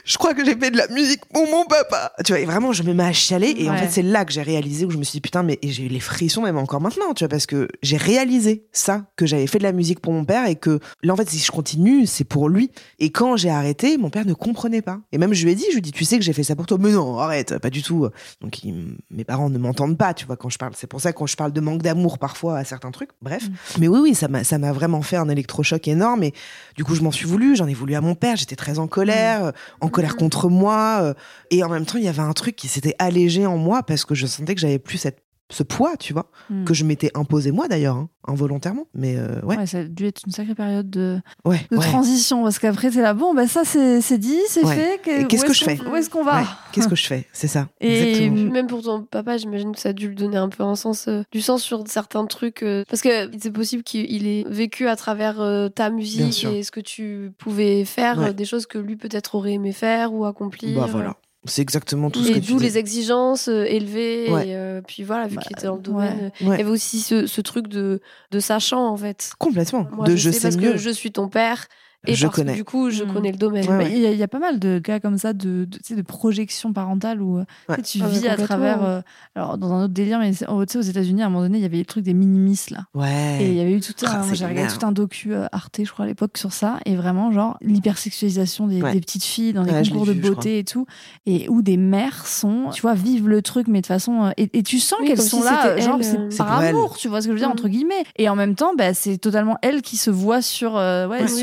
Je 0.06 0.18
crois 0.18 0.34
que 0.34 0.44
j'ai 0.44 0.56
fait 0.58 0.72
de 0.72 0.78
la 0.78 0.88
musique 0.90 1.26
pour 1.34 1.46
mon 1.50 1.66
papa. 1.66 2.12
Tu 2.26 2.32
vois, 2.34 2.40
et 2.40 2.46
vraiment, 2.46 2.74
je 2.74 2.84
me 2.84 2.94
mets 2.94 3.04
à 3.04 3.14
chialer. 3.14 3.54
Et 3.58 3.70
en 3.70 3.74
fait, 3.78 3.90
c'est 3.90 4.02
là 4.02 4.26
que 4.26 4.32
j'ai 4.32 4.42
réalisé, 4.42 4.86
où 4.86 4.92
je 4.92 4.98
me 4.98 5.04
suis 5.04 5.18
dit 5.18 5.22
Putain, 5.22 5.44
mais 5.44 5.60
j'ai 5.64 5.84
eu 5.86 5.88
les 5.88 6.00
frissons, 6.00 6.42
même 6.42 6.58
encore 6.58 6.82
maintenant, 6.82 7.14
tu 7.16 7.24
vois, 7.24 7.30
parce 7.30 7.46
que 7.46 7.68
j'ai 7.82 7.98
réalisé 7.98 8.66
ça, 8.72 9.06
que 9.16 9.26
j'avais 9.26 9.48
fait 9.48 9.58
de 9.60 9.64
la 9.64 9.72
musique 9.72 10.00
pour 10.00 10.12
mon 10.14 10.26
père 10.26 10.48
et 10.48 10.56
que 10.56 10.80
là, 11.04 11.14
en 11.14 11.16
fait, 11.16 11.30
si 11.30 11.40
je 11.40 11.52
continue, 11.52 12.06
c'est 12.08 12.24
pour 12.24 12.50
lui. 12.50 12.72
Et 13.00 13.12
quand 13.12 13.38
j'ai 13.38 13.50
arrêté, 13.50 13.98
mon 13.98 14.10
père 14.10 14.26
ne 14.26 14.34
comprenait 14.34 14.82
pas. 14.82 15.00
Et 15.12 15.18
même, 15.18 15.34
je 15.34 15.46
lui 15.46 15.52
ai 15.52 15.56
dit 15.56 15.66
Je 15.70 15.74
lui 15.74 15.80
ai 15.80 15.82
dit 15.82 15.92
Tu 15.92 16.04
sais 16.06 16.18
que 16.18 16.24
j'ai 16.24 16.34
fait 16.34 16.44
ça 16.44 16.56
pour 16.56 16.66
toi. 16.66 16.78
Mais 16.80 16.92
non, 16.92 17.18
arrête, 17.20 17.58
pas 17.60 17.70
du 17.70 17.82
tout. 17.84 18.08
Donc, 18.42 18.64
il- 18.64 18.98
mes 19.12 19.24
parents 19.24 19.50
ne 19.50 19.58
m'entendent 19.58 19.98
pas, 19.98 20.14
tu 20.14 20.26
vois, 20.26 20.36
quand 20.38 20.50
je 20.50 20.58
parle. 20.58 20.74
C'est 20.76 20.88
pour 20.88 21.02
ça, 21.02 21.14
quand 21.14 21.28
je 21.28 21.36
parle 21.36 21.54
de 21.54 21.62
manque 21.62 21.82
d'amour 21.82 22.18
parfois 22.18 22.58
à 22.58 22.64
certains 22.64 22.92
trucs. 22.92 23.12
Bref. 23.22 23.44
Mais 23.80 23.88
oui, 23.88 24.00
oui, 24.02 24.16
ça 24.16 24.28
m'a, 24.28 24.44
ça 24.44 24.58
m'a 24.58 24.72
vraiment 24.74 25.02
fait 25.02 25.18
un 25.18 25.30
électrochoc 25.30 25.69
énorme. 25.88 26.24
Et 26.24 26.34
du 26.76 26.84
coup, 26.84 26.96
je 26.96 27.02
m'en 27.02 27.12
suis 27.12 27.26
voulu. 27.26 27.56
J'en 27.56 27.68
ai 27.68 27.74
voulu 27.74 27.96
à 27.96 28.02
mon 28.02 28.16
père. 28.16 28.36
J'étais 28.36 28.56
très 28.56 28.80
en 28.80 28.88
colère, 28.88 29.46
euh, 29.46 29.52
en 29.82 29.90
colère 29.90 30.16
contre 30.16 30.50
moi. 30.50 31.00
euh, 31.02 31.14
et 31.52 31.64
en 31.64 31.70
même 31.70 31.86
temps, 31.86 31.98
il 31.98 32.04
y 32.04 32.08
avait 32.08 32.22
un 32.22 32.34
truc 32.34 32.56
qui 32.56 32.68
s'était 32.68 32.96
allégé 33.00 33.46
en 33.46 33.58
moi 33.58 33.84
parce 33.84 34.06
que 34.06 34.16
je 34.16 34.26
sentais 34.26 34.56
que 34.56 34.62
j'avais 34.62 34.80
plus 34.80 34.98
cette, 34.98 35.22
ce 35.52 35.64
poids, 35.64 35.98
tu 35.98 36.14
vois, 36.14 36.30
Mm. 36.50 36.64
que 36.66 36.74
je 36.74 36.84
m'étais 36.86 37.12
imposé 37.16 37.52
moi 37.52 37.68
d'ailleurs, 37.68 37.96
hein, 37.96 38.10
involontairement. 38.28 38.86
Mais 38.94 39.16
euh, 39.18 39.42
ouais, 39.42 39.58
Ouais, 39.58 39.66
ça 39.66 39.80
a 39.80 39.84
dû 39.84 40.06
être 40.06 40.22
une 40.28 40.32
sacrée 40.32 40.54
période 40.56 40.90
de, 40.90 41.20
ouais, 41.46 41.60
de 41.72 41.78
ouais. 41.78 41.84
transition 41.86 42.44
parce 42.44 42.60
qu'après 42.60 42.92
t'es 42.92 43.02
là 43.02 43.14
bon 43.16 43.34
bah 43.34 43.48
ça 43.48 43.64
c'est 43.66 44.02
c'est 44.02 44.18
dit 44.20 44.38
c'est 44.48 44.64
Ouais. 44.64 44.76
fait 45.04 45.26
qu'est-ce 45.28 45.46
que 45.46 45.54
je 45.54 45.64
fais 45.64 45.80
où 45.88 45.96
est-ce 45.96 46.10
qu'on 46.10 46.24
va 46.24 46.42
Ouais. 46.42 46.48
Qu'est-ce 46.72 46.88
que 46.88 46.96
je 46.96 47.06
fais? 47.08 47.26
C'est 47.34 47.48
ça. 47.48 47.68
Et- 47.82 48.10
Exactement. 48.12 48.52
Même 48.52 48.68
pour 48.68 48.82
ton 48.84 49.02
papa, 49.04 49.38
j'imagine 49.38 49.72
que 49.74 49.80
ça 49.80 49.90
a 49.90 49.94
dû 49.94 50.10
lui 50.10 50.16
donner 50.16 50.38
un 50.38 50.50
peu 50.50 50.64
un 50.64 50.76
sens, 50.76 51.08
euh, 51.08 51.24
du 51.32 51.42
sens 51.42 51.64
sur 51.64 51.84
certains 51.88 52.26
trucs. 52.28 52.62
euh, 52.64 52.84
parce 52.90 53.02
que 53.02 53.10
c'est 53.40 53.52
possible 53.52 53.82
qu'il 53.84 54.28
ait 54.28 54.46
vécu 54.48 54.88
à 54.88 54.96
travers 54.96 55.42
euh, 55.42 55.68
ta 55.70 55.90
musique 55.90 56.46
et 56.46 56.62
ce 56.64 56.72
que 56.72 56.80
tu 56.80 57.32
pouvais 57.40 57.86
faire, 57.86 58.20
Ouais. 58.20 58.30
euh, 58.30 58.34
des 58.34 58.46
choses 58.46 58.66
que 58.68 58.78
lui 58.78 58.96
peut-être 58.98 59.36
aurait 59.36 59.54
aimé 59.54 59.72
faire 59.72 60.14
ou 60.14 60.26
accomplir. 60.26 60.80
Bah 60.80 60.88
voilà. 60.90 61.16
C'est 61.50 61.62
exactement 61.62 62.10
tout 62.10 62.24
ce 62.24 62.32
que 62.32 62.38
Et 62.38 62.42
tu 62.42 62.52
d'où 62.54 62.60
les 62.60 62.78
exigences 62.78 63.50
euh, 63.50 63.66
élevées. 63.66 64.32
Ouais. 64.32 64.48
Et 64.50 64.56
euh, 64.56 64.82
puis 64.86 65.04
voilà, 65.04 65.28
vu 65.28 65.36
Bah, 65.36 65.42
qu'il 65.42 65.52
était 65.58 65.68
dans 65.68 65.74
le 65.74 65.80
ouais. 65.80 65.84
domaine, 65.84 66.32
euh, 66.42 66.48
Ouais. 66.48 66.56
il 66.56 66.60
y 66.60 66.62
avait 66.62 66.70
aussi 66.72 67.00
ce, 67.02 67.26
ce 67.28 67.42
truc 67.42 67.68
de, 67.68 68.00
de 68.32 68.40
sachant 68.40 68.88
en 68.88 68.96
fait. 68.98 69.32
Complètement. 69.40 69.88
Moi, 69.92 70.06
de 70.06 70.12
je, 70.16 70.18
je 70.18 70.32
sais 70.32 70.40
sais 70.40 70.48
parce 70.48 70.56
mieux. 70.58 70.72
que 70.74 70.78
je 70.78 70.90
suis 70.90 71.12
ton 71.12 71.28
père. 71.28 71.68
Et 72.08 72.14
Je 72.16 72.26
parce 72.26 72.36
connais. 72.38 72.54
que 72.54 72.58
du 72.58 72.64
coup, 72.64 72.90
je 72.92 73.04
Mm. 73.04 73.14
connais 73.14 73.32
le 73.32 73.38
domaine. 73.38 73.68
Ouais, 73.70 73.76
ouais. 73.78 73.92
Il 73.92 74.00
y, 74.00 74.06
a- 74.06 74.12
il 74.12 74.18
y 74.18 74.24
a 74.24 74.28
pas 74.30 74.40
mal 74.40 74.58
de 74.58 74.80
cas 74.80 75.02
comme 75.02 75.18
ça 75.18 75.34
de, 75.34 75.66
de, 75.66 75.78
tu 75.78 75.80
sais, 75.84 75.96
de 75.98 76.02
projection 76.02 76.72
parentale 76.72 77.22
où 77.22 77.40
euh, 77.40 77.44
tu 77.44 77.54
sais, 77.66 77.72
Ouais. 77.74 77.82
tu 77.84 78.00
Ah, 78.04 78.08
vis 78.08 78.28
à 78.28 78.38
travers. 78.38 78.84
euh, 78.86 79.02
alors, 79.36 79.58
dans 79.58 79.74
un 79.74 79.84
autre 79.84 79.94
délire, 79.94 80.18
mais 80.20 80.32
c'est- 80.32 80.46
tu 80.46 80.54
sais, 80.70 80.78
aux 80.78 80.82
États-Unis, 80.82 81.22
à 81.24 81.26
un 81.26 81.30
moment 81.30 81.42
donné, 81.44 81.58
il 81.58 81.62
y 81.62 81.66
avait 81.66 81.78
le 81.78 81.84
truc 81.86 82.06
des 82.06 82.14
minimis 82.14 82.58
là. 82.72 82.86
Ouais. 82.96 83.40
Et 83.42 83.48
il 83.50 83.54
y 83.54 83.60
avait 83.60 83.74
eu 83.74 83.82
tout 83.82 83.94
Ah, 84.06 84.22
un. 84.22 84.34
J'ai 84.34 84.46
regardé 84.46 84.74
tout 84.74 84.86
un 84.86 84.94
docu 84.94 85.34
euh, 85.34 85.48
Arte, 85.52 85.82
je 85.84 85.92
crois, 85.92 86.06
à 86.06 86.08
l'époque, 86.08 86.38
sur 86.38 86.54
ça. 86.54 86.80
Et 86.86 86.96
vraiment, 86.96 87.32
genre, 87.32 87.58
l'hypersexualisation 87.62 88.68
des, 88.68 88.82
Ouais. 88.82 88.94
des 88.94 89.02
petites 89.02 89.24
filles 89.26 89.52
dans 89.54 89.64
les 89.64 89.74
concours 89.90 90.06
de 90.06 90.14
vu, 90.14 90.22
beauté 90.22 90.60
et 90.60 90.64
tout. 90.64 90.86
Et 91.26 91.50
où 91.50 91.62
des 91.62 91.76
mères 91.78 92.26
sont, 92.28 92.70
tu 92.72 92.82
vois, 92.82 92.94
vivent 92.94 93.28
le 93.28 93.42
truc, 93.42 93.68
mais 93.68 93.82
de 93.82 93.86
façon. 93.88 94.24
euh, 94.24 94.30
Et, 94.38 94.50
et 94.58 94.64
tu 94.64 94.80
sens 94.80 95.00
Oui, 95.02 95.08
qu'elles 95.10 95.22
sont 95.22 95.40
si 95.40 95.44
là, 95.44 95.78
genre, 95.80 96.00
euh, 96.02 96.30
par 96.38 96.60
amour, 96.60 96.96
tu 96.98 97.10
vois 97.10 97.22
ce 97.22 97.28
que 97.28 97.32
je 97.32 97.36
veux 97.36 97.40
dire, 97.40 97.50
Mhm. 97.50 97.54
entre 97.54 97.68
guillemets. 97.68 98.04
Et 98.18 98.30
en 98.30 98.36
même 98.38 98.56
temps, 98.56 98.74
bah, 98.78 98.94
c'est 98.94 99.18
totalement 99.18 99.58
elles 99.62 99.82
qui 99.82 99.98
se 99.98 100.10
voient 100.10 100.42
sur, 100.42 100.78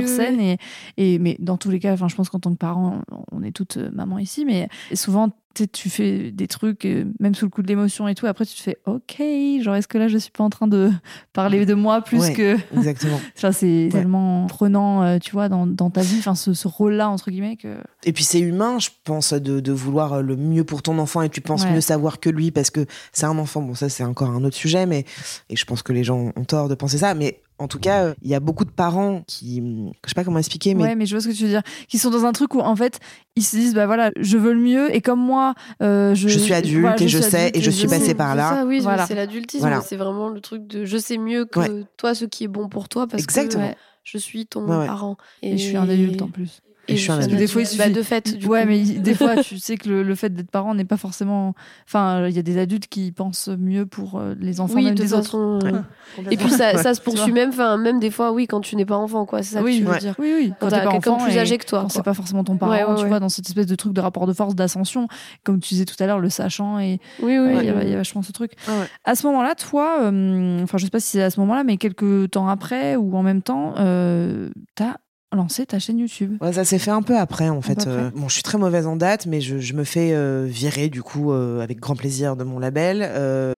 scène. 0.07 0.40
Et, 0.53 0.59
et, 0.97 1.19
mais 1.19 1.37
dans 1.39 1.57
tous 1.57 1.71
les 1.71 1.79
cas, 1.81 1.93
enfin, 1.93 2.09
je 2.09 2.15
pense 2.17 2.29
qu'en 2.29 2.41
tant 2.41 2.53
que 2.53 2.59
parent, 2.59 3.01
on 3.33 3.43
est 3.43 3.53
toutes 3.53 3.77
euh, 3.77 3.91
mamans 3.93 4.19
ici, 4.19 4.45
mais 4.45 4.69
souvent, 4.95 5.31
tu 5.73 5.89
fais 5.89 6.33
des 6.33 6.49
trucs, 6.49 6.85
euh, 6.85 7.07
même 7.19 7.35
sous 7.35 7.47
le 7.47 7.51
coup 7.51 7.63
de 7.63 7.67
l'émotion 7.69 8.07
et 8.09 8.15
tout. 8.15 8.27
Après, 8.27 8.45
tu 8.45 8.55
te 8.55 8.61
fais, 8.61 8.77
OK, 8.85 9.17
genre, 9.63 9.75
est-ce 9.75 9.89
que 9.89 9.97
là, 9.97 10.07
je 10.07 10.19
suis 10.19 10.31
pas 10.31 10.45
en 10.45 10.51
train 10.51 10.67
de 10.69 10.91
parler 11.33 11.65
de 11.65 11.73
moi 11.73 12.03
plus 12.03 12.21
Ouais. 12.21 12.33
que. 12.35 12.57
Exactement. 12.77 13.19
Enfin, 13.39 13.53
c'est 13.53 13.89
tellement 13.91 14.47
prenant, 14.49 15.03
euh, 15.03 15.19
tu 15.19 15.31
vois, 15.33 15.49
dans, 15.49 15.67
dans 15.67 15.89
ta 15.89 16.03
vie, 16.03 16.17
enfin, 16.19 16.35
ce, 16.35 16.53
ce 16.53 16.69
rôle-là, 16.69 17.09
entre 17.09 17.31
guillemets, 17.31 17.57
que. 17.57 17.79
Et 18.05 18.13
puis 18.13 18.23
c'est 18.23 18.41
humain, 18.41 18.79
je 18.79 18.91
pense, 19.05 19.33
de, 19.33 19.61
de 19.61 19.73
vouloir 19.73 20.23
le 20.23 20.37
mieux 20.37 20.65
pour 20.65 20.83
ton 20.83 20.99
enfant 20.99 21.23
et 21.23 21.31
tu 21.31 21.41
penses 21.41 21.65
Ouais. 21.65 21.73
mieux 21.73 21.81
savoir 21.81 22.21
que 22.21 22.29
lui 22.29 22.51
parce 22.51 22.69
que 22.71 22.85
c'est 23.13 23.25
un 23.25 23.39
enfant. 23.39 23.63
Bon, 23.63 23.75
ça 23.75 23.89
c'est 23.89 24.05
encore 24.05 24.29
un 24.29 24.45
autre 24.45 24.57
sujet, 24.57 24.85
mais 24.85 25.07
et 25.49 25.57
je 25.57 25.65
pense 25.65 25.83
que 25.83 25.95
les 25.95 26.05
gens 26.05 26.33
ont 26.37 26.45
tort 26.45 26.69
de 26.69 26.75
penser 26.75 26.99
ça. 26.99 27.15
Mais 27.15 27.41
en 27.59 27.69
tout 27.69 27.79
cas, 27.79 28.05
euh, 28.05 28.14
il 28.23 28.29
y 28.29 28.35
a 28.35 28.40
beaucoup 28.40 28.64
de 28.64 28.71
parents 28.71 29.23
qui, 29.27 29.62
je 30.05 30.09
sais 30.09 30.14
pas 30.14 30.25
comment 30.25 30.38
expliquer, 30.38 30.75
mais 30.75 30.83
Ouais, 30.83 30.95
mais 30.95 31.07
je 31.07 31.14
vois 31.14 31.23
ce 31.23 31.29
que 31.29 31.33
tu 31.33 31.45
veux 31.45 31.49
dire. 31.49 31.62
Qui 31.88 31.99
sont 31.99 32.11
dans 32.11 32.25
un 32.27 32.33
truc 32.33 32.55
où, 32.55 32.61
en 32.61 32.77
fait, 32.77 33.01
ils 33.35 33.42
se 33.42 33.57
disent, 33.57 33.75
bah 33.75 33.87
voilà, 33.87 34.11
je 34.21 34.37
veux 34.37 34.53
le 34.53 34.61
mieux, 34.61 34.95
et 34.95 35.01
comme 35.01 35.21
moi, 35.21 35.55
euh, 35.83 36.14
je, 36.14 36.29
Je 36.29 36.38
suis 36.38 36.53
adulte 36.55 36.81
voilà, 36.81 37.03
et 37.03 37.09
je 37.09 37.19
sais 37.19 37.51
et 37.55 37.61
je 37.62 37.71
suis 37.71 37.88
passé 37.88 38.14
par 38.14 38.35
là. 38.35 38.51
C'est 38.51 38.55
ça, 38.57 38.66
oui, 38.66 38.81
Voilà. 38.81 39.07
c'est 39.07 39.14
l'adultisme. 39.14 39.62
Voilà. 39.62 39.81
C'est 39.81 39.97
vraiment 39.97 40.29
le 40.29 40.40
truc 40.40 40.66
de 40.66 40.85
je 40.85 40.99
sais 40.99 41.16
mieux 41.19 41.45
que 41.47 41.61
Ouais. 41.61 41.85
toi 41.97 42.14
ce 42.14 42.25
qui 42.27 42.45
est 42.45 42.49
bon 42.49 42.69
pour 42.69 42.88
toi 42.88 43.07
parce 43.07 43.23
Exactement. 43.23 43.71
que 43.71 43.77
je 44.05 44.19
suis 44.19 44.47
ton 44.47 44.66
Ouais, 44.69 44.77
ouais. 44.79 44.87
parent. 44.87 45.16
Et 45.42 45.57
je 45.57 45.64
suis 45.64 45.77
un 45.77 45.88
adulte 45.88 46.21
en 46.23 46.29
plus. 46.29 46.61
Et 46.88 46.96
je 46.96 47.03
suis 47.03 47.11
un 47.11 47.16
Parce 47.16 47.27
que 47.29 47.35
des 47.37 47.46
fois, 47.46 47.62
il 47.62 47.64
Bah, 47.79 47.85
suffit- 47.85 47.92
de 47.96 48.03
fait, 48.03 48.37
du 48.38 48.46
ouais, 48.46 48.62
coup. 48.62 48.68
mais 48.68 48.83
des 48.85 49.14
fois, 49.14 49.37
tu 49.42 49.59
sais 49.59 49.77
que 49.77 49.88
le, 49.88 50.03
le 50.03 50.14
fait 50.14 50.31
d'être 50.35 50.51
parent 50.51 50.75
n'est 50.75 50.85
pas 50.85 50.96
forcément. 50.96 51.55
Enfin, 51.87 52.27
il 52.29 52.35
y 52.37 52.38
a 52.38 52.42
des 52.42 52.59
adultes 52.59 52.87
qui 52.87 53.11
pensent 53.12 53.49
mieux 53.49 53.87
pour 53.87 54.18
euh, 54.18 54.35
les 54.40 54.61
enfants 54.61 54.75
oui, 54.77 54.85
même 54.85 54.94
de 54.94 55.03
des 55.03 55.12
autres. 55.14 55.25
façon. 55.25 55.59
Ouais. 55.62 56.22
Et 56.31 56.37
puis 56.37 56.51
ça, 56.51 56.77
ça 56.83 56.94
se 56.94 57.01
poursuit 57.01 57.33
même, 57.33 57.49
enfin 57.51 57.77
même 57.77 57.99
des 58.01 58.11
fois, 58.11 58.33
oui, 58.33 58.46
quand 58.46 58.61
tu 58.61 58.77
n'es 58.77 58.85
pas 58.85 58.96
enfant, 58.96 59.27
quoi. 59.27 59.42
C'est 59.42 59.55
ça 59.55 59.62
oui, 59.62 59.72
que 59.72 59.79
tu 59.79 59.85
veux 59.85 59.92
ouais. 59.92 59.99
dire. 59.99 60.14
oui, 60.18 60.33
oui. 60.37 60.53
Quand 60.61 60.68
t'es 60.68 60.77
t'as 60.77 60.85
pas 60.85 60.92
quelqu'un 60.92 61.11
enfant 61.12 61.25
plus 61.25 61.35
et 61.35 61.38
âgé 61.40 61.59
que 61.59 61.66
toi. 61.66 61.83
Quand 61.83 61.88
c'est 61.88 62.03
pas 62.03 62.14
forcément 62.14 62.44
ton 62.44 62.57
parent, 62.57 62.70
Ouais, 62.72 62.85
ouais, 62.85 62.94
tu 62.96 63.03
ouais. 63.03 63.09
vois, 63.09 63.20
dans 63.20 63.29
cette 63.29 63.46
espèce 63.49 63.66
de 63.66 63.75
truc 63.75 63.92
de 63.92 64.01
rapport 64.01 64.27
de 64.27 64.33
force, 64.33 64.55
d'ascension, 64.55 65.09
comme 65.44 65.59
tu 65.61 65.75
disais 65.75 65.85
tout 65.87 65.96
à 66.03 66.07
l'heure, 66.07 66.20
le 66.20 66.31
sachant 66.31 66.79
et 66.79 67.01
Oui, 67.22 67.38
oui. 67.38 67.51
Il 67.53 67.59
oui. 67.59 67.66
y, 67.66 67.68
a- 67.70 67.83
il 67.85 67.90
y 67.90 67.94
a 67.94 67.96
vachement 67.96 68.22
ce 68.22 68.33
truc. 68.33 68.53
Ouais. 68.68 68.75
À 69.05 69.14
ce 69.14 69.27
moment-là, 69.27 69.55
toi, 69.55 69.99
euh, 70.03 70.62
enfin, 70.62 70.79
je 70.79 70.85
sais 70.85 70.90
pas 70.90 71.01
si 71.01 71.09
c'est 71.11 71.22
à 71.22 71.31
ce 71.31 71.40
moment-là, 71.40 71.64
mais 71.64 71.77
quelques 71.77 72.31
temps 72.31 72.49
après 72.49 72.96
ou 72.96 73.16
en 73.16 73.22
même 73.22 73.42
temps, 73.42 73.75
euh, 73.79 74.51
t'as 74.75 74.96
lancé 75.35 75.67
ta 75.67 75.79
chaîne 75.79 75.99
YouTube. 75.99 76.37
Ouais, 76.41 76.53
ça 76.53 76.65
s'est 76.65 76.79
fait 76.79 76.91
un 76.91 77.03
peu 77.03 77.17
après 77.19 77.49
en 77.49 77.62
fait. 77.62 77.87
Euh, 77.87 78.11
bon, 78.15 78.29
je 78.29 78.35
suis 78.35 78.43
très 78.43 78.59
mauvaise 78.59 78.87
en 78.87 78.97
date, 78.97 79.27
mais 79.27 79.41
je, 79.41 79.59
je 79.59 79.75
me 79.75 79.85
fais 79.85 80.12
euh, 80.12 80.47
virer 80.49 80.89
du 80.89 81.03
coup 81.03 81.33
euh, 81.33 81.61
avec 81.61 81.81
grand 81.81 81.97
plaisir 81.97 82.37
de 82.37 82.45
mon 82.45 82.59
label. 82.59 83.03
Euh, 83.03 83.53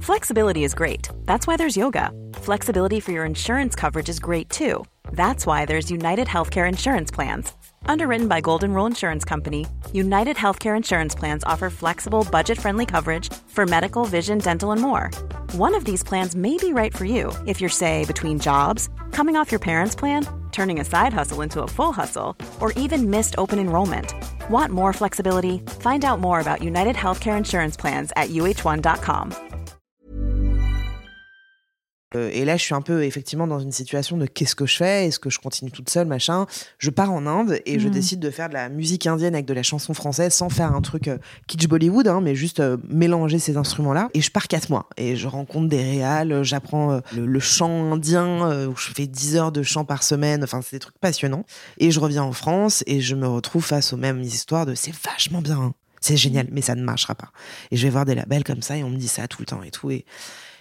Flexibility 0.00 0.64
is 0.64 0.74
great. 0.74 1.08
That's 1.26 1.46
why 1.46 1.56
there's 1.56 1.76
yoga. 1.76 2.10
Flexibility 2.34 2.98
for 2.98 3.12
your 3.12 3.24
insurance 3.24 3.76
coverage 3.76 4.08
is 4.08 4.18
great 4.18 4.50
too. 4.50 4.84
That's 5.12 5.46
why 5.46 5.64
there's 5.64 5.90
United 5.90 6.26
Healthcare 6.26 6.68
Insurance 6.68 7.12
Plans. 7.12 7.52
Underwritten 7.86 8.28
by 8.28 8.40
Golden 8.40 8.72
Rule 8.72 8.86
Insurance 8.86 9.24
Company, 9.24 9.66
United 9.92 10.36
Healthcare 10.36 10.76
Insurance 10.76 11.14
Plans 11.14 11.44
offer 11.44 11.70
flexible, 11.70 12.26
budget 12.30 12.58
friendly 12.58 12.86
coverage 12.86 13.32
for 13.48 13.66
medical, 13.66 14.04
vision, 14.04 14.38
dental, 14.38 14.72
and 14.72 14.80
more. 14.80 15.10
One 15.52 15.74
of 15.74 15.84
these 15.84 16.02
plans 16.02 16.34
may 16.34 16.56
be 16.56 16.72
right 16.72 16.96
for 16.96 17.04
you 17.04 17.32
if 17.46 17.60
you're, 17.60 17.70
say, 17.70 18.04
between 18.04 18.38
jobs, 18.38 18.88
coming 19.12 19.36
off 19.36 19.52
your 19.52 19.60
parents' 19.60 19.94
plan, 19.94 20.26
turning 20.50 20.80
a 20.80 20.84
side 20.84 21.12
hustle 21.12 21.42
into 21.42 21.62
a 21.62 21.68
full 21.68 21.92
hustle, 21.92 22.36
or 22.60 22.72
even 22.72 23.10
missed 23.10 23.34
open 23.38 23.58
enrollment. 23.58 24.14
Want 24.50 24.72
more 24.72 24.92
flexibility? 24.92 25.58
Find 25.80 26.04
out 26.04 26.20
more 26.20 26.40
about 26.40 26.62
United 26.62 26.96
Healthcare 26.96 27.36
Insurance 27.38 27.76
Plans 27.76 28.12
at 28.16 28.30
uh1.com. 28.30 29.51
Euh, 32.14 32.30
et 32.32 32.44
là, 32.44 32.56
je 32.56 32.62
suis 32.62 32.74
un 32.74 32.82
peu 32.82 33.04
effectivement 33.04 33.46
dans 33.46 33.58
une 33.58 33.72
situation 33.72 34.16
de 34.16 34.26
qu'est-ce 34.26 34.54
que 34.54 34.66
je 34.66 34.76
fais? 34.76 35.06
Est-ce 35.06 35.18
que 35.18 35.30
je 35.30 35.38
continue 35.38 35.70
toute 35.70 35.88
seule, 35.90 36.06
machin 36.06 36.46
Je 36.78 36.90
pars 36.90 37.10
en 37.12 37.26
Inde 37.26 37.60
et 37.66 37.78
je 37.78 37.86
Mhm. 37.88 37.92
décide 37.94 38.20
de 38.20 38.30
faire 38.30 38.48
de 38.48 38.54
la 38.54 38.68
musique 38.68 39.06
indienne 39.06 39.34
avec 39.34 39.46
de 39.46 39.54
la 39.54 39.62
chanson 39.62 39.94
française 39.94 40.32
sans 40.32 40.48
faire 40.48 40.72
un 40.74 40.80
truc 40.80 41.08
euh, 41.08 41.18
kitsch 41.46 41.66
Bollywood, 41.68 42.08
hein, 42.08 42.20
mais 42.20 42.34
juste 42.34 42.60
euh, 42.60 42.76
mélanger 42.88 43.38
ces 43.38 43.56
instruments-là. 43.56 44.08
Et 44.14 44.20
je 44.20 44.30
pars 44.30 44.48
quatre 44.48 44.68
mois 44.70 44.88
et 44.96 45.16
je 45.16 45.26
rencontre 45.28 45.68
des 45.68 45.82
réals, 45.82 46.32
euh, 46.32 46.42
j'apprends 46.44 46.92
euh, 46.92 47.00
le, 47.14 47.26
le 47.26 47.40
chant 47.40 47.92
indien 47.92 48.66
où 48.68 48.76
je 48.76 48.90
fais 48.92 49.06
10 49.06 49.36
heures 49.36 49.52
de 49.52 49.62
chant 49.62 49.84
par 49.84 50.02
semaine. 50.02 50.44
Enfin, 50.44 50.60
c'est 50.62 50.76
des 50.76 50.80
trucs 50.80 50.98
passionnants. 50.98 51.44
Et 51.78 51.90
je 51.90 52.00
reviens 52.00 52.22
en 52.22 52.32
France 52.32 52.84
et 52.86 53.00
je 53.00 53.14
me 53.14 53.26
retrouve 53.26 53.64
face 53.64 53.92
aux 53.92 53.96
mêmes 53.96 54.20
histoires 54.20 54.66
de 54.66 54.74
c'est 54.74 54.94
vachement 54.94 55.40
bien. 55.40 55.58
hein. 55.58 55.74
C'est 56.00 56.16
génial, 56.16 56.48
mais 56.50 56.62
ça 56.62 56.74
ne 56.74 56.82
marchera 56.82 57.14
pas. 57.14 57.28
Et 57.70 57.76
je 57.76 57.82
vais 57.84 57.90
voir 57.90 58.04
des 58.04 58.14
labels 58.16 58.42
comme 58.44 58.60
ça 58.60 58.76
et 58.76 58.82
on 58.82 58.90
me 58.90 58.96
dit 58.96 59.06
ça 59.08 59.28
tout 59.28 59.40
le 59.40 59.46
temps 59.46 59.62
et 59.62 59.70
tout. 59.70 59.90
Et, 59.90 60.04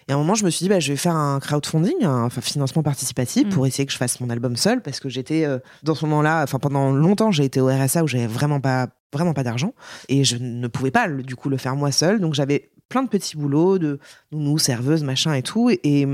et 0.08 0.12
à 0.12 0.16
un 0.16 0.18
moment, 0.18 0.36
je 0.36 0.44
me 0.46 0.50
suis 0.50 0.64
dit, 0.64 0.70
bah, 0.70 0.80
je 0.80 0.92
vais 0.92 0.98
faire 0.98 1.16
un 1.16 1.40
crowdfunding, 1.40 2.04
un 2.04 2.30
financement 2.30 2.84
participatif, 2.84 3.48
Mm. 3.48 3.50
pour 3.50 3.68
essayer 3.68 3.86
que 3.86 3.92
je 3.92 3.98
fasse 3.98 4.20
mon 4.20 4.30
album 4.30 4.56
seul, 4.56 4.82
parce 4.82 5.00
que 5.00 5.10
j'étais 5.10 5.46
euh, 5.46 5.60
dans 5.84 5.96
ce 5.96 6.06
moment-là, 6.06 6.44
enfin 6.44 6.60
pendant 6.60 6.92
longtemps, 6.92 7.32
j'ai 7.32 7.46
été 7.46 7.60
au 7.62 7.68
RSA 7.68 8.04
où 8.04 8.08
j'avais 8.08 8.28
vraiment 8.28 8.60
pas, 8.60 8.88
vraiment 9.14 9.34
pas 9.34 9.44
d'argent, 9.44 9.74
et 10.10 10.24
je 10.24 10.38
ne 10.38 10.68
pouvais 10.68 10.92
pas 10.92 11.08
du 11.08 11.36
coup 11.36 11.50
le 11.50 11.58
faire 11.58 11.76
moi 11.76 11.92
seul, 11.92 12.20
donc 12.20 12.34
j'avais 12.34 12.72
plein 12.90 13.04
de 13.04 13.10
petits 13.10 13.38
boulots 13.38 13.78
de 13.80 14.00
nounou, 14.32 14.58
serveuse, 14.58 15.04
machin 15.04 15.34
et 15.34 15.42
tout, 15.44 15.70
et, 15.70 16.08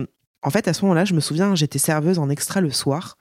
en 0.48 0.50
fait 0.50 0.68
à 0.68 0.74
ce 0.74 0.82
moment-là, 0.84 1.06
je 1.06 1.14
me 1.14 1.20
souviens, 1.20 1.54
j'étais 1.56 1.78
serveuse 1.80 2.18
en 2.20 2.30
extra 2.30 2.62
le 2.62 2.72
soir, 2.72 3.18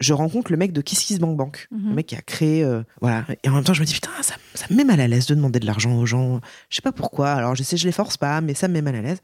je 0.00 0.12
rencontre 0.14 0.50
le 0.52 0.56
mec 0.56 0.72
de 0.72 0.80
Kiss 0.80 1.00
Kiss 1.00 1.18
Bank 1.18 1.36
Bank, 1.36 1.66
Mhm. 1.70 1.88
le 1.90 1.94
mec 1.96 2.06
qui 2.06 2.14
a 2.16 2.22
créé, 2.22 2.62
euh, 2.64 2.82
voilà, 3.00 3.24
et 3.42 3.48
en 3.48 3.52
même 3.54 3.64
temps 3.64 3.74
je 3.74 3.80
me 3.80 3.86
dis 3.86 3.94
putain, 3.94 4.10
ça, 4.22 4.34
ça 4.54 4.66
me 4.70 4.76
met 4.76 4.84
mal 4.84 5.00
à 5.00 5.08
l'aise 5.08 5.26
de 5.26 5.34
demander 5.34 5.58
de 5.60 5.66
l'argent 5.66 5.94
aux 5.98 6.06
gens, 6.06 6.40
je 6.70 6.76
sais 6.76 6.82
pas 6.82 6.92
pourquoi, 6.92 7.32
alors 7.32 7.54
je 7.56 7.62
sais, 7.64 7.76
je 7.76 7.84
les 7.86 7.92
force 7.92 8.16
pas, 8.16 8.40
mais 8.40 8.54
ça 8.54 8.68
me 8.68 8.74
met 8.74 8.82
mal 8.82 8.94
à 8.94 9.02
l'aise. 9.02 9.18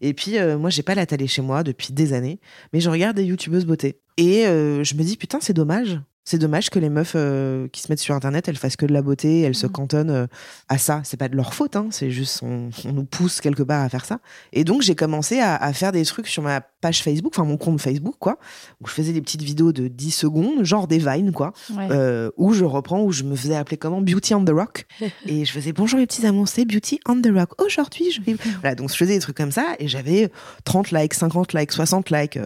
Et 0.00 0.12
puis, 0.14 0.36
euh, 0.38 0.58
moi, 0.58 0.68
j'ai 0.70 0.82
pas 0.82 0.94
la 0.94 1.06
télé 1.06 1.26
chez 1.26 1.42
moi 1.42 1.62
depuis 1.62 1.92
des 1.92 2.12
années, 2.12 2.40
mais 2.72 2.80
je 2.80 2.90
regarde 2.90 3.16
des 3.16 3.24
youtubeuses 3.24 3.64
beauté. 3.66 4.00
Et 4.16 4.46
euh, 4.46 4.82
je 4.84 4.94
me 4.96 5.02
dis, 5.02 5.16
putain, 5.16 5.38
c'est 5.40 5.52
dommage. 5.52 6.00
C'est 6.28 6.38
dommage 6.38 6.70
que 6.70 6.78
les 6.80 6.90
meufs 6.90 7.12
euh, 7.14 7.68
qui 7.68 7.80
se 7.80 7.90
mettent 7.90 8.00
sur 8.00 8.14
Internet, 8.14 8.48
elles 8.48 8.56
fassent 8.56 8.74
que 8.76 8.84
de 8.84 8.92
la 8.92 9.00
beauté, 9.00 9.42
elles 9.42 9.54
se 9.54 9.66
Mm. 9.68 9.70
cantonnent 9.70 10.10
euh, 10.10 10.26
à 10.68 10.76
ça. 10.76 11.00
C'est 11.04 11.16
pas 11.16 11.28
de 11.28 11.36
leur 11.36 11.54
faute, 11.54 11.76
hein, 11.76 11.86
c'est 11.90 12.10
juste 12.10 12.40
on, 12.42 12.68
on 12.84 12.92
nous 12.92 13.04
pousse 13.04 13.40
quelque 13.40 13.62
part 13.62 13.80
à 13.82 13.88
faire 13.88 14.04
ça. 14.04 14.18
Et 14.52 14.64
donc 14.64 14.82
j'ai 14.82 14.96
commencé 14.96 15.38
à, 15.38 15.54
à 15.54 15.72
faire 15.72 15.92
des 15.92 16.04
trucs 16.04 16.26
sur 16.26 16.42
ma 16.42 16.60
page 16.60 17.02
Facebook, 17.04 17.32
enfin 17.36 17.44
mon 17.44 17.56
compte 17.56 17.80
Facebook, 17.80 18.16
quoi, 18.18 18.38
où 18.82 18.88
je 18.88 18.92
faisais 18.92 19.12
des 19.12 19.20
petites 19.22 19.42
vidéos 19.42 19.72
de 19.72 19.86
10 19.86 20.10
secondes, 20.10 20.64
genre 20.64 20.88
des 20.88 20.98
vines, 20.98 21.30
quoi, 21.32 21.52
Ouais. 21.76 21.86
euh, 21.92 22.30
où 22.36 22.52
je 22.52 22.64
reprends, 22.64 23.02
où 23.04 23.12
je 23.12 23.22
me 23.22 23.36
faisais 23.36 23.54
appeler 23.54 23.76
comment? 23.76 24.00
Beauty 24.00 24.34
on 24.34 24.44
the 24.44 24.50
Rock. 24.50 24.84
et 25.26 25.44
je 25.44 25.52
faisais 25.52 25.72
bonjour 25.72 26.00
mes 26.00 26.06
petits 26.08 26.26
amours, 26.26 26.48
c'est 26.48 26.64
Beauty 26.64 26.98
on 27.06 27.20
the 27.22 27.30
Rock. 27.32 27.50
Aujourd'hui, 27.64 28.10
je 28.10 28.20
vais. 28.20 28.36
Voilà, 28.62 28.74
donc 28.74 28.90
je 28.90 28.96
faisais 28.96 29.14
des 29.14 29.20
trucs 29.20 29.36
comme 29.36 29.52
ça 29.52 29.76
et 29.78 29.86
j'avais 29.86 30.30
30 30.64 30.90
likes, 30.90 31.14
50 31.14 31.52
likes, 31.54 31.70
60 31.70 32.10
likes. 32.10 32.38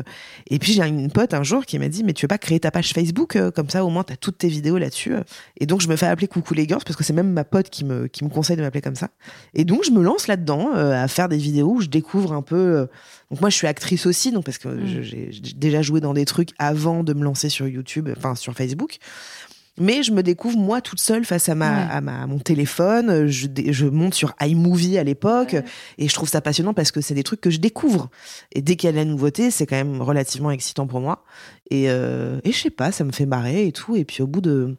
Et 0.51 0.59
puis 0.59 0.75
j'ai 0.75 0.83
une 0.87 1.11
pote 1.11 1.33
un 1.33 1.43
jour 1.45 1.65
qui 1.65 1.79
m'a 1.79 1.89
dit, 1.89 2.05
mais 2.05 2.13
tu 2.13 2.25
veux 2.25 2.29
pas 2.29 2.37
créer 2.39 2.61
ta 2.61 2.71
page 2.71 2.91
Facebook 2.93 3.39
Comme 3.55 3.70
ça, 3.71 3.85
au 3.85 3.89
moins, 3.91 4.03
t'as 4.05 4.17
toutes 4.17 4.39
tes 4.39 4.49
vidéos 4.49 4.79
là-dessus. 4.79 5.15
Et 5.59 5.67
donc 5.67 5.81
je 5.81 5.89
me 5.89 5.97
fais 5.97 6.07
appeler 6.07 6.29
Coucou 6.29 6.55
les 6.55 6.67
girls 6.67 6.83
parce 6.85 6.97
que 6.97 7.05
c'est 7.05 7.13
même 7.13 7.33
ma 7.33 7.45
pote 7.45 7.71
qui 7.71 7.85
me, 7.85 8.07
qui 8.09 8.25
me 8.25 8.29
conseille 8.31 8.57
de 8.57 8.63
m'appeler 8.63 8.83
comme 8.83 8.97
ça. 8.97 9.09
Et 9.55 9.65
donc 9.65 9.85
je 9.85 9.91
me 9.91 10.03
lance 10.03 10.27
là-dedans 10.29 10.71
euh, 10.75 10.93
à 10.93 11.09
faire 11.09 11.29
des 11.29 11.37
vidéos 11.39 11.75
où 11.75 11.81
je 11.81 11.89
découvre 11.89 12.33
un 12.33 12.43
peu. 12.43 12.57
euh, 12.57 12.87
Donc 13.31 13.41
moi, 13.41 13.51
je 13.51 13.57
suis 13.57 13.67
actrice 13.67 14.07
aussi, 14.07 14.33
donc 14.33 14.45
parce 14.45 14.59
que 14.59 14.69
Mm. 14.69 15.03
j'ai 15.03 15.31
déjà 15.57 15.83
joué 15.83 16.01
dans 16.01 16.15
des 16.15 16.25
trucs 16.25 16.51
avant 16.59 17.03
de 17.05 17.13
me 17.15 17.23
lancer 17.25 17.49
sur 17.49 17.67
YouTube, 17.69 18.09
enfin 18.17 18.35
sur 18.35 18.55
Facebook. 18.55 18.99
Mais 19.81 20.03
je 20.03 20.13
me 20.13 20.23
découvre 20.23 20.59
moi 20.59 20.81
toute 20.83 21.01
seule 21.01 21.25
face 21.25 21.49
à, 21.49 21.55
ma, 21.55 21.71
Ouais. 21.71 21.87
à, 21.91 22.01
ma, 22.03 22.23
à 22.23 22.27
mon 22.27 22.39
téléphone. 22.39 23.27
Je, 23.27 23.49
je 23.71 23.87
monte 23.87 24.15
sur 24.15 24.35
iMovie 24.41 24.99
à 24.99 25.05
l'époque 25.05 25.57
et 25.99 26.07
je 26.09 26.15
trouve 26.15 26.29
ça 26.29 26.41
passionnant 26.41 26.75
parce 26.75 26.93
que 26.93 27.01
c'est 27.01 27.15
des 27.15 27.23
trucs 27.23 27.41
que 27.41 27.51
je 27.51 27.59
découvre. 27.59 28.11
Et 28.53 28.61
dès 28.63 28.77
qu'il 28.77 28.87
y 28.87 28.91
a 28.91 28.93
de 28.93 28.99
la 28.99 29.05
nouveauté, 29.07 29.51
c'est 29.51 29.67
quand 29.67 29.77
même 29.77 30.03
relativement 30.03 30.51
excitant 30.51 30.87
pour 30.87 31.01
moi. 31.01 31.25
Et, 31.71 31.87
euh, 31.89 32.41
et 32.45 32.53
je 32.53 32.59
sais 32.61 32.71
pas, 32.71 32.93
ça 32.93 33.05
me 33.05 33.13
fait 33.13 33.27
marrer 33.27 33.67
et 33.67 33.73
tout. 33.73 33.97
Et 33.97 34.05
puis 34.05 34.23
au 34.23 34.27
bout 34.27 34.41
de. 34.43 34.77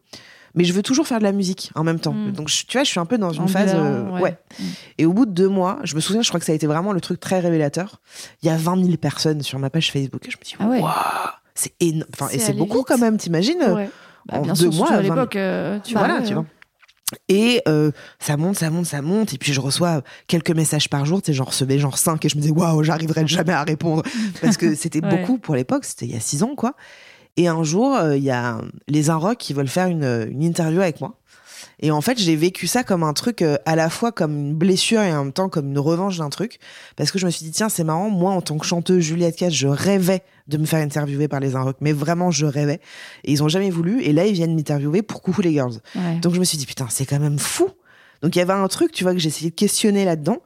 Mais 0.54 0.66
je 0.66 0.74
veux 0.74 0.84
toujours 0.84 1.08
faire 1.08 1.20
de 1.20 1.24
la 1.24 1.32
musique 1.32 1.72
en 1.76 1.84
même 1.86 2.00
temps. 2.00 2.14
Mm. 2.14 2.34
Donc 2.34 2.50
je- 2.50 2.66
tu 2.66 2.74
vois, 2.78 2.84
je 2.84 2.90
suis 2.90 3.00
un 3.00 3.06
peu 3.06 3.18
dans 3.18 3.32
une 3.32 3.48
phase. 3.48 3.72
euh, 3.74 4.10
ouais. 4.12 4.22
ouais. 4.22 4.38
Mm. 4.60 4.64
Et 5.00 5.06
au 5.06 5.14
bout 5.14 5.26
de 5.26 5.32
deux 5.32 5.48
mois, 5.48 5.80
je 5.84 5.96
me 5.96 6.02
souviens, 6.02 6.22
je 6.22 6.28
crois 6.28 6.40
que 6.40 6.46
ça 6.46 6.52
a 6.52 6.56
été 6.56 6.68
vraiment 6.68 6.92
le 6.92 7.00
truc 7.02 7.20
très 7.20 7.40
révélateur. 7.40 8.02
Il 8.44 8.48
y 8.48 8.50
a 8.50 8.58
20 8.58 8.84
000 8.84 8.98
personnes 8.98 9.42
sur 9.42 9.58
ma 9.60 9.70
page 9.70 9.92
Facebook. 9.92 10.28
Et 10.28 10.32
je 10.32 10.38
me 10.38 10.44
dis, 10.44 10.56
Ah 10.60 10.68
ouais. 10.68 10.80
waouh, 10.82 10.92
c'est 11.56 11.74
énorme. 11.80 12.10
Enfin, 12.14 12.28
et 12.34 12.38
C'est 12.40 12.54
beaucoup 12.54 12.80
vite. 12.80 12.88
quand 12.88 12.98
même, 12.98 13.18
t'imagines 13.18 13.64
Ouais. 13.64 13.90
Bah, 14.28 14.38
en 14.40 14.42
bien 14.42 14.54
deux 14.54 14.72
sûr, 14.72 14.74
mois, 14.74 14.92
à 14.92 14.96
20 14.98 15.02
l'époque, 15.02 15.36
euh, 15.36 15.80
tu 15.84 15.96
vois. 15.96 16.22
tu 16.22 16.32
euh, 16.32 16.36
vois. 16.36 16.46
Et 17.28 17.62
euh, 17.68 17.92
ça 18.20 18.38
monte, 18.38 18.58
ça 18.58 18.70
monte, 18.70 18.86
ça 18.86 19.02
monte. 19.02 19.34
Et 19.34 19.38
puis 19.38 19.52
je 19.52 19.60
reçois 19.60 20.02
quelques 20.28 20.52
messages 20.52 20.90
par 20.90 21.06
jour. 21.06 21.22
Tu 21.22 21.28
sais, 21.28 21.34
j'en 21.34 21.44
recevais 21.46 21.78
genre 21.78 21.98
5 21.98 22.24
et 22.24 22.30
je 22.30 22.38
me 22.38 22.42
disais, 22.42 22.54
waouh, 22.54 22.84
j'arriverai 22.84 23.28
jamais 23.28 23.52
à 23.54 23.64
répondre. 23.64 24.04
Parce 24.42 24.56
que 24.58 24.76
c'était 24.76 25.04
Ouais. 25.04 25.10
beaucoup 25.20 25.38
pour 25.38 25.56
l'époque, 25.56 25.84
c'était 25.86 26.06
il 26.06 26.14
y 26.14 26.18
a 26.18 26.22
6 26.22 26.44
ans, 26.44 26.56
quoi. 26.56 26.76
Et 27.38 27.48
un 27.48 27.64
jour, 27.64 27.96
euh, 27.96 28.16
il 28.18 28.24
y 28.24 28.32
a 28.32 28.60
les 28.88 29.10
Inrocks 29.10 29.38
qui 29.38 29.54
veulent 29.54 29.68
faire 29.68 29.88
une, 29.88 30.28
une 30.32 30.44
interview 30.44 30.82
avec 30.82 31.02
moi. 31.02 31.18
Et 31.82 31.90
en 31.92 32.02
fait, 32.02 32.18
j'ai 32.20 32.36
vécu 32.36 32.68
ça 32.68 32.84
comme 32.84 33.04
un 33.04 33.14
truc 33.14 33.42
euh, 33.42 33.58
à 33.66 33.76
la 33.76 33.90
fois 33.90 34.12
comme 34.12 34.34
une 34.38 34.54
blessure 34.56 35.02
et 35.02 35.12
en 35.14 35.24
même 35.26 35.34
temps 35.34 35.50
comme 35.50 35.68
une 35.72 35.80
revanche 35.80 36.18
d'un 36.18 36.30
truc. 36.30 36.60
Parce 36.96 37.12
que 37.12 37.18
je 37.20 37.26
me 37.26 37.32
suis 37.32 37.44
dit, 37.46 37.52
tiens, 37.52 37.70
c'est 37.70 37.84
marrant, 37.84 38.10
moi, 38.10 38.32
en 38.34 38.42
tant 38.42 38.58
que 38.58 38.66
chanteuse 38.66 39.04
Juliette 39.04 39.36
Cass, 39.36 39.54
je 39.54 39.68
rêvais 39.68 40.22
de 40.48 40.58
me 40.58 40.66
faire 40.66 40.80
interviewer 40.84 41.28
par 41.28 41.40
les 41.40 41.56
Inrocks. 41.56 41.78
Mais 41.82 41.94
vraiment, 41.94 42.30
je 42.32 42.46
rêvais. 42.46 42.82
Et 43.24 43.32
ils 43.32 43.42
ont 43.44 43.48
jamais 43.50 43.70
voulu. 43.72 44.02
Et 44.04 44.14
là, 44.14 44.26
ils 44.26 44.34
viennent 44.34 44.56
m'interviewer 44.56 45.02
pour 45.02 45.22
Coucou 45.22 45.42
les 45.42 45.54
Girls. 45.54 45.80
ouais. 45.96 46.20
Donc 46.22 46.34
je 46.36 46.40
me 46.40 46.46
suis 46.46 46.58
dit, 46.58 46.66
putain, 46.66 46.88
c'est 46.90 47.06
quand 47.06 47.20
même 47.20 47.40
fou. 47.40 47.70
Donc 48.22 48.36
il 48.36 48.40
y 48.40 48.42
avait 48.44 48.54
un 48.54 48.68
truc, 48.68 48.92
tu 48.92 49.04
vois, 49.04 49.14
que 49.14 49.20
j'ai 49.20 49.30
essayé 49.30 49.50
de 49.50 49.56
questionner 49.56 50.06
là-dedans. 50.06 50.38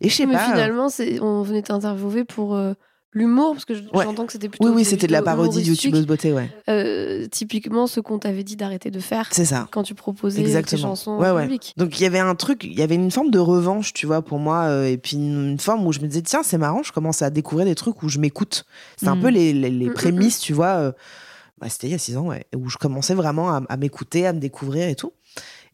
Et 0.00 0.08
je 0.08 0.16
sais 0.16 0.26
pas. 0.26 0.48
euh, 0.48 0.52
finalement, 0.52 0.88
c'est- 0.88 1.20
on 1.20 1.42
venait 1.42 1.62
t'interviewer 1.62 2.24
pour 2.24 2.56
euh, 2.56 2.72
l'humour, 3.12 3.52
parce 3.52 3.64
que 3.64 3.72
Ouais. 3.72 4.04
j'entends 4.04 4.24
que 4.26 4.32
c'était 4.32 4.48
plutôt. 4.48 4.66
oui, 4.68 4.72
oui, 4.76 4.84
c'était 4.84 5.06
de 5.06 5.12
la 5.12 5.22
parodie. 5.22 5.60
YouTubeuse 5.62 6.06
beauté, 6.06 6.32
ouais. 6.32 6.48
Euh, 6.68 7.26
typiquement, 7.28 7.86
ce 7.86 8.00
qu'on 8.00 8.18
t'avait 8.18 8.44
dit 8.44 8.56
d'arrêter 8.56 8.90
de 8.90 9.00
faire 9.00 9.28
C'est 9.32 9.44
ça. 9.44 9.66
quand 9.72 9.82
tu 9.82 9.94
proposais 9.94 10.40
Exactement. 10.40 10.76
tes 10.78 10.82
chansons 10.82 11.18
Ouais, 11.18 11.28
en 11.30 11.34
ouais. 11.36 11.42
public. 11.42 11.74
Donc 11.76 11.98
il 11.98 12.02
y 12.02 12.06
avait 12.06 12.18
un 12.20 12.34
truc, 12.34 12.62
il 12.64 12.78
y 12.78 12.82
avait 12.82 12.94
une 12.94 13.10
forme 13.10 13.30
de 13.30 13.38
revanche, 13.40 13.92
tu 13.92 14.06
vois, 14.06 14.22
pour 14.22 14.38
moi, 14.38 14.64
euh, 14.64 14.86
et 14.86 14.96
puis 14.96 15.16
une, 15.16 15.58
forme 15.58 15.86
où 15.86 15.92
je 15.92 16.00
me 16.00 16.06
disais, 16.06 16.22
tiens, 16.22 16.42
c'est 16.44 16.58
marrant, 16.58 16.82
je 16.82 16.92
commence 16.92 17.22
à 17.22 17.30
découvrir 17.30 17.66
des 17.66 17.74
trucs 17.74 18.02
où 18.02 18.08
je 18.08 18.18
m'écoute. 18.18 18.64
C'est 18.96 19.08
un 19.08 19.16
Mm. 19.16 19.20
peu 19.20 19.28
les, 19.28 19.52
les, 19.52 19.70
les 19.70 19.86
Mm, 19.86 19.90
mm, 19.90 19.94
prémices, 19.94 20.38
tu 20.38 20.52
vois. 20.52 20.66
euh, 20.76 20.92
bah, 21.60 21.68
c'était 21.68 21.88
il 21.88 21.90
y 21.90 21.94
a 21.94 21.98
six 21.98 22.16
ans, 22.16 22.26
ouais, 22.28 22.46
où 22.56 22.68
je 22.70 22.76
commençais 22.78 23.14
vraiment 23.14 23.50
à, 23.50 23.60
à 23.68 23.76
m'écouter, 23.76 24.26
à 24.26 24.32
me 24.32 24.38
découvrir 24.40 24.88
et 24.88 24.94
tout. 24.94 25.12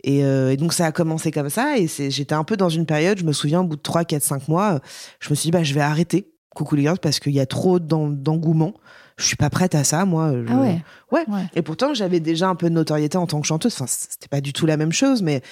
Et, 0.05 0.25
euh, 0.25 0.51
et 0.53 0.57
donc 0.57 0.73
ça 0.73 0.87
a 0.87 0.93
commencé 0.93 1.31
comme 1.31 1.49
ça, 1.51 1.79
et 1.79 1.87
j'étais 1.89 2.35
un 2.35 2.45
peu 2.45 2.57
dans 2.57 2.69
une 2.69 2.87
période, 2.87 3.19
je 3.19 3.25
me 3.25 3.33
souviens, 3.33 3.61
au 3.61 3.65
bout 3.65 3.77
de 3.77 3.83
3, 3.83 4.05
4, 4.05 4.23
5 4.23 4.49
mois, 4.49 4.81
je 5.21 5.31
me 5.31 5.35
suis 5.35 5.49
dit, 5.49 5.51
bah, 5.53 5.63
je 5.63 5.75
vais 5.75 5.81
arrêter 5.81 6.29
Coucou 6.57 6.75
les 6.75 6.83
girls 6.83 6.99
parce 6.99 7.21
qu'il 7.21 7.33
y 7.33 7.41
a 7.41 7.47
trop 7.47 7.79
d'en- 7.79 8.09
d'engouement. 8.09 8.73
Je 9.19 9.25
suis 9.27 9.37
pas 9.37 9.51
prête 9.51 9.75
à 9.75 9.85
ça, 9.85 10.05
moi. 10.05 10.33
je- 10.33 10.47
Ah 10.53 10.57
ouais. 10.61 10.83
Ouais. 11.13 11.25
Ouais. 11.29 11.45
Et 11.55 11.63
pourtant, 11.63 11.95
j'avais 11.95 12.19
déjà 12.21 12.49
un 12.49 12.55
peu 12.55 12.69
de 12.69 12.75
notoriété 12.75 13.17
en 13.19 13.27
tant 13.27 13.41
que 13.41 13.47
chanteuse. 13.47 13.75
Enfin, 13.75 13.87
c'était 13.87 14.29
pas 14.29 14.41
du 14.41 14.53
tout 14.53 14.67
la 14.67 14.77
même 14.77 14.93
chose, 14.93 15.23
mais 15.23 15.43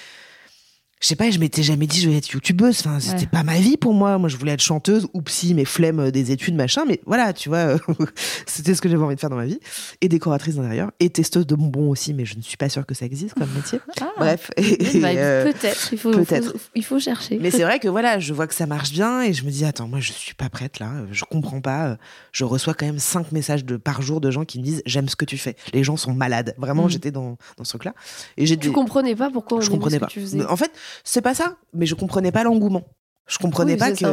je 1.05 1.09
sais 1.09 1.15
pas, 1.15 1.29
je 1.29 1.37
m'étais 1.37 1.61
jamais 1.61 1.85
dit 1.85 2.01
je 2.01 2.09
vais 2.09 2.17
être 2.17 2.29
youtubeuse. 2.31 2.79
Enfin, 2.79 2.99
c'était 2.99 3.21
Ouais. 3.21 3.27
pas 3.27 3.43
ma 3.43 3.59
vie 3.59 3.77
pour 3.77 3.93
moi. 3.93 4.17
Moi, 4.17 4.27
je 4.27 4.37
voulais 4.37 4.53
être 4.53 4.61
chanteuse 4.63 5.07
ou 5.13 5.21
psy, 5.21 5.53
mes 5.53 5.63
flemmes 5.63 5.99
euh, 5.99 6.09
des 6.09 6.31
études, 6.31 6.55
machin. 6.55 6.81
Mais 6.87 6.99
voilà, 7.05 7.31
tu 7.31 7.47
vois, 7.49 7.75
c'était 8.47 8.73
ce 8.73 8.81
que 8.81 8.89
j'avais 8.89 9.03
envie 9.03 9.13
de 9.13 9.19
faire 9.19 9.29
dans 9.29 9.35
ma 9.35 9.45
vie. 9.45 9.59
Et 10.01 10.09
décoratrice 10.09 10.55
d'intérieur. 10.55 10.91
Et 10.99 11.11
testeuse 11.11 11.45
de 11.45 11.53
bonbons 11.53 11.91
aussi, 11.91 12.15
mais 12.15 12.25
je 12.25 12.35
ne 12.35 12.41
suis 12.41 12.57
pas 12.57 12.69
sûre 12.69 12.87
que 12.87 12.95
ça 12.95 13.05
existe 13.05 13.35
comme 13.35 13.51
métier. 13.53 13.79
Ah. 14.01 14.09
Bref. 14.17 14.49
Bah, 14.57 15.09
euh, 15.09 15.43
peut-être, 15.51 15.89
il 15.93 15.99
faut, 15.99 16.09
peut-être. 16.09 16.53
faut- 16.53 16.57
il 16.73 16.83
faut 16.83 16.99
chercher. 16.99 17.37
mais 17.39 17.51
c'est 17.51 17.63
vrai 17.65 17.77
que 17.79 17.87
voilà, 17.87 18.17
je 18.17 18.33
vois 18.33 18.47
que 18.47 18.55
ça 18.55 18.65
marche 18.65 18.91
bien 18.91 19.21
et 19.21 19.31
je 19.31 19.43
me 19.45 19.51
dis 19.51 19.63
attends, 19.63 19.87
moi 19.87 19.99
je 19.99 20.11
suis 20.11 20.33
pas 20.33 20.49
prête 20.49 20.79
là, 20.79 20.89
je 21.11 21.23
comprends 21.25 21.61
pas. 21.61 21.85
euh, 21.89 21.95
Je 22.31 22.45
reçois 22.45 22.73
quand 22.73 22.87
même 22.87 22.97
cinq 22.97 23.31
messages 23.31 23.63
de 23.63 23.77
par 23.77 24.01
jour 24.01 24.21
de 24.21 24.31
gens 24.31 24.43
qui 24.43 24.57
me 24.57 24.63
disent 24.63 24.81
j'aime 24.87 25.07
ce 25.07 25.15
que 25.15 25.25
tu 25.25 25.37
fais. 25.37 25.55
Les 25.71 25.83
gens 25.83 25.97
sont 25.97 26.13
malades. 26.15 26.55
Vraiment, 26.57 26.85
Mm. 26.85 26.89
j'étais 26.89 27.11
dans 27.11 27.37
dans 27.57 27.63
ce 27.63 27.69
truc 27.69 27.85
là 27.85 27.93
et 28.37 28.47
j'ai 28.47 28.57
tu 28.57 28.69
des- 28.69 28.73
comprenais 28.73 29.15
pas 29.15 29.29
pourquoi 29.29 29.59
on 29.59 29.61
je 29.61 29.69
comprenais 29.69 29.97
ce 29.97 29.99
pas. 29.99 30.07
que 30.07 30.11
tu 30.13 30.21
faisais. 30.21 30.43
En 30.45 30.55
fait, 30.57 30.71
c'est 31.03 31.21
pas 31.21 31.33
ça, 31.33 31.55
mais 31.73 31.85
je 31.85 31.95
comprenais 31.95 32.31
pas 32.31 32.43
l'engouement. 32.43 32.83
Je 33.27 33.39
comprenais 33.39 33.73
Oui, 33.73 33.79
pas 33.79 33.91
que 33.91 34.05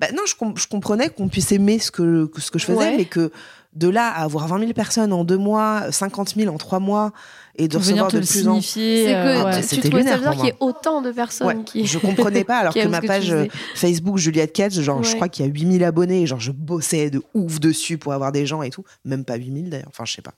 bah 0.00 0.06
non, 0.14 0.22
je, 0.26 0.34
com- 0.34 0.54
je 0.56 0.66
comprenais 0.66 1.10
qu'on 1.10 1.28
puisse 1.28 1.52
aimer 1.52 1.78
ce 1.78 1.90
que, 1.90 2.24
que- 2.26 2.40
ce 2.40 2.50
que 2.50 2.58
je 2.58 2.64
faisais, 2.64 2.78
Ouais. 2.78 2.96
mais 2.96 3.04
que 3.04 3.30
de 3.74 3.88
là 3.88 4.08
à 4.08 4.22
avoir 4.22 4.46
20 4.48 4.60
000 4.60 4.72
personnes 4.72 5.12
en 5.12 5.22
deux 5.24 5.36
mois, 5.36 5.90
50 5.92 6.34
000 6.36 6.54
en 6.54 6.56
trois 6.56 6.78
mois, 6.78 7.12
et 7.56 7.68
de 7.68 7.76
venir 7.76 8.04
recevoir 8.04 8.10
te 8.10 8.16
de 8.16 8.20
le 8.22 8.26
plus 8.26 8.48
en 8.48 8.60
que 8.60 9.08
euh, 9.12 9.44
ouais, 9.44 9.60
tu- 9.60 9.80
trouvais 9.90 10.02
ça 10.04 10.16
qu'il 10.32 10.44
y 10.46 10.48
ait 10.48 10.56
autant 10.60 11.02
de 11.02 11.10
personnes 11.12 11.46
Ouais, 11.48 11.56
qui. 11.64 11.84
je 11.84 11.98
comprenais 11.98 12.44
pas, 12.44 12.56
alors 12.58 12.72
que 12.74 12.86
ma 12.88 13.00
que 13.02 13.06
page 13.06 13.30
euh. 13.32 13.46
Facebook 13.74 14.16
Juliette 14.16 14.54
Katz, 14.54 14.80
genre, 14.80 15.02
je 15.02 15.14
crois 15.14 15.28
qu'il 15.28 15.44
y 15.44 15.48
a 15.48 15.52
8000 15.52 15.84
abonnés, 15.84 16.22
et 16.22 16.26
genre, 16.26 16.40
je 16.40 16.52
bossais 16.52 17.10
de 17.10 17.20
ouf 17.34 17.60
dessus 17.60 17.98
pour 17.98 18.14
avoir 18.14 18.32
des 18.32 18.46
gens 18.46 18.62
et 18.62 18.70
tout. 18.70 18.84
Même 19.04 19.26
pas 19.26 19.34
8000 19.36 19.68
d'ailleurs, 19.68 19.88
enfin, 19.88 20.04
je 20.06 20.14
sais 20.14 20.22
pas. 20.22 20.32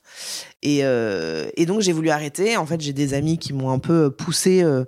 Et, 0.63 0.81
euh, 0.83 1.47
et 1.57 1.65
donc, 1.67 1.81
j'ai 1.83 1.93
voulu 1.93 2.11
arrêter. 2.11 2.57
En 2.57 2.67
fait, 2.67 2.81
j'ai 2.81 2.93
des 2.93 3.15
amis 3.15 3.39
qui 3.39 3.53
m'ont 3.53 3.71
un 3.71 3.79
peu 3.79 4.11
poussé 4.11 4.65
euh, 4.65 4.85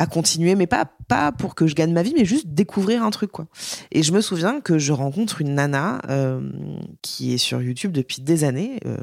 à 0.00 0.06
continuer, 0.06 0.54
mais 0.54 0.66
pas, 0.66 0.86
pas 1.08 1.30
pour 1.30 1.54
que 1.54 1.66
je 1.66 1.74
gagne 1.74 1.92
ma 1.92 2.02
vie, 2.02 2.14
mais 2.16 2.24
juste 2.24 2.46
découvrir 2.48 3.04
un 3.04 3.10
truc, 3.10 3.30
quoi. 3.30 3.48
Et 3.92 4.02
je 4.02 4.12
me 4.12 4.22
souviens 4.22 4.62
que 4.62 4.78
je 4.78 4.94
rencontre 4.94 5.42
une 5.42 5.54
nana 5.54 6.00
euh, 6.08 6.40
qui 7.02 7.34
est 7.34 7.38
sur 7.38 7.60
YouTube 7.60 7.92
depuis 7.92 8.22
des 8.22 8.44
années, 8.44 8.80
euh, 8.86 8.96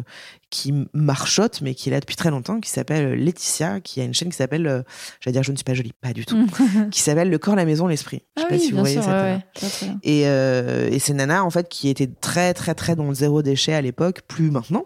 qui 0.49 0.73
marchotte, 0.93 1.61
mais 1.61 1.75
qui 1.75 1.89
est 1.89 1.91
là 1.91 1.99
depuis 1.99 2.15
très 2.15 2.31
longtemps, 2.31 2.59
qui 2.59 2.71
s'appelle 2.71 3.13
Laetitia, 3.13 3.79
qui 3.79 4.01
a 4.01 4.05
une 4.05 4.15
chaîne 4.15 4.29
qui 4.29 4.37
s'appelle, 4.37 4.65
euh, 4.65 4.81
j'allais 5.21 5.33
dire 5.33 5.43
Je 5.43 5.51
ne 5.51 5.55
suis 5.55 5.63
pas 5.63 5.75
jolie, 5.75 5.93
pas 6.01 6.13
du 6.13 6.25
tout, 6.25 6.47
qui 6.91 6.99
s'appelle 6.99 7.29
Le 7.29 7.37
corps, 7.37 7.55
la 7.55 7.65
maison, 7.65 7.85
l'esprit. 7.85 8.23
Je 8.35 8.41
sais 8.41 8.47
Ah 8.47 8.49
pas 8.49 8.55
oui, 8.55 8.61
si 8.61 8.71
vous 8.71 8.79
voyez 8.79 8.95
sûr, 8.95 9.03
cette 9.03 9.11
ouais, 9.11 9.39
nana. 9.83 9.99
Et, 10.01 10.23
euh, 10.25 10.89
et 10.89 10.97
c'est 10.97 11.13
Nana, 11.13 11.45
en 11.45 11.51
fait, 11.51 11.69
qui 11.69 11.89
était 11.89 12.07
très, 12.07 12.55
très, 12.55 12.73
très 12.73 12.95
dans 12.95 13.07
le 13.07 13.13
zéro 13.13 13.43
déchet 13.43 13.73
à 13.73 13.81
l'époque, 13.81 14.21
plus 14.27 14.49
maintenant, 14.49 14.85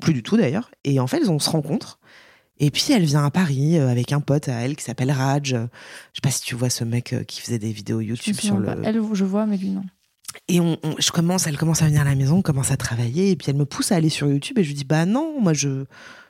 plus 0.00 0.12
du 0.12 0.24
tout 0.24 0.36
d'ailleurs. 0.36 0.72
Et 0.82 0.98
en 0.98 1.06
fait, 1.06 1.28
on 1.28 1.38
se 1.38 1.50
rencontre. 1.50 2.00
Et 2.62 2.70
puis, 2.70 2.86
elle 2.92 3.04
vient 3.04 3.24
à 3.24 3.30
Paris 3.30 3.76
euh, 3.76 3.88
avec 3.90 4.12
un 4.12 4.20
pote 4.20 4.48
à 4.48 4.52
elle 4.54 4.76
qui 4.76 4.84
s'appelle 4.84 5.10
Raj. 5.10 5.52
Euh, 5.52 5.66
Je 6.12 6.18
sais 6.18 6.20
pas 6.22 6.30
si 6.30 6.40
tu 6.42 6.54
vois 6.54 6.70
ce 6.70 6.84
mec 6.84 7.12
euh, 7.12 7.24
qui 7.24 7.40
faisait 7.42 7.58
des 7.58 7.72
vidéos 7.72 8.00
YouTube 8.00 8.34
sur 8.36 8.56
le. 8.56 8.66
pas. 8.66 8.76
Elle, 8.84 9.00
je 9.12 9.24
vois, 9.24 9.44
mais 9.46 9.56
lui, 9.56 9.70
non. 9.70 9.82
Et 10.48 10.60
on, 10.60 10.78
on- 10.82 10.94
je 10.98 11.10
commence, 11.10 11.46
elle 11.46 11.58
commence 11.58 11.82
à 11.82 11.86
venir 11.86 12.00
à 12.00 12.04
la 12.04 12.14
maison, 12.14 12.36
on 12.38 12.42
commence 12.42 12.70
à 12.70 12.76
travailler. 12.76 13.30
Et 13.32 13.36
puis, 13.36 13.50
elle 13.50 13.56
me 13.56 13.64
pousse 13.66 13.92
à 13.92 13.96
aller 13.96 14.08
sur 14.08 14.28
YouTube. 14.28 14.58
Et 14.58 14.62
je 14.62 14.68
lui 14.68 14.74
dis, 14.76 14.84
bah 14.84 15.04
non, 15.06 15.40
moi, 15.40 15.52
je, 15.52 15.84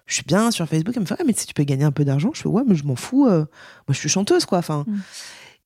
je 0.07 0.15
suis 0.15 0.25
bien 0.25 0.51
sur 0.51 0.67
Facebook. 0.67 0.95
Elle 0.97 1.03
me 1.03 1.07
fait, 1.07 1.19
ouais, 1.19 1.25
mais 1.27 1.35
si 1.37 1.47
tu 1.47 1.55
peux 1.55 1.65
gagner 1.65 1.85
un 1.85 1.93
peu 1.93 2.05
d'argent, 2.05 2.31
je 2.35 2.41
fais, 2.43 2.49
ouais, 2.49 2.63
mais 2.67 2.75
je 2.75 2.85
m'en 2.85 2.97
fous. 2.97 3.27
euh, 3.29 3.41
moi, 3.41 3.47
je 3.91 3.99
suis 3.99 4.09
chanteuse, 4.09 4.45
quoi. 4.47 4.59
Enfin. 4.59 4.85
Mm. 4.89 4.97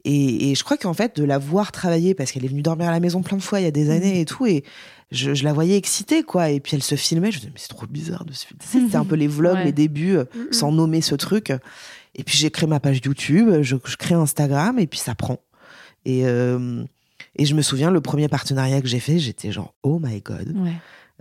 Et, 0.09 0.51
et 0.51 0.55
je 0.55 0.63
crois 0.63 0.77
qu'en 0.77 0.95
fait, 0.95 1.17
de 1.17 1.25
la 1.25 1.37
voir 1.39 1.73
travailler, 1.73 2.15
parce 2.15 2.31
qu'elle 2.31 2.45
est 2.45 2.49
venue 2.49 2.63
dormir 2.63 2.87
à 2.89 2.93
la 2.93 3.01
maison 3.01 3.23
plein 3.23 3.37
de 3.37 3.43
fois 3.43 3.59
il 3.61 3.65
y 3.65 3.67
a 3.67 3.73
des 3.73 3.91
années 3.91 4.21
et 4.21 4.25
tout, 4.25 4.47
et 4.47 4.63
je, 5.11 5.35
je 5.35 5.43
la 5.43 5.53
voyais 5.53 5.77
excitée, 5.77 6.23
quoi. 6.23 6.51
Et 6.51 6.61
puis 6.61 6.77
elle 6.77 6.83
se 6.83 6.95
filmait, 6.95 7.33
je 7.33 7.37
me 7.39 7.41
disais, 7.41 7.53
mais 7.53 7.59
c'est 7.61 7.69
trop 7.75 7.87
bizarre 7.87 8.25
de 8.25 8.33
se 8.33 8.47
C'était 8.65 8.95
un 8.97 9.05
peu 9.05 9.17
les 9.17 9.27
vlogs, 9.27 9.57
Ouais. 9.57 9.65
les 9.65 9.73
débuts, 9.73 10.17
euh, 10.17 10.25
sans 10.53 10.71
nommer 10.71 11.01
ce 11.01 11.17
truc. 11.17 11.53
Et 12.15 12.23
puis 12.23 12.39
j'ai 12.39 12.51
créé 12.51 12.69
ma 12.69 12.79
page 12.79 13.01
YouTube, 13.05 13.63
je, 13.63 13.77
je 13.85 13.97
crée 13.97 14.15
Instagram, 14.15 14.79
et 14.79 14.87
puis 14.87 14.99
ça 15.01 15.15
prend. 15.17 15.41
Et, 16.05 16.25
euh, 16.25 16.85
et 17.35 17.45
je 17.45 17.55
me 17.57 17.63
souviens, 17.63 17.91
le 17.91 18.01
premier 18.01 18.29
partenariat 18.29 18.81
que 18.81 18.87
j'ai 18.89 19.01
fait, 19.01 19.19
j'étais 19.19 19.51
genre, 19.51 19.75
oh 19.83 19.99
my 20.01 20.21
god. 20.21 20.55
Ouais. 20.57 20.73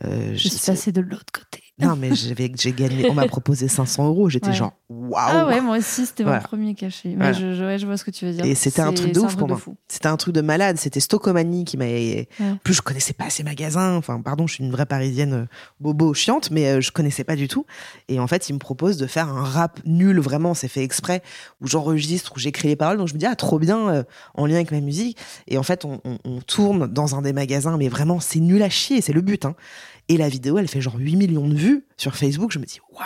Euh, 0.06 0.34
Je 0.36 0.48
suis 0.48 0.60
passée 0.66 0.92
de 0.92 1.02
l'autre 1.02 1.32
côté. 1.34 1.64
Non, 1.78 1.98
mais 1.98 2.16
j'avais, 2.16 2.50
j'ai 2.58 2.72
gagné. 2.72 3.10
On 3.10 3.14
m'a 3.14 3.28
proposé 3.28 3.68
500 3.68 4.08
euros. 4.08 4.30
J'étais 4.30 4.48
Ouais. 4.48 4.54
genre, 4.54 4.72
waouh. 4.90 5.12
Ah 5.18 5.46
ouais, 5.48 5.60
moi 5.60 5.78
aussi, 5.78 6.06
c'était 6.06 6.24
Voilà. 6.24 6.40
mon 6.40 6.44
premier 6.46 6.74
cachet. 6.74 7.10
Mais 7.10 7.16
Voilà. 7.16 7.34
je, 7.34 7.54
je- 7.54 7.64
ouais, 7.66 7.78
je 7.78 7.86
vois 7.86 7.98
ce 7.98 8.06
que 8.06 8.12
tu 8.12 8.26
veux 8.26 8.32
dire. 8.32 8.46
Et 8.46 8.56
c'était 8.56 8.82
un 8.82 8.94
truc 8.94 9.12
de 9.12 9.20
ouf 9.20 9.36
pour 9.36 9.50
moi. 9.50 9.60
C'était 9.90 10.08
un 10.08 10.16
truc 10.16 10.34
de 10.34 10.40
malade. 10.40 10.78
C'était 10.78 11.02
Stockomanie 11.02 11.66
qui. 11.66 11.76
Ouais. 11.78 12.30
En 12.40 12.56
Plus 12.64 12.76
je 12.76 12.82
connaissais 12.82 13.12
pas 13.12 13.30
ces 13.30 13.44
magasins. 13.44 13.96
Enfin, 13.98 14.22
pardon, 14.22 14.48
je 14.48 14.54
suis 14.54 14.64
une 14.64 14.72
vraie 14.72 14.86
parisienne 14.86 15.34
euh, 15.34 15.46
bobo 15.82 16.14
chiante, 16.14 16.50
mais 16.50 16.66
euh, 16.68 16.80
je 16.82 16.92
connaissais 16.94 17.26
pas 17.26 17.36
du 17.36 17.50
tout. 17.50 17.66
Et 18.08 18.22
en 18.22 18.28
fait, 18.28 18.48
il 18.48 18.54
me 18.54 18.60
propose 18.60 18.96
de 18.96 19.06
faire 19.06 19.28
un 19.28 19.44
rap 19.44 19.82
nul, 19.86 20.20
vraiment, 20.22 20.54
c'est 20.54 20.70
fait 20.70 20.82
exprès, 20.84 21.22
où 21.60 21.68
j'enregistre, 21.68 22.32
où 22.38 22.40
j'écris 22.40 22.70
les 22.70 22.78
paroles. 22.78 22.98
Donc 22.98 23.10
je 23.10 23.14
me 23.16 23.20
dis, 23.20 23.26
ah, 23.26 23.36
trop 23.36 23.60
bien, 23.60 23.90
euh, 23.90 24.04
en 24.36 24.46
lien 24.46 24.56
avec 24.56 24.72
ma 24.72 24.80
musique. 24.80 25.18
Et 25.48 25.58
en 25.58 25.64
fait, 25.64 25.84
on, 25.84 26.00
on- 26.06 26.20
on 26.24 26.40
tourne 26.40 26.88
dans 26.88 27.16
un 27.16 27.22
des 27.22 27.34
magasins, 27.34 27.76
mais 27.78 27.90
vraiment, 27.90 28.22
c'est 28.22 28.40
nul 28.40 28.64
à 28.64 28.70
chier, 28.70 29.02
c'est 29.02 29.12
le 29.14 29.20
but. 29.22 29.44
Hein. 29.44 29.56
Et 30.08 30.18
la 30.18 30.30
vidéo, 30.30 30.58
elle 30.60 30.68
fait 30.68 30.82
genre 30.82 30.98
8 30.98 31.16
millions 31.16 31.48
de 31.48 31.56
vues 31.56 31.84
sur 31.98 32.16
Facebook. 32.16 32.52
Je 32.52 32.60
me 32.60 32.66
dis, 32.66 32.80
waouh, 32.92 33.06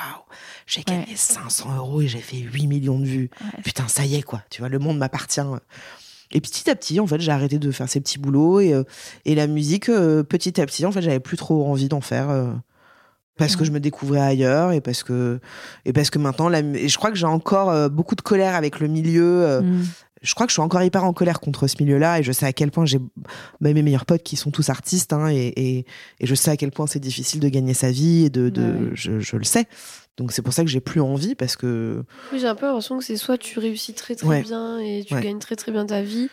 j'ai 0.67 0.81
gagné 0.83 1.01
Ouais. 1.07 1.15
500 1.15 1.75
euros 1.77 2.01
et 2.01 2.07
j'ai 2.07 2.19
fait 2.19 2.37
8 2.37 2.67
millions 2.67 2.99
de 2.99 3.05
vues. 3.05 3.29
Ouais. 3.41 3.61
Putain, 3.63 3.87
ça 3.87 4.05
y 4.05 4.15
est, 4.15 4.21
quoi. 4.21 4.41
Tu 4.49 4.61
vois, 4.61 4.67
le 4.69 4.79
monde 4.79 4.97
m'appartient. 4.97 5.39
Et 6.31 6.41
petit 6.41 6.69
à 6.69 6.75
petit, 6.75 6.99
en 6.99 7.07
fait, 7.07 7.19
j'ai 7.21 7.31
arrêté 7.31 7.57
de 7.57 7.71
faire 7.71 7.87
ces 7.89 8.01
petits 8.01 8.19
boulots 8.19 8.59
et, 8.59 8.73
euh, 8.73 8.83
et 9.25 9.33
la 9.33 9.47
musique, 9.47 9.89
euh, 9.89 10.23
petit 10.23 10.59
à 10.61 10.65
petit, 10.65 10.85
en 10.85 10.91
fait, 10.91 11.01
j'avais 11.01 11.19
plus 11.21 11.37
trop 11.37 11.65
envie 11.65 11.87
d'en 11.87 12.01
faire. 12.01 12.29
euh, 12.29 12.51
parce 13.37 13.55
que 13.55 13.63
je 13.63 13.71
me 13.71 13.79
découvrais 13.79 14.19
ailleurs 14.19 14.73
et 14.73 14.81
parce 14.81 15.01
que 15.01 15.39
et 15.85 15.93
parce 15.93 16.09
que 16.09 16.19
maintenant 16.19 16.49
la, 16.49 16.59
et 16.59 16.89
je 16.89 16.97
crois 16.97 17.09
que 17.09 17.15
j'ai 17.15 17.25
encore 17.25 17.89
beaucoup 17.89 18.15
de 18.15 18.21
colère 18.21 18.53
avec 18.53 18.81
le 18.81 18.89
milieu 18.89 19.61
Mm. 19.61 19.83
Je 20.21 20.33
crois 20.35 20.45
que 20.45 20.51
je 20.51 20.55
suis 20.55 20.61
encore 20.61 20.81
hyper 20.83 21.03
en 21.03 21.13
colère 21.13 21.39
contre 21.39 21.67
ce 21.67 21.81
milieu-là 21.81 22.19
et 22.19 22.23
je 22.23 22.31
sais 22.31 22.45
à 22.45 22.53
quel 22.53 22.71
point 22.71 22.85
j'ai 22.85 22.99
bah, 23.61 23.73
mes 23.73 23.81
meilleurs 23.81 24.05
potes 24.05 24.23
qui 24.23 24.35
sont 24.35 24.51
tous 24.51 24.69
artistes 24.69 25.13
hein, 25.13 25.29
et, 25.29 25.47
et, 25.55 25.85
et 26.19 26.25
je 26.27 26.35
sais 26.35 26.51
à 26.51 26.57
quel 26.57 26.71
point 26.71 26.87
c'est 26.87 26.99
difficile 26.99 27.39
de 27.39 27.47
gagner 27.49 27.73
sa 27.73 27.91
vie 27.91 28.25
et 28.25 28.29
de, 28.29 28.49
de 28.49 28.61
Ouais. 28.61 28.89
je, 28.93 29.19
je 29.19 29.35
le 29.37 29.43
sais 29.45 29.65
donc 30.17 30.31
c'est 30.33 30.41
pour 30.41 30.51
ça 30.53 30.63
que 30.63 30.69
j'ai 30.69 30.81
plus 30.81 30.99
envie 31.01 31.35
parce 31.35 31.55
que 31.55 32.03
Oui, 32.33 32.39
j'ai 32.39 32.47
un 32.47 32.55
peu 32.55 32.65
l'impression 32.65 32.97
que 32.97 33.03
c'est 33.05 33.15
soit 33.17 33.37
tu 33.37 33.59
réussis 33.59 33.93
très 33.93 34.15
très 34.15 34.27
Ouais. 34.27 34.41
bien 34.41 34.77
et 34.79 35.05
tu 35.07 35.13
Ouais. 35.15 35.21
gagnes 35.21 35.39
très 35.39 35.55
très 35.55 35.71
bien 35.71 35.85
ta 35.85 36.01
vie, 36.01 36.29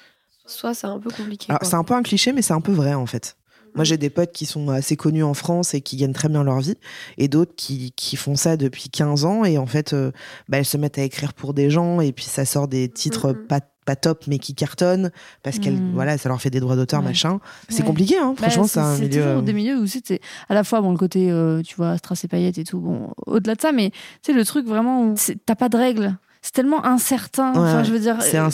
soit 0.46 0.74
c'est 0.74 0.86
un 0.88 0.98
peu 0.98 1.10
compliqué. 1.10 1.52
c'est 1.62 1.74
un 1.74 1.84
peu 1.84 1.94
un 1.94 2.02
cliché 2.02 2.32
mais 2.32 2.42
c'est 2.42 2.54
un 2.54 2.60
peu 2.60 2.72
vrai 2.72 2.94
en 2.94 3.06
fait 3.06 3.36
moi 3.74 3.84
j'ai 3.84 3.98
des 3.98 4.08
potes 4.08 4.32
qui 4.32 4.46
sont 4.46 4.70
assez 4.70 4.96
connus 4.96 5.22
en 5.22 5.34
France 5.34 5.74
et 5.74 5.82
qui 5.82 5.96
gagnent 5.98 6.14
très 6.14 6.30
bien 6.30 6.42
leur 6.42 6.60
vie 6.60 6.76
et 7.18 7.28
d'autres 7.28 7.54
qui, 7.56 7.92
qui 7.92 8.16
font 8.16 8.34
ça 8.34 8.56
depuis 8.56 8.88
15 8.88 9.26
ans 9.26 9.44
et 9.44 9.58
en 9.58 9.66
fait 9.66 9.92
euh, 9.92 10.12
bah, 10.48 10.56
elles 10.58 10.64
se 10.64 10.78
mettent 10.78 10.96
à 10.98 11.02
écrire 11.02 11.34
pour 11.34 11.52
des 11.52 11.68
gens 11.68 12.00
et 12.00 12.10
puis 12.12 12.24
ça 12.24 12.46
sort 12.46 12.68
des 12.68 12.88
titres 12.88 13.34
Mhm. 13.34 13.46
pas 13.48 13.60
pas 13.86 13.96
top 13.96 14.24
mais 14.26 14.38
qui 14.38 14.54
cartonnent 14.54 15.10
parce 15.42 15.58
qu'elles 15.58 15.80
Mhm. 15.80 15.92
voilà 15.94 16.18
ça 16.18 16.28
leur 16.28 16.42
fait 16.42 16.50
des 16.50 16.60
droits 16.60 16.76
d'auteur 16.76 17.00
Ouais. 17.00 17.06
machin 17.06 17.38
c'est 17.70 17.80
Ouais. 17.80 17.86
compliqué 17.86 18.18
hein 18.18 18.34
Bah, 18.38 18.42
franchement 18.50 18.66
c'est 18.66 18.80
un 18.80 18.98
milieu 18.98 19.08
toujours 19.08 19.24
euh, 19.38 19.40
des 19.42 19.52
milieux 19.54 19.78
où 19.78 19.86
c'est 19.86 20.20
à 20.50 20.54
la 20.54 20.62
fois 20.64 20.80
bon 20.82 20.90
le 20.90 20.98
côté 20.98 21.30
euh, 21.30 21.62
tu 21.62 21.74
vois 21.76 21.96
strass 21.96 22.22
et 22.24 22.28
paillettes 22.28 22.58
et 22.58 22.64
tout 22.64 22.80
bon 22.80 23.10
au-delà 23.26 23.54
de 23.54 23.60
ça 23.62 23.72
mais 23.72 23.92
sais 24.20 24.32
le 24.34 24.44
truc 24.44 24.66
vraiment 24.66 25.04
où 25.04 25.14
c'est- 25.16 25.38
t'as 25.46 25.54
pas 25.54 25.68
de 25.70 25.76
règles 25.78 26.16
c'est 26.46 26.52
tellement 26.52 26.86
incertain 26.86 27.52
Ouais, 27.54 27.58
enfin 27.58 27.82
je 27.82 27.90
veux 27.90 27.98
dire 27.98 28.22
C'est 28.22 28.38
euh, 28.38 28.48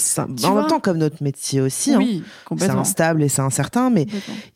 en 0.48 0.54
même 0.54 0.66
temps 0.66 0.80
comme 0.80 0.96
notre 0.96 1.22
métier 1.22 1.60
aussi. 1.60 1.92
hein. 1.92 1.98
oui 1.98 2.24
C'est 2.58 2.70
instable 2.70 3.22
et 3.22 3.28
c'est 3.28 3.42
incertain, 3.42 3.90
mais 3.90 4.06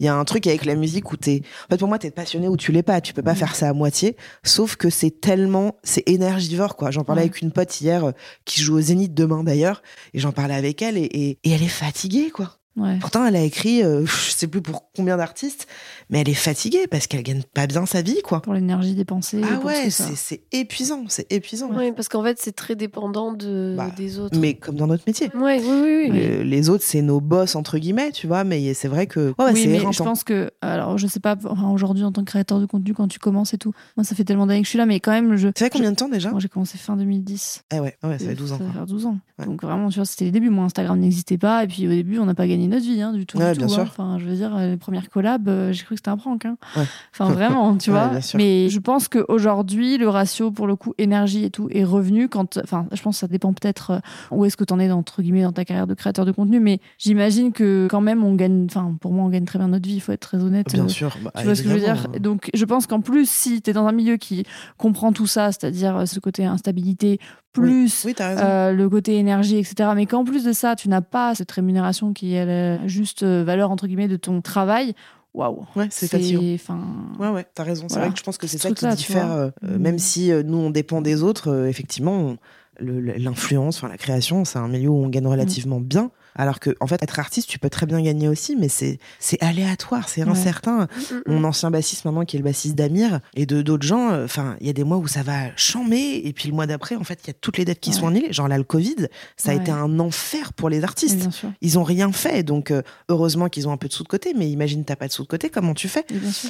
il 0.00 0.06
y 0.06 0.08
a 0.08 0.14
un 0.16 0.24
truc 0.24 0.46
avec 0.46 0.64
la 0.64 0.74
musique 0.74 1.12
où 1.12 1.18
t'es. 1.18 1.42
En 1.66 1.68
fait, 1.74 1.76
pour 1.76 1.88
moi, 1.88 1.98
t'es 1.98 2.10
passionné 2.10 2.48
ou 2.48 2.56
tu 2.56 2.72
l'es 2.72 2.82
pas. 2.82 3.02
Tu 3.02 3.12
peux 3.12 3.20
pas 3.22 3.34
faire 3.34 3.54
ça 3.54 3.68
à 3.68 3.72
moitié. 3.74 4.16
Sauf 4.42 4.76
que 4.76 4.88
c'est 4.88 5.20
tellement, 5.20 5.74
c'est 5.82 6.02
énergivore, 6.08 6.76
quoi. 6.76 6.90
J'en 6.90 7.04
parlais 7.04 7.20
Ouais. 7.22 7.28
avec 7.28 7.42
une 7.42 7.52
pote 7.52 7.78
hier 7.80 8.04
euh, 8.06 8.12
qui 8.46 8.62
joue 8.62 8.76
au 8.78 8.80
Zénith 8.80 9.12
demain 9.12 9.44
d'ailleurs, 9.44 9.82
et 10.14 10.18
j'en 10.18 10.32
parlais 10.32 10.54
avec 10.54 10.80
elle 10.80 10.96
et, 10.96 11.02
et, 11.04 11.38
et 11.44 11.50
elle 11.50 11.62
est 11.62 11.68
fatiguée, 11.68 12.30
quoi. 12.30 12.56
Ouais 12.76 12.98
Pourtant, 13.00 13.24
elle 13.26 13.36
a 13.36 13.42
écrit, 13.42 13.82
euh, 13.82 14.04
je 14.06 14.30
sais 14.30 14.46
plus 14.46 14.62
pour 14.62 14.90
combien 14.94 15.16
d'artistes, 15.16 15.66
mais 16.10 16.20
elle 16.20 16.28
est 16.28 16.34
fatiguée 16.34 16.86
parce 16.90 17.06
qu'elle 17.06 17.22
gagne 17.22 17.42
pas 17.42 17.66
bien 17.66 17.86
sa 17.86 18.02
vie, 18.02 18.20
quoi. 18.22 18.40
pour 18.42 18.54
l'énergie 18.54 18.94
dépensée 18.94 19.40
Ah 19.44 19.58
ouais, 19.60 19.90
c'est 19.90 20.42
épuisant, 20.52 21.04
c'est 21.08 21.30
épuisant. 21.32 21.70
Ouais, 21.72 21.92
parce 21.92 22.08
qu'en 22.08 22.22
fait 22.22 22.38
c'est 22.40 22.54
très 22.54 22.76
dépendant 22.76 23.32
de, 23.32 23.74
Bah, 23.76 23.90
des 23.96 24.18
autres. 24.18 24.38
Mais 24.38 24.54
comme 24.54 24.76
dans 24.76 24.86
notre 24.86 25.04
métier. 25.06 25.30
Ouais, 25.34 25.60
oui, 25.60 25.80
oui, 25.82 26.08
oui. 26.10 26.44
Les 26.44 26.70
autres, 26.70 26.84
c'est 26.84 27.02
nos 27.02 27.20
boss, 27.20 27.56
entre 27.56 27.78
guillemets, 27.78 28.12
tu 28.12 28.26
vois, 28.26 28.44
mais 28.44 28.74
c'est 28.74 28.88
vrai 28.88 29.06
que 29.06 29.34
ouais, 29.38 29.52
oui, 29.52 29.66
mais 29.68 29.80
je 29.92 30.02
pense 30.02 30.24
que, 30.24 30.50
alors 30.60 30.98
je 30.98 31.06
sais 31.06 31.20
pas, 31.20 31.36
enfin, 31.44 31.70
aujourd'hui 31.70 32.04
en 32.04 32.12
tant 32.12 32.22
que 32.22 32.30
créateur 32.30 32.60
de 32.60 32.66
contenu, 32.66 32.94
quand 32.94 33.08
tu 33.08 33.18
commences 33.18 33.54
et 33.54 33.58
tout, 33.58 33.72
moi 33.96 34.04
ça 34.04 34.14
fait 34.14 34.24
tellement 34.24 34.46
d'années 34.46 34.60
que 34.60 34.66
je 34.66 34.70
suis 34.70 34.78
là, 34.78 34.86
mais 34.86 35.00
quand 35.00 35.12
même, 35.12 35.36
je. 35.36 35.48
Ça 35.56 35.66
fait 35.66 35.70
combien 35.70 35.90
de 35.90 35.96
temps 35.96 36.08
déjà 36.08 36.30
Moi 36.30 36.40
j'ai 36.40 36.48
commencé 36.48 36.78
fin 36.78 36.96
2010. 36.96 37.64
Ah 37.70 37.80
ouais, 37.82 37.96
ouais, 38.02 38.18
ça 38.18 38.26
fait 38.26 38.34
12 38.34 38.52
ans. 38.52 38.58
Ça 38.58 38.72
faire 38.72 38.86
12 38.86 39.06
ans. 39.06 39.18
Ouais. 39.38 39.46
Donc 39.46 39.62
vraiment, 39.62 39.88
tu 39.88 39.96
vois, 39.96 40.04
c'était 40.06 40.24
les 40.26 40.30
débuts. 40.30 40.50
Moi, 40.50 40.64
Instagram 40.64 40.98
n'existait 40.98 41.38
pas. 41.38 41.64
Et 41.64 41.66
puis 41.66 41.86
au 41.86 41.90
début, 41.90 42.18
on 42.18 42.26
n'a 42.26 42.34
pas 42.34 42.46
gagné 42.46 42.65
notre 42.68 42.84
vie, 42.84 43.00
hein, 43.02 43.12
du 43.12 43.26
tout. 43.26 43.38
Ouais, 43.38 43.52
du 43.52 43.58
bien 43.58 43.66
tout, 43.66 43.72
sûr. 43.74 43.82
hein. 43.82 43.86
Enfin, 43.88 44.18
je 44.18 44.24
veux 44.26 44.34
dire, 44.34 44.56
les 44.58 44.76
premières 44.76 45.08
collabs, 45.10 45.48
euh, 45.48 45.72
j'ai 45.72 45.84
cru 45.84 45.94
que 45.94 45.98
c'était 45.98 46.10
un 46.10 46.16
prank. 46.16 46.44
Hein. 46.44 46.56
Ouais. 46.76 46.82
Enfin, 47.12 47.30
vraiment, 47.32 47.76
tu 47.76 47.90
vois. 47.90 48.10
Mais 48.34 48.68
je 48.68 48.78
pense 48.78 49.08
qu'aujourd'hui, 49.08 49.98
le 49.98 50.08
ratio, 50.08 50.50
pour 50.50 50.66
le 50.66 50.76
coup, 50.76 50.94
énergie 50.98 51.44
et 51.44 51.50
tout, 51.50 51.68
est 51.70 51.84
revenu 51.84 52.28
quand. 52.28 52.58
Enfin, 52.62 52.86
je 52.92 53.00
pense 53.02 53.16
que 53.16 53.20
ça 53.20 53.28
dépend 53.28 53.52
peut-être 53.52 53.90
euh, 53.92 53.98
où 54.30 54.44
est-ce 54.44 54.56
que 54.56 54.64
tu 54.64 54.72
en 54.72 54.78
es, 54.80 54.90
entre 54.90 55.22
guillemets, 55.22 55.42
dans 55.42 55.52
ta 55.52 55.64
carrière 55.64 55.86
de 55.86 55.94
créateur 55.94 56.24
de 56.24 56.32
contenu. 56.32 56.60
Mais 56.60 56.80
j'imagine 56.98 57.52
que 57.52 57.88
quand 57.90 58.00
même, 58.00 58.24
on 58.24 58.34
gagne. 58.34 58.66
Enfin, 58.68 58.96
pour 59.00 59.12
moi, 59.12 59.24
on 59.24 59.28
gagne 59.28 59.44
très 59.44 59.58
bien 59.58 59.68
notre 59.68 59.86
vie. 59.88 59.94
Il 59.96 60.00
faut 60.00 60.12
être 60.12 60.20
très 60.20 60.42
honnête. 60.42 60.72
Bien 60.72 60.84
Euh, 60.84 60.88
sûr. 60.88 61.16
bah, 61.22 61.30
tu 61.36 61.44
vois 61.44 61.54
ce 61.54 61.62
que 61.62 61.68
je 61.68 61.74
veux 61.74 61.80
dire? 61.80 61.94
évidemment. 61.94 62.18
Donc, 62.20 62.50
je 62.54 62.64
pense 62.64 62.86
qu'en 62.86 63.00
plus, 63.00 63.28
si 63.28 63.62
tu 63.62 63.70
es 63.70 63.72
dans 63.72 63.86
un 63.86 63.92
milieu 63.92 64.16
qui 64.16 64.44
comprend 64.78 65.12
tout 65.12 65.26
ça, 65.26 65.52
c'est-à-dire 65.52 65.96
euh, 65.96 66.06
ce 66.06 66.18
côté 66.20 66.44
instabilité, 66.44 67.18
plus 67.60 68.04
Oui, 68.04 68.14
euh, 68.20 68.72
le 68.72 68.88
côté 68.88 69.16
énergie, 69.16 69.56
etc. 69.58 69.90
Mais 69.94 70.06
qu'en 70.06 70.24
plus 70.24 70.44
de 70.44 70.52
ça, 70.52 70.76
tu 70.76 70.88
n'as 70.88 71.00
pas 71.00 71.34
cette 71.34 71.50
rémunération 71.52 72.12
qui 72.12 72.34
est 72.34 72.44
la 72.46 72.86
juste 72.86 73.22
euh, 73.22 73.44
valeur, 73.44 73.70
entre 73.70 73.86
guillemets, 73.86 74.08
de 74.08 74.16
ton 74.16 74.40
travail, 74.40 74.94
waouh. 75.34 75.64
ouais, 75.76 75.88
c'est 75.90 76.08
fatigant. 76.08 76.42
Enfin, 76.54 76.80
Ouais, 77.18 77.28
ouais, 77.28 77.46
t'as 77.54 77.62
raison. 77.64 77.86
C'est 77.88 77.94
Voilà. 77.94 78.06
vrai 78.08 78.12
que 78.14 78.18
je 78.18 78.24
pense 78.24 78.38
que 78.38 78.46
c'est 78.46 78.58
Ce 78.58 78.68
ça 78.68 78.74
qui 78.74 78.96
diffère. 78.96 79.30
euh, 79.32 79.50
euh, 79.64 79.76
Mm. 79.78 79.82
Même 79.82 79.98
si 79.98 80.32
euh, 80.32 80.42
nous, 80.42 80.58
on 80.58 80.70
dépend 80.70 81.00
des 81.02 81.22
autres, 81.22 81.48
euh, 81.50 81.66
effectivement, 81.68 82.36
l'influence, 82.80 83.82
la 83.82 83.96
création, 83.96 84.44
c'est 84.44 84.58
un 84.58 84.68
milieu 84.68 84.88
où 84.90 84.96
on 85.02 85.06
Mm. 85.06 85.10
gagne 85.10 85.26
relativement 85.26 85.80
bien. 85.80 86.10
Alors 86.36 86.60
que, 86.60 86.70
en 86.80 86.86
fait, 86.86 87.02
être 87.02 87.18
artiste, 87.18 87.48
tu 87.48 87.58
peux 87.58 87.70
très 87.70 87.86
bien 87.86 88.00
gagner 88.00 88.28
aussi, 88.28 88.56
mais 88.56 88.68
c'est 88.68 88.98
aléatoire, 89.40 90.08
c'est 90.08 90.22
Ouais. 90.24 90.30
incertain. 90.30 90.86
Mm, 90.86 91.14
mm, 91.14 91.22
Mon 91.34 91.44
ancien 91.44 91.70
bassiste 91.70 92.04
maintenant, 92.04 92.24
qui 92.24 92.36
est 92.36 92.38
le 92.40 92.44
bassiste 92.44 92.74
d'Amir, 92.74 93.20
et 93.34 93.46
de 93.46 93.62
d'autres 93.62 93.86
gens, 93.86 94.10
euh, 94.10 94.24
enfin, 94.24 94.56
il 94.60 94.66
y 94.66 94.70
a 94.70 94.72
des 94.72 94.84
mois 94.84 94.98
où 94.98 95.06
ça 95.06 95.22
va 95.22 95.54
chamber, 95.56 96.20
et 96.26 96.32
puis 96.32 96.48
le 96.48 96.54
mois 96.54 96.66
d'après, 96.66 96.96
en 96.96 97.04
fait, 97.04 97.20
il 97.24 97.28
y 97.28 97.30
a 97.30 97.34
toutes 97.34 97.58
les 97.58 97.64
dettes 97.64 97.80
qui 97.80 97.90
Ouais. 97.90 97.96
sont 97.96 98.06
annulées. 98.08 98.32
Genre 98.32 98.48
là, 98.48 98.58
le 98.58 98.64
Covid, 98.64 99.08
ça 99.36 99.52
a 99.52 99.54
été 99.54 99.70
un 99.70 99.98
enfer 99.98 100.52
pour 100.52 100.68
les 100.68 100.84
artistes. 100.84 101.28
Ils 101.60 101.78
ont 101.78 101.84
rien 101.84 102.12
fait, 102.12 102.42
donc 102.42 102.70
euh, 102.70 102.82
heureusement 103.08 103.48
qu'ils 103.48 103.68
ont 103.68 103.72
un 103.72 103.76
peu 103.76 103.88
de 103.88 103.92
sous 103.92 104.02
de 104.02 104.08
côté, 104.08 104.34
mais 104.36 104.48
imagine 104.50 104.84
t'as 104.84 104.96
pas 104.96 105.06
de 105.08 105.12
sous 105.12 105.22
de 105.22 105.28
côté, 105.28 105.48
comment 105.50 105.74
tu 105.74 105.88
fais? 105.88 106.04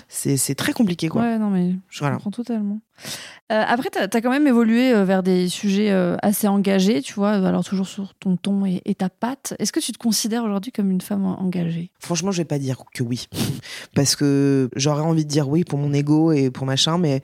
C'est 0.09 0.55
très 0.55 0.73
compliqué, 0.73 1.09
quoi. 1.09 1.23
Ouais, 1.23 1.39
non, 1.39 1.51
mais 1.51 1.75
je 1.91 2.01
Voilà. 2.01 2.17
comprends 2.17 2.31
totalement. 2.31 2.81
Euh, 3.53 3.63
après, 3.67 3.91
tu 3.91 3.99
as, 3.99 4.09
quand 4.21 4.31
même 4.31 4.47
évolué 4.47 4.93
vers 5.05 5.23
des 5.23 5.49
sujets 5.49 5.91
assez 6.23 6.49
engagés, 6.49 7.03
tu 7.03 7.13
vois, 7.15 7.33
alors 7.33 7.63
toujours 7.65 7.87
sur 7.87 8.15
ton 8.15 8.37
ton 8.37 8.65
et, 8.67 8.83
et 8.85 8.95
ta 8.95 9.09
patte. 9.09 9.55
Est-ce 9.59 9.73
que 9.77 9.85
tu 9.85 9.93
te 9.93 9.99
considères 9.99 10.45
aujourd'hui 10.45 10.73
comme 10.73 10.91
une 10.91 11.01
femme 11.01 11.25
engagée? 11.25 11.91
Franchement, 12.01 12.33
je 12.33 12.39
vais 12.39 12.45
pas 12.45 12.59
dire 12.59 12.83
que 12.95 13.03
oui, 13.03 13.29
parce 13.95 14.17
que 14.17 14.69
j'aurais 14.77 15.03
envie 15.03 15.25
de 15.25 15.31
dire 15.31 15.49
oui 15.49 15.65
pour 15.65 15.79
mon 15.79 15.93
ego 15.93 16.33
et 16.33 16.51
pour 16.51 16.67
machin, 16.67 16.99
mais 16.99 17.23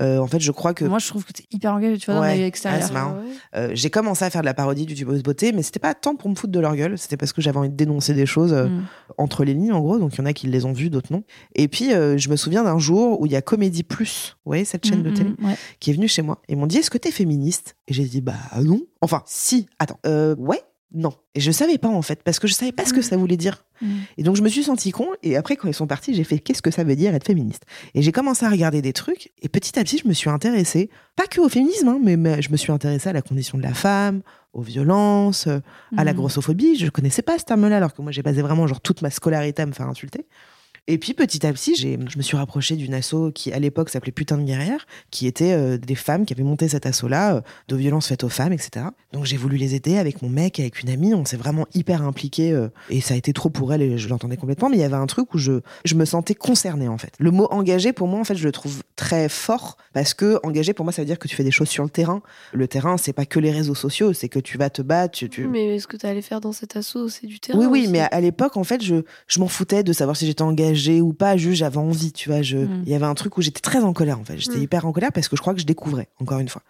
euh, 0.00 0.18
en 0.18 0.26
fait, 0.26 0.40
je 0.40 0.52
crois 0.52 0.74
que 0.74 0.84
Moi, 0.84 0.98
je 0.98 1.08
trouve 1.08 1.24
que 1.24 1.32
tu 1.32 1.42
es 1.42 1.46
hyper 1.52 1.72
engagée, 1.74 1.98
tu 1.98 2.06
vois, 2.06 2.14
dans 2.16 2.20
Ouais. 2.22 2.36
la 2.38 2.48
vie 2.48 2.52
Ah, 2.64 2.92
marrant. 2.92 3.16
Ah 3.18 3.22
ouais. 3.22 3.34
euh, 3.56 3.70
j'ai 3.74 3.90
commencé 3.90 4.24
à 4.24 4.30
faire 4.30 4.42
de 4.42 4.46
la 4.46 4.54
parodie 4.54 4.86
du 4.86 4.94
tubeuse 4.94 5.22
beauté, 5.22 5.52
mais 5.52 5.62
c'était 5.62 5.80
pas 5.80 5.94
tant 5.94 6.16
pour 6.16 6.28
me 6.30 6.34
foutre 6.34 6.52
de 6.52 6.60
leur 6.60 6.74
gueule, 6.76 6.98
c'était 6.98 7.16
parce 7.16 7.32
que 7.32 7.40
j'avais 7.42 7.58
envie 7.58 7.70
de 7.70 7.74
dénoncer 7.76 8.14
des 8.14 8.26
choses 8.26 8.52
euh, 8.52 8.68
Mm. 8.68 8.84
entre 9.18 9.44
les 9.44 9.54
lignes, 9.54 9.72
en 9.72 9.80
gros. 9.80 9.98
Donc 9.98 10.14
il 10.14 10.18
y 10.18 10.20
en 10.22 10.26
a 10.26 10.32
qui 10.32 10.46
les 10.46 10.64
ont 10.64 10.72
vues, 10.72 10.90
d'autres 10.90 11.12
non. 11.12 11.22
Et 11.54 11.68
puis 11.68 11.90
je 11.90 12.28
me 12.30 12.36
souviens 12.36 12.64
d'un 12.64 12.78
jour 12.78 13.20
où 13.20 13.26
il 13.26 13.32
y 13.32 13.36
a 13.36 13.42
Comédie 13.42 13.82
Plus, 13.82 14.36
vous 14.44 14.50
voyez 14.50 14.64
cette 14.64 14.86
chaîne 14.86 15.02
de 15.02 15.10
Mm, 15.10 15.14
télé, 15.14 15.30
mm, 15.38 15.46
ouais. 15.46 15.56
qui 15.80 15.90
est 15.90 15.94
venue 15.94 16.08
chez 16.08 16.22
moi 16.22 16.40
et 16.48 16.56
m'ont 16.56 16.66
dit 16.66 16.78
est-ce 16.78 16.90
que 16.90 16.98
t'es 16.98 17.10
féministe? 17.10 17.76
Et 17.88 17.92
j'ai 17.94 18.04
dit 18.04 18.20
bah 18.20 18.34
non. 18.62 18.80
Enfin 19.00 19.22
si. 19.26 19.66
Attends. 19.78 19.98
Euh, 20.06 20.34
ouais. 20.36 20.60
Non. 20.94 21.12
Et 21.34 21.40
je 21.40 21.50
savais 21.50 21.78
pas 21.78 21.88
en 21.88 22.02
fait 22.02 22.22
parce 22.22 22.38
que 22.38 22.46
je 22.46 22.54
savais 22.54 22.72
pas 22.72 22.84
ce 22.84 22.92
que 22.92 23.02
ça 23.02 23.16
voulait 23.16 23.36
dire. 23.36 23.64
Mm. 23.80 23.86
Et 24.18 24.22
donc 24.22 24.36
je 24.36 24.42
me 24.42 24.48
suis 24.48 24.62
senti 24.62 24.90
con 24.90 25.06
et 25.22 25.36
après 25.36 25.56
quand 25.56 25.68
ils 25.68 25.74
sont 25.74 25.86
partis, 25.86 26.14
j'ai 26.14 26.24
fait 26.24 26.38
qu'est-ce 26.38 26.62
que 26.62 26.70
ça 26.70 26.84
veut 26.84 26.96
dire 26.96 27.14
être 27.14 27.26
féministe? 27.26 27.64
Et 27.94 28.02
j'ai 28.02 28.12
commencé 28.12 28.44
à 28.44 28.50
regarder 28.50 28.82
des 28.82 28.92
trucs 28.92 29.32
et 29.40 29.48
petit 29.48 29.78
à 29.78 29.84
petit 29.84 29.98
je 29.98 30.06
me 30.08 30.12
suis 30.12 30.28
intéressée 30.30 30.90
pas 31.16 31.26
que 31.26 31.40
au 31.40 31.48
féminisme 31.48 31.88
hein, 31.88 31.98
mais, 32.02 32.16
mais 32.16 32.42
je 32.42 32.50
me 32.52 32.56
suis 32.56 32.72
intéressée 32.72 33.08
à 33.08 33.12
la 33.12 33.22
condition 33.22 33.56
de 33.58 33.62
la 33.62 33.74
femme, 33.74 34.22
aux 34.52 34.62
violences, 34.62 35.46
euh, 35.46 35.60
à 35.96 36.04
la 36.04 36.12
Mm. 36.12 36.16
grossophobie, 36.16 36.76
je 36.76 36.88
connaissais 36.88 37.22
pas 37.22 37.38
ce 37.38 37.44
terme-là 37.44 37.78
alors 37.78 37.94
que 37.94 38.02
moi 38.02 38.12
j'ai 38.12 38.22
basé 38.22 38.42
vraiment 38.42 38.66
genre 38.66 38.80
toute 38.80 39.00
ma 39.02 39.10
scolarité 39.10 39.62
à 39.62 39.66
me 39.66 39.72
faire 39.72 39.88
insulter. 39.88 40.26
Et 40.88 40.98
puis 40.98 41.14
petit 41.14 41.46
à 41.46 41.52
petit, 41.52 41.76
j'ai, 41.76 41.96
je 42.08 42.18
me 42.18 42.22
suis 42.22 42.36
rapprochée 42.36 42.74
d'une 42.74 42.92
asso 42.92 43.30
qui 43.32 43.52
à 43.52 43.60
l'époque 43.60 43.88
s'appelait 43.88 44.10
Putain 44.10 44.36
de 44.36 44.42
guerrière, 44.42 44.84
qui 45.12 45.28
était 45.28 45.52
euh, 45.52 45.78
des 45.78 45.94
femmes 45.94 46.26
qui 46.26 46.34
avaient 46.34 46.42
monté 46.42 46.66
cet 46.66 46.86
asso-là 46.86 47.36
euh, 47.36 47.40
de 47.68 47.76
violences 47.76 48.08
faites 48.08 48.24
aux 48.24 48.28
femmes, 48.28 48.52
etc. 48.52 48.86
Donc 49.12 49.24
j'ai 49.24 49.36
voulu 49.36 49.56
les 49.56 49.76
aider 49.76 49.96
avec 49.96 50.22
mon 50.22 50.28
mec, 50.28 50.58
avec 50.58 50.82
une 50.82 50.88
amie, 50.88 51.14
on 51.14 51.24
s'est 51.24 51.36
vraiment 51.36 51.66
hyper 51.72 52.02
impliqués 52.02 52.50
euh, 52.50 52.68
et 52.90 53.00
ça 53.00 53.14
a 53.14 53.16
été 53.16 53.32
trop 53.32 53.48
pour 53.48 53.72
elle 53.72 53.80
et 53.80 53.96
je 53.96 54.08
l'entendais 54.08 54.36
complètement. 54.36 54.70
Mais 54.70 54.76
il 54.76 54.80
y 54.80 54.84
avait 54.84 54.96
un 54.96 55.06
truc 55.06 55.32
où 55.34 55.38
je, 55.38 55.60
je 55.84 55.94
me 55.94 56.04
sentais 56.04 56.34
concernée 56.34 56.88
en 56.88 56.98
fait. 56.98 57.12
Le 57.20 57.30
mot 57.30 57.46
engagé 57.52 57.92
pour 57.92 58.08
moi 58.08 58.18
en 58.18 58.24
fait 58.24 58.34
je 58.34 58.44
le 58.44 58.50
trouve 58.50 58.82
très 58.96 59.28
fort 59.28 59.76
parce 59.92 60.14
que 60.14 60.40
engagé 60.42 60.72
pour 60.72 60.84
moi 60.84 60.90
ça 60.92 61.02
veut 61.02 61.06
dire 61.06 61.20
que 61.20 61.28
tu 61.28 61.36
fais 61.36 61.44
des 61.44 61.52
choses 61.52 61.68
sur 61.68 61.84
le 61.84 61.90
terrain. 61.90 62.22
Le 62.52 62.66
terrain 62.66 62.96
c'est 62.96 63.12
pas 63.12 63.24
que 63.24 63.38
les 63.38 63.52
réseaux 63.52 63.76
sociaux, 63.76 64.12
c'est 64.14 64.28
que 64.28 64.40
tu 64.40 64.58
vas 64.58 64.68
te 64.68 64.82
battre, 64.82 65.16
tu, 65.16 65.28
tu... 65.28 65.46
Mais 65.46 65.78
ce 65.78 65.86
que 65.86 65.96
tu 65.96 66.06
allais 66.06 66.22
faire 66.22 66.40
dans 66.40 66.52
cet 66.52 66.74
assaut, 66.74 67.08
c'est 67.08 67.28
du 67.28 67.38
terrain. 67.38 67.56
Oui, 67.56 67.66
oui, 67.66 67.82
aussi. 67.82 67.92
mais 67.92 68.00
à, 68.00 68.06
à 68.06 68.20
l'époque, 68.20 68.56
en 68.56 68.64
fait, 68.64 68.82
je, 68.82 68.96
je 69.28 69.38
m'en 69.38 69.46
foutais 69.46 69.84
de 69.84 69.92
savoir 69.92 70.16
si 70.16 70.26
j'étais 70.26 70.42
engagée 70.42 70.71
engagée 70.72 71.00
ou 71.00 71.12
pas, 71.12 71.36
juste 71.36 71.58
j'avais 71.58 71.76
envie, 71.78 72.12
tu 72.12 72.28
vois. 72.30 72.42
Je, 72.42 72.56
Mm. 72.58 72.82
il 72.86 72.92
y 72.92 72.94
avait 72.94 73.04
un 73.06 73.14
truc 73.14 73.36
où 73.36 73.42
j'étais 73.42 73.60
très 73.60 73.80
en 73.80 73.92
colère 73.92 74.18
en 74.18 74.24
fait. 74.24 74.38
J'étais 74.38 74.58
Mm. 74.58 74.62
hyper 74.62 74.86
en 74.86 74.92
colère 74.92 75.12
parce 75.12 75.28
que 75.28 75.36
je 75.36 75.40
crois 75.42 75.54
que 75.54 75.60
je 75.60 75.66
découvrais 75.66 76.08
encore 76.20 76.38
une 76.38 76.48
fois. 76.48 76.62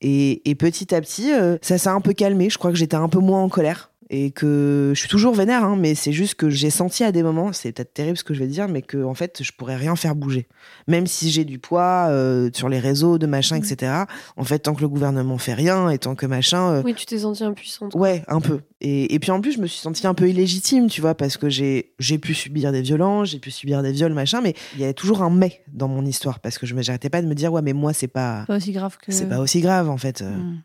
Et, 0.00 0.48
et 0.48 0.54
petit 0.54 0.94
à 0.94 1.00
petit, 1.00 1.32
euh, 1.32 1.56
ça 1.62 1.78
s'est 1.78 1.88
un 1.88 2.00
peu 2.00 2.12
calmé. 2.12 2.50
Je 2.50 2.58
crois 2.58 2.70
que 2.70 2.76
j'étais 2.76 2.96
un 2.96 3.08
peu 3.08 3.18
moins 3.20 3.42
en 3.42 3.48
colère 3.48 3.90
et 4.10 4.30
que 4.30 4.92
je 4.94 4.98
suis 5.00 5.08
toujours 5.08 5.34
vénère, 5.34 5.64
hein, 5.64 5.76
mais 5.78 5.94
c'est 5.94 6.12
juste 6.12 6.34
que 6.34 6.50
j'ai 6.50 6.70
senti 6.70 7.04
à 7.04 7.12
des 7.12 7.22
moments, 7.22 7.52
c'est 7.52 7.72
peut-être 7.72 7.94
terrible 7.94 8.16
ce 8.18 8.24
que 8.24 8.34
je 8.34 8.40
vais 8.40 8.46
dire, 8.46 8.68
mais 8.68 8.82
que 8.82 9.02
en 9.02 9.14
fait, 9.14 9.42
je 9.42 9.52
pourrais 9.52 9.76
rien 9.76 9.96
faire 9.96 10.14
bouger. 10.14 10.46
Même 10.88 11.06
si 11.06 11.30
j'ai 11.30 11.44
du 11.44 11.58
poids 11.58 12.08
euh, 12.10 12.50
sur 12.52 12.68
les 12.68 12.78
réseaux, 12.78 13.18
de 13.18 13.26
machin, 13.26 13.56
etc. 13.56 14.04
En 14.36 14.44
fait, 14.44 14.58
tant 14.60 14.74
que 14.74 14.80
le 14.82 14.88
gouvernement 14.88 15.38
fait 15.38 15.54
rien 15.54 15.88
et 15.90 15.98
tant 15.98 16.14
que 16.14 16.26
machin, 16.26 16.74
euh, 16.74 16.82
Oui, 16.84 16.94
tu 16.94 17.06
t'es 17.06 17.18
sentie 17.20 17.44
impuissante. 17.44 17.94
Ouais, 17.94 18.22
un 18.28 18.40
peu. 18.40 18.60
Et, 18.80 19.14
et 19.14 19.18
puis 19.18 19.30
en 19.30 19.40
plus, 19.40 19.52
je 19.52 19.60
me 19.60 19.66
suis 19.66 19.80
sentie 19.80 20.06
un 20.06 20.14
peu 20.14 20.28
illégitime, 20.28 20.88
tu 20.88 21.00
vois, 21.00 21.14
parce 21.14 21.36
que 21.36 21.48
j'ai 21.48 21.94
j'ai 21.98 22.18
pu 22.18 22.34
subir 22.34 22.72
des 22.72 22.82
violences, 22.82 23.30
j'ai 23.30 23.38
pu 23.38 23.50
subir 23.50 23.82
des 23.82 23.92
viols, 23.92 24.12
machin, 24.12 24.40
mais 24.42 24.54
il 24.74 24.80
y 24.80 24.84
avait 24.84 24.92
toujours 24.94 25.22
un 25.22 25.30
mais 25.30 25.62
dans 25.72 25.88
mon 25.88 26.04
histoire, 26.04 26.40
parce 26.40 26.58
que 26.58 26.66
je 26.66 26.74
j'arrêtais 26.80 27.08
pas 27.10 27.22
de 27.22 27.26
me 27.26 27.34
dire, 27.34 27.52
ouais, 27.52 27.62
mais 27.62 27.72
moi, 27.72 27.92
c'est 27.94 28.08
pas, 28.08 28.44
Pas 28.46 28.56
aussi 28.56 28.72
grave 28.72 28.98
que. 28.98 29.10
c'est 29.12 29.28
pas 29.28 29.38
aussi 29.40 29.60
grave, 29.60 29.88
en 29.88 29.96
fait. 29.96 30.20
Euh, 30.22 30.30
Mm. 30.34 30.62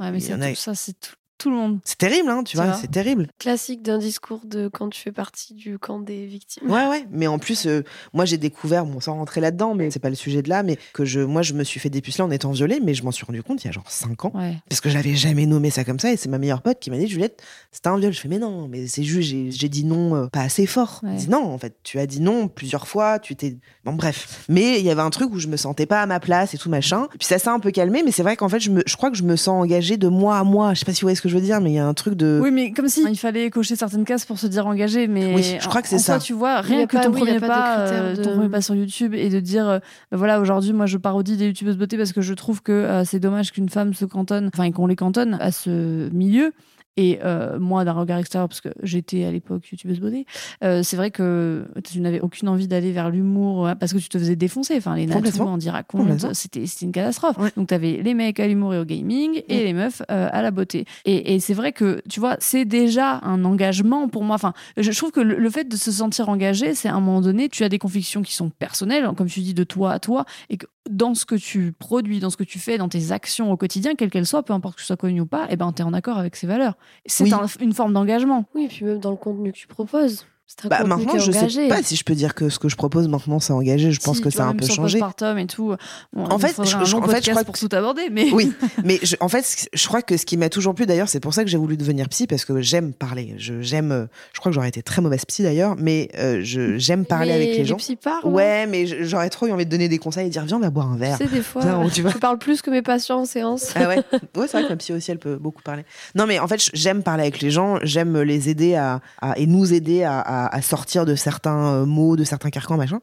Ouais, 0.00 0.10
mais 0.12 0.20
c'est 0.20 0.32
en 0.32 0.40
a- 0.40 0.48
tout 0.48 0.56
ça, 0.56 0.74
c'est 0.74 0.98
tout, 0.98 1.12
tout 1.40 1.50
le 1.50 1.56
monde. 1.56 1.80
C'est 1.84 1.98
terrible, 1.98 2.28
hein, 2.28 2.42
tu 2.44 2.52
Tu 2.52 2.56
vois, 2.56 2.66
vois. 2.66 2.74
c'est 2.80 2.90
terrible. 2.90 3.26
Classique 3.38 3.82
d'un 3.82 3.98
discours 3.98 4.40
de 4.44 4.68
quand 4.68 4.88
tu 4.90 5.00
fais 5.00 5.10
partie 5.12 5.54
du 5.54 5.78
camp 5.78 5.98
des 6.00 6.26
victimes. 6.26 6.70
Ouais, 6.70 6.86
ouais. 6.86 7.06
Mais 7.10 7.26
en 7.26 7.38
plus, 7.38 7.66
euh, 7.66 7.82
moi, 8.12 8.24
j'ai 8.24 8.36
découvert, 8.38 8.84
bon, 8.84 9.00
sans 9.00 9.14
rentrer 9.14 9.40
là-dedans, 9.40 9.74
mais 9.74 9.90
c'est 9.90 9.98
pas 10.00 10.10
le 10.10 10.14
sujet 10.14 10.42
de 10.42 10.48
là, 10.48 10.62
mais 10.62 10.78
que 10.92 11.04
je, 11.04 11.20
moi, 11.20 11.42
je 11.42 11.54
me 11.54 11.64
suis 11.64 11.80
fait 11.80 11.90
dépuceler 11.90 12.22
en 12.22 12.30
étant 12.30 12.50
violée, 12.52 12.78
mais 12.82 12.94
je 12.94 13.02
m'en 13.02 13.10
suis 13.10 13.24
rendu 13.24 13.42
compte 13.42 13.64
il 13.64 13.66
y 13.66 13.70
a 13.70 13.72
genre 13.72 13.90
5 13.90 14.24
ans. 14.26 14.32
Ouais. 14.34 14.56
Parce 14.68 14.80
que 14.80 14.90
j'avais 14.90 15.14
jamais 15.14 15.46
nommé 15.46 15.70
ça 15.70 15.84
comme 15.84 15.98
ça, 15.98 16.12
et 16.12 16.16
c'est 16.16 16.28
ma 16.28 16.38
meilleure 16.38 16.62
pote 16.62 16.78
qui 16.78 16.90
m'a 16.90 16.98
dit, 16.98 17.08
Juliette, 17.08 17.42
c'était 17.72 17.88
un 17.88 17.96
viol. 17.98 18.12
Je 18.12 18.20
fais, 18.20 18.28
mais 18.28 18.38
non, 18.38 18.68
mais 18.68 18.86
c'est 18.86 19.02
juste, 19.02 19.28
j'ai 19.30 19.50
j'ai 19.50 19.68
dit 19.68 19.84
non 19.84 20.14
euh, 20.16 20.26
pas 20.26 20.40
assez 20.42 20.66
fort. 20.66 21.00
Ouais. 21.02 21.10
Elle 21.12 21.16
dit, 21.16 21.30
non, 21.30 21.52
en 21.52 21.58
fait, 21.58 21.74
tu 21.82 21.98
as 21.98 22.06
dit 22.06 22.20
non 22.20 22.48
plusieurs 22.48 22.86
fois, 22.86 23.18
tu 23.18 23.34
t'es. 23.36 23.56
Bon, 23.84 23.94
bref. 23.94 24.44
Mais 24.48 24.78
il 24.78 24.84
y 24.84 24.90
avait 24.90 25.00
un 25.02 25.10
truc 25.10 25.32
où 25.32 25.38
je 25.38 25.48
me 25.48 25.56
sentais 25.56 25.86
pas 25.86 26.02
à 26.02 26.06
ma 26.06 26.20
place 26.20 26.52
et 26.54 26.58
tout 26.58 26.68
machin. 26.68 27.08
Puis 27.18 27.26
ça 27.26 27.38
s'est 27.38 27.48
un 27.48 27.60
peu 27.60 27.70
calmé, 27.70 28.02
mais 28.04 28.12
c'est 28.12 28.22
vrai 28.22 28.36
qu'en 28.36 28.48
fait, 28.48 28.60
je, 28.60 28.70
me, 28.70 28.82
je 28.86 28.96
crois 28.96 29.10
que 29.10 29.16
je 29.16 29.22
me 29.22 29.36
sens 29.36 29.62
engagée 29.62 29.96
de 29.96 30.08
mois 30.08 30.38
à 30.38 30.44
mois. 30.44 30.74
Je 30.74 30.80
sais 30.80 30.84
pas 30.84 30.92
si 30.92 31.00
vous 31.00 31.06
voyez 31.06 31.16
ce 31.16 31.22
que 31.22 31.29
je 31.30 31.34
veux 31.34 31.40
dire, 31.40 31.60
mais 31.60 31.70
il 31.70 31.74
y 31.74 31.78
a 31.78 31.86
un 31.86 31.94
truc 31.94 32.14
de. 32.14 32.38
Oui, 32.42 32.50
mais 32.50 32.72
comme 32.72 32.88
si 32.88 33.02
il 33.08 33.16
fallait 33.18 33.48
cocher 33.48 33.76
certaines 33.76 34.04
cases 34.04 34.24
pour 34.26 34.38
se 34.38 34.46
dire 34.46 34.66
engagé. 34.66 35.08
Mais 35.08 35.34
Oui, 35.34 35.56
je 35.60 35.66
crois 35.68 35.80
que 35.80 35.88
c'est 35.88 35.98
ça. 35.98 36.14
soi, 36.14 36.18
tu 36.20 36.32
vois, 36.34 36.60
rien 36.60 36.86
que 36.86 36.96
pas- 36.96 37.04
ton 37.04 37.12
oui, 37.12 37.20
premier 37.20 37.38
pas 37.40 37.46
de 37.46 37.50
pas, 37.52 37.78
euh, 37.78 38.16
de- 38.16 38.22
ton 38.22 38.30
premier 38.34 38.48
pas 38.48 38.60
sur 38.60 38.74
YouTube 38.74 39.14
et 39.14 39.28
de 39.30 39.40
dire, 39.40 39.68
euh, 39.68 39.78
bah 40.10 40.18
voilà, 40.18 40.40
aujourd'hui, 40.40 40.72
moi, 40.72 40.86
je 40.86 40.98
parodie 40.98 41.36
des 41.36 41.46
youtubeuses 41.46 41.78
beauté 41.78 41.96
parce 41.96 42.12
que 42.12 42.20
je 42.20 42.34
trouve 42.34 42.60
que 42.62 42.72
euh, 42.72 43.04
c'est 43.04 43.20
dommage 43.20 43.52
qu'une 43.52 43.68
femme 43.70 43.94
se 43.94 44.04
cantonne, 44.04 44.50
enfin, 44.52 44.64
et 44.64 44.72
qu'on 44.72 44.86
les 44.86 44.96
cantonne 44.96 45.38
à 45.40 45.52
ce 45.52 46.10
milieu. 46.12 46.52
Et 46.96 47.20
euh, 47.24 47.58
moi, 47.58 47.84
d'un 47.84 47.92
regard 47.92 48.18
extérieur, 48.18 48.48
parce 48.48 48.60
que 48.60 48.68
j'étais 48.82 49.24
à 49.24 49.30
l'époque 49.30 49.70
youtubeuse 49.70 50.00
beauté, 50.00 50.26
euh, 50.64 50.82
c'est 50.82 50.96
vrai 50.96 51.10
que 51.10 51.66
tu 51.84 52.00
n'avais 52.00 52.20
aucune 52.20 52.48
envie 52.48 52.66
d'aller 52.68 52.92
vers 52.92 53.10
l'humour 53.10 53.66
euh, 53.68 53.74
parce 53.74 53.92
que 53.92 53.98
tu 53.98 54.08
te 54.08 54.18
faisais 54.18 54.36
défoncer. 54.36 54.76
Enfin, 54.76 54.96
les 54.96 55.06
Complètement. 55.06 55.54
on 55.54 55.56
dit 55.56 55.70
raconte, 55.70 56.08
c'était 56.34 56.66
c'était 56.66 56.86
une 56.86 56.92
catastrophe. 56.92 57.38
Ouais. 57.38 57.50
Donc, 57.56 57.68
tu 57.68 57.74
avais 57.74 58.00
les 58.02 58.14
mecs 58.14 58.40
à 58.40 58.46
l'humour 58.48 58.74
et 58.74 58.78
au 58.78 58.84
gaming 58.84 59.42
et 59.48 59.56
Ouais. 59.58 59.64
les 59.64 59.72
meufs 59.72 60.02
euh, 60.10 60.28
à 60.32 60.42
la 60.42 60.50
beauté. 60.50 60.84
Et, 61.04 61.34
et 61.34 61.40
c'est 61.40 61.54
vrai 61.54 61.72
que, 61.72 62.02
tu 62.08 62.20
vois, 62.20 62.36
c'est 62.40 62.64
déjà 62.64 63.20
un 63.22 63.44
engagement 63.44 64.08
pour 64.08 64.24
moi. 64.24 64.34
Enfin, 64.34 64.52
je, 64.76 64.90
je 64.90 64.96
trouve 64.98 65.12
que 65.12 65.20
le, 65.20 65.36
le 65.38 65.50
fait 65.50 65.68
de 65.68 65.76
se 65.76 65.92
sentir 65.92 66.28
engagé, 66.28 66.74
c'est 66.74 66.88
à 66.88 66.94
un 66.94 67.00
moment 67.00 67.20
donné, 67.20 67.48
tu 67.48 67.62
as 67.64 67.68
des 67.68 67.78
convictions 67.78 68.22
qui 68.22 68.34
sont 68.34 68.50
personnelles, 68.50 69.08
comme 69.16 69.28
tu 69.28 69.40
dis, 69.40 69.54
de 69.54 69.64
toi 69.64 69.92
à 69.92 69.98
toi, 70.00 70.24
et 70.50 70.56
que 70.56 70.66
dans 70.90 71.14
ce 71.14 71.24
que 71.24 71.34
tu 71.36 71.72
produis, 71.72 72.20
dans 72.20 72.30
ce 72.30 72.36
que 72.36 72.44
tu 72.44 72.58
fais, 72.58 72.76
dans 72.78 72.88
tes 72.88 73.12
actions 73.12 73.50
au 73.52 73.56
quotidien, 73.56 73.94
quelles 73.94 74.10
qu'elles 74.10 74.26
soient, 74.26 74.42
peu 74.42 74.52
importe 74.52 74.74
que 74.76 74.80
tu 74.80 74.86
sois 74.86 74.96
connu 74.96 75.20
ou 75.20 75.26
pas, 75.26 75.46
eh 75.50 75.56
ben, 75.56 75.72
tu 75.72 75.82
es 75.82 75.84
en 75.84 75.92
accord 75.92 76.18
avec 76.18 76.36
ces 76.36 76.46
valeurs. 76.46 76.74
C'est 77.06 77.24
Oui. 77.24 77.32
un- 77.32 77.46
une 77.60 77.72
forme 77.72 77.92
d'engagement. 77.92 78.44
Oui, 78.54 78.64
et 78.64 78.68
puis 78.68 78.84
même 78.84 78.98
dans 78.98 79.10
le 79.12 79.16
contenu 79.16 79.52
que 79.52 79.56
tu 79.58 79.66
proposes. 79.68 80.26
C'est 80.60 80.68
Bah, 80.68 80.82
maintenant, 80.84 81.16
je 81.18 81.30
engagé. 81.30 81.48
sais 81.62 81.68
pas 81.68 81.80
si 81.82 81.94
je 81.94 82.02
peux 82.02 82.14
dire 82.16 82.34
que 82.34 82.48
ce 82.48 82.58
que 82.58 82.68
je 82.68 82.74
propose 82.74 83.06
maintenant, 83.06 83.38
c'est 83.38 83.52
engagé. 83.52 83.92
Je 83.92 84.00
pense 84.00 84.16
Si, 84.16 84.22
que 84.22 84.30
ça 84.30 84.44
a 84.44 84.48
un 84.48 84.54
peu 84.54 84.66
changé. 84.66 84.98
Postpartum 84.98 85.38
et 85.38 85.46
tout. 85.46 85.76
Bon, 86.12 86.24
En 86.24 86.38
fait, 86.40 86.54
je- 86.58 86.84
je- 86.84 86.96
en 86.96 87.02
fait, 87.06 87.24
je 87.24 87.30
crois 87.30 87.44
pour 87.44 87.54
que- 87.54 87.60
tout 87.60 87.68
aborder, 87.74 88.08
mais 88.10 88.30
Oui, 88.32 88.52
mais 88.84 88.98
je- 89.02 89.14
en 89.20 89.28
fait, 89.28 89.68
je 89.72 89.86
crois 89.86 90.02
que 90.02 90.16
ce 90.16 90.26
qui 90.26 90.36
m'a 90.36 90.48
toujours 90.48 90.74
plu 90.74 90.86
d'ailleurs, 90.86 91.08
c'est 91.08 91.20
pour 91.20 91.34
ça 91.34 91.44
que 91.44 91.50
j'ai 91.50 91.56
voulu 91.56 91.76
devenir 91.76 92.08
psy 92.08 92.26
parce 92.26 92.44
que 92.44 92.60
j'aime 92.60 92.92
parler. 92.92 93.34
Je 93.38 93.62
j'aime. 93.62 94.08
Je 94.32 94.40
crois 94.40 94.50
que 94.50 94.54
j'aurais 94.54 94.68
été 94.68 94.82
très 94.82 95.00
mauvaise 95.00 95.24
psy 95.24 95.44
d'ailleurs, 95.44 95.76
mais 95.78 96.08
euh, 96.18 96.40
je 96.42 96.76
j'aime 96.78 97.04
parler 97.06 97.28
Mais 97.28 97.34
avec 97.44 97.56
les 97.56 97.64
gens. 97.64 97.76
psys 97.76 97.94
parlent. 97.96 98.26
Ouais, 98.26 98.66
mais 98.66 98.86
j'aurais 99.04 99.30
trop 99.30 99.46
eu 99.46 99.52
envie 99.52 99.66
de 99.66 99.70
donner 99.70 99.88
des 99.88 99.98
conseils 99.98 100.26
et 100.26 100.30
dire 100.30 100.44
viens 100.44 100.56
on 100.56 100.60
va 100.60 100.70
boire 100.70 100.90
un 100.90 100.96
verre. 100.96 101.16
Sais, 101.16 101.26
des 101.28 101.42
fois, 101.42 101.62
tu 101.94 102.02
je 102.02 102.18
parle 102.18 102.38
plus 102.38 102.60
que 102.60 102.70
mes 102.70 102.82
patients 102.82 103.20
en 103.20 103.24
séance. 103.24 103.70
Ah 103.76 103.86
ouais, 103.88 103.96
ouais 104.36 104.46
c'est 104.48 104.52
vrai 104.52 104.64
que 104.64 104.68
ma 104.70 104.76
psy 104.76 104.92
aussi 104.92 105.10
elle 105.12 105.18
peut 105.20 105.36
beaucoup 105.36 105.62
parler. 105.62 105.84
Non 106.16 106.26
mais 106.26 106.40
en 106.40 106.48
fait 106.48 106.60
j'aime 106.74 107.04
parler 107.04 107.22
avec 107.22 107.40
les 107.40 107.50
gens, 107.52 107.78
j'aime 107.84 108.20
les 108.20 108.48
aider 108.48 108.74
à, 108.74 109.00
à- 109.22 109.38
et 109.38 109.46
nous 109.46 109.72
aider 109.72 110.02
à, 110.02 110.18
à- 110.18 110.39
à 110.46 110.62
sortir 110.62 111.04
de 111.06 111.14
certains 111.14 111.74
euh, 111.74 111.86
mots, 111.86 112.16
de 112.16 112.24
certains 112.24 112.50
carcans 112.50 112.76
machin. 112.76 113.00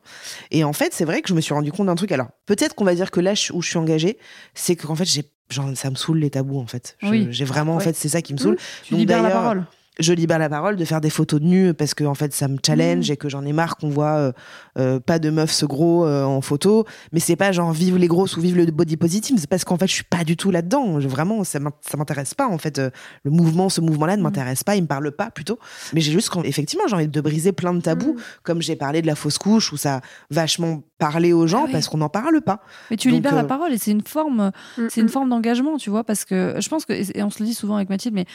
Et 0.52 0.64
en 0.64 0.74
fait 0.74 0.94
c'est 0.94 1.06
vrai 1.06 1.22
que 1.22 1.30
je 1.30 1.34
me 1.34 1.42
suis 1.42 1.54
rendu 1.54 1.72
compte 1.72 1.88
d'un 1.88 1.96
truc. 1.96 2.12
Alors 2.12 2.28
peut-être 2.46 2.76
qu'on 2.76 2.86
va 2.86 2.96
dire 2.96 3.12
que 3.12 3.20
là 3.20 3.34
où 3.54 3.62
je 3.62 3.68
suis 3.70 3.78
engagée, 3.78 4.18
c'est 4.54 4.76
qu'en 4.76 4.96
fait 4.96 5.06
j'ai 5.06 5.24
genre 5.50 5.70
ça 5.76 5.90
me 5.90 5.96
saoule 5.96 6.20
les 6.20 6.30
tabous 6.30 6.60
en 6.60 6.68
fait. 6.68 6.98
Oui. 7.04 7.28
J'ai 7.32 7.46
vraiment 7.46 7.76
en 7.76 7.80
fait 7.80 7.96
c'est 7.96 8.10
ça 8.10 8.22
qui 8.22 8.34
me 8.34 8.38
saoule. 8.38 8.58
tu 8.84 8.92
Donc, 8.94 9.00
libères 9.00 9.24
la 9.24 9.30
parole. 9.32 9.64
je 10.00 10.14
libère 10.14 10.40
la 10.40 10.50
parole 10.50 10.76
de 10.76 10.86
faire 10.86 11.00
des 11.02 11.10
photos 11.10 11.40
de 11.40 11.46
nus 11.46 11.74
parce 11.74 11.94
que 11.94 12.04
en 12.04 12.14
fait 12.16 12.34
ça 12.34 12.48
me 12.48 12.58
challenge 12.66 13.10
Mmh. 13.10 13.14
et 13.14 13.18
que 13.18 13.30
j'en 13.30 13.46
ai 13.46 13.54
marre 13.54 13.78
qu'on 13.78 13.90
voit 13.90 14.18
euh, 14.18 14.32
euh, 14.78 15.00
pas 15.00 15.20
de 15.20 15.30
meufs 15.30 15.52
se 15.52 15.66
gros 15.66 16.06
euh, 16.06 16.24
en 16.24 16.42
photo 16.42 16.86
mais 17.12 17.20
c'est 17.20 17.36
pas 17.36 17.52
genre 17.52 17.72
vive 17.72 17.98
les 17.98 18.08
grosses 18.08 18.38
ou 18.38 18.42
vive 18.42 18.56
le 18.58 18.66
body 18.68 18.98
positive 18.98 19.38
c'est 19.40 19.50
parce 19.50 19.64
qu'en 19.66 19.78
fait 19.78 19.88
je 19.88 19.94
suis 19.94 20.04
pas 20.04 20.24
du 20.24 20.38
tout 20.38 20.52
là-dedans 20.52 21.00
vraiment 21.00 21.44
ça 21.44 21.60
m'in- 21.60 21.72
ça 21.82 21.98
m'intéresse 21.98 22.34
pas 22.34 22.48
en 22.48 22.58
fait 22.58 22.78
Euh, 22.80 22.90
le 23.24 23.32
mouvement 23.32 23.70
ce 23.70 23.82
mouvement 23.82 24.06
là 24.06 24.16
Mmh. 24.16 24.20
ne 24.20 24.24
m'intéresse 24.24 24.64
pas 24.64 24.76
il 24.76 24.84
me 24.84 24.88
parle 24.88 25.12
pas 25.12 25.32
plutôt 25.32 25.58
mais 25.94 26.02
j'ai 26.02 26.12
juste 26.12 26.32
effectivement 26.44 26.86
j'ai 26.88 26.96
envie 26.96 27.08
de 27.08 27.22
briser 27.22 27.52
plein 27.54 27.74
de 27.74 27.82
tabous 27.82 28.14
Mm. 28.14 28.22
comme 28.44 28.62
j'ai 28.62 28.76
parlé 28.76 29.02
de 29.02 29.08
la 29.08 29.16
fausse 29.16 29.38
couche 29.38 29.74
où 29.74 29.78
ça 29.78 29.96
a 29.98 30.02
vachement 30.30 30.84
parlé 31.00 31.34
aux 31.34 31.46
gens 31.48 31.62
Ah 31.64 31.66
oui. 31.68 31.72
parce 31.72 31.88
qu'on 31.90 31.98
n'en 31.98 32.10
parle 32.10 32.42
pas 32.42 32.60
Mais 32.92 32.98
tu 32.98 33.10
Donc, 33.10 33.16
libères 33.18 33.36
la 33.36 33.44
parole 33.44 33.72
et 33.74 33.78
c'est 33.78 33.92
une 33.92 34.02
forme, 34.02 34.52
Mm, 34.78 34.88
c'est 34.90 35.02
une 35.02 35.08
mm. 35.08 35.10
forme 35.10 35.30
d'engagement, 35.30 35.78
tu 35.78 35.90
vois, 35.92 36.04
parce 36.04 36.26
que 36.26 36.56
je 36.60 36.70
pense 36.70 36.86
que, 36.86 36.94
et 36.94 37.22
on 37.24 37.30
se 37.30 37.40
le 37.40 37.46
dit 37.46 37.54
souvent 37.54 37.76
avec 37.76 37.90
Mathilde, 37.90 38.16
mais 38.16 38.26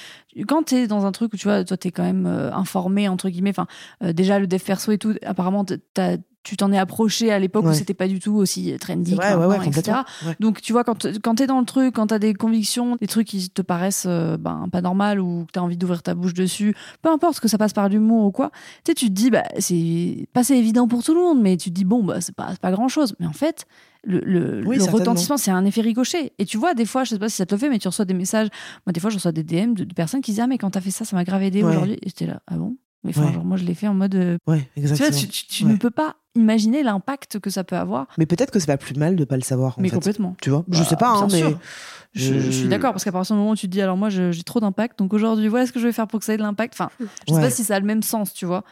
quand 0.47 0.63
tu 0.65 0.77
es 0.77 0.87
dans 0.87 1.05
un 1.07 1.11
truc 1.13 1.33
où 1.33 1.37
tu 1.37 1.49
vois, 1.49 1.65
toi, 1.65 1.77
tu 1.77 1.89
es 1.89 1.91
quand 1.91 2.05
même 2.05 2.27
euh, 2.27 2.53
informé, 2.53 3.09
entre 3.09 3.29
guillemets, 3.31 3.51
enfin, 3.51 3.67
euh, 4.05 4.13
déjà 4.13 4.39
le 4.39 4.47
dev 4.47 4.61
perso 4.61 4.93
et 4.93 4.99
tout, 4.99 5.15
apparemment, 5.25 5.65
t'as- 5.65 6.17
tu 6.43 6.57
t'en 6.57 6.73
es 6.73 6.79
approché 6.79 7.31
à 7.33 7.39
l'époque 7.39 7.65
où 7.65 7.69
Ouais. 7.69 7.75
c'était 7.75 7.95
pas 7.95 8.09
du 8.09 8.19
tout 8.19 8.35
aussi 8.35 8.75
trendy, 8.81 9.15
vrai 9.15 9.35
ouais 9.35 9.67
etc. 9.69 9.99
Donc, 10.41 10.61
tu 10.61 10.73
vois, 10.73 10.83
quand, 10.85 11.07
quand 11.23 11.37
tu 11.37 11.43
es 11.45 11.47
dans 11.47 11.61
le 11.61 11.65
truc, 11.67 11.95
quand 11.95 12.09
tu 12.09 12.15
as 12.15 12.19
des 12.19 12.35
convictions, 12.35 12.97
des 12.97 13.07
trucs 13.07 13.29
qui 13.29 13.49
te 13.51 13.63
paraissent 13.63 14.07
euh, 14.09 14.37
ben, 14.37 14.67
pas 14.73 14.81
normal 14.81 15.21
ou 15.21 15.45
que 15.47 15.53
tu 15.53 15.59
as 15.59 15.63
envie 15.63 15.77
d'ouvrir 15.77 16.03
ta 16.03 16.15
bouche 16.15 16.35
dessus, 16.35 16.75
peu 17.03 17.11
importe 17.11 17.39
que 17.41 17.49
ça 17.49 17.59
passe 17.59 17.73
par 17.73 17.89
l'humour 17.89 18.25
ou 18.27 18.31
quoi, 18.33 18.51
tu 18.85 18.91
sais, 18.91 18.95
tu 18.95 19.07
te 19.07 19.13
dis, 19.13 19.31
bah, 19.31 19.45
c'est 19.59 20.27
pas 20.33 20.43
c'est 20.43 20.59
évident 20.59 20.89
pour 20.89 21.03
tout 21.05 21.15
le 21.15 21.21
monde, 21.21 21.41
mais 21.41 21.57
tu 21.57 21.71
te 21.71 21.75
dis, 21.75 21.85
bon, 21.85 22.03
bah, 22.03 22.21
c'est 22.21 22.35
pas, 22.35 22.55
pas 22.61 22.73
grand 22.73 22.89
chose. 22.89 23.15
Mais 23.21 23.27
en 23.27 23.33
fait, 23.33 23.67
le, 24.05 24.19
le, 24.21 24.67
Oui, 24.67 24.77
le 24.77 24.83
certainement. 24.83 24.99
retentissement, 24.99 25.37
c'est 25.37 25.53
un 25.53 25.65
effet 25.65 25.81
ricochet. 25.81 26.33
Et 26.41 26.45
tu 26.45 26.57
vois, 26.59 26.75
des 26.75 26.87
fois, 26.87 27.05
je 27.05 27.11
sais 27.11 27.19
pas 27.21 27.29
si 27.29 27.37
ça 27.37 27.47
te 27.47 27.55
le 27.55 27.59
fait, 27.61 27.69
mais 27.69 27.79
tu 27.79 27.87
reçois 27.87 28.05
des 28.05 28.15
messages. 28.15 28.49
Moi, 28.85 28.93
des 28.93 28.99
fois, 28.99 29.11
je 29.11 29.17
reçois 29.17 29.31
des 29.33 29.45
DM 29.45 29.75
de, 29.75 29.85
de 29.85 29.95
personnes 29.95 30.21
qui 30.23 30.33
disent, 30.33 30.41
ah, 30.41 30.49
mais 30.49 30.59
quand 30.59 30.71
t'as 30.71 30.81
fait 30.81 30.91
ça, 30.91 31.05
ça 31.05 31.15
m'a 31.15 31.23
grave 31.23 31.43
aidé 31.45 31.63
aujourd'hui. 31.63 31.95
Et 32.03 32.09
j'étais 32.09 32.27
là, 32.27 32.41
ah 32.49 32.57
bon? 32.57 32.77
Mais 33.05 33.11
enfin, 33.11 33.27
Ouais. 33.27 33.33
genre, 33.33 33.45
moi, 33.45 33.57
je 33.57 33.65
l'ai 33.65 33.75
fait 33.75 33.87
en 33.89 33.95
mode. 33.95 34.15
euh, 34.17 34.39
ouais 34.49 34.59
tu 34.75 34.81
vois, 34.81 34.83
exactement 34.97 35.19
tu, 35.21 35.29
tu- 35.29 35.47
tu 35.47 35.65
Ouais. 35.65 35.73
ne 35.73 35.77
peux 35.77 35.91
pas 35.91 36.17
imaginer 36.35 36.83
l'impact 36.83 37.39
que 37.39 37.51
ça 37.51 37.63
peut 37.65 37.77
avoir. 37.77 38.07
mais 38.19 38.27
peut-être 38.27 38.51
que 38.51 38.59
c'est 38.59 38.67
pas 38.67 38.77
plus 38.79 38.95
mal 38.97 39.17
de 39.17 39.25
pas 39.25 39.37
le 39.37 39.43
savoir 39.43 39.79
en 39.79 39.83
mais 39.83 39.89
fait. 39.89 39.95
complètement. 39.97 40.35
tu 40.41 40.51
vois? 40.51 40.65
Je 40.71 40.79
Bah, 40.79 40.85
sais 40.85 40.97
pas 40.97 41.11
hein, 41.11 41.29
mais 41.31 41.39
sûr. 41.41 41.59
Je, 42.15 42.39
je 42.41 42.51
suis 42.51 42.69
d'accord 42.69 42.93
parce 42.93 43.05
qu'à 43.05 43.13
partir 43.13 43.35
du 43.37 43.41
moment 43.41 43.53
où 43.53 43.57
tu 43.57 43.67
te 43.67 43.73
dis 43.73 43.81
alors 43.83 43.97
moi 43.97 44.09
j'ai 44.11 44.43
trop 44.43 44.61
d'impact 44.61 44.99
donc 44.99 45.13
aujourd'hui 45.15 45.49
voilà 45.49 45.67
ce 45.67 45.73
que 45.73 45.81
je 45.81 45.87
vais 45.87 45.93
faire 45.93 46.07
pour 46.07 46.19
que 46.21 46.25
ça 46.27 46.35
ait 46.35 46.37
de 46.39 46.43
l'impact 46.43 46.75
enfin 46.75 46.91
je 47.01 47.05
sais 47.33 47.35
Ouais. 47.35 47.41
pas 47.41 47.51
si 47.51 47.65
ça 47.65 47.77
a 47.77 47.81
le 47.81 47.87
même 47.87 48.03
sens 48.03 48.33
tu 48.35 48.45
vois 48.47 48.65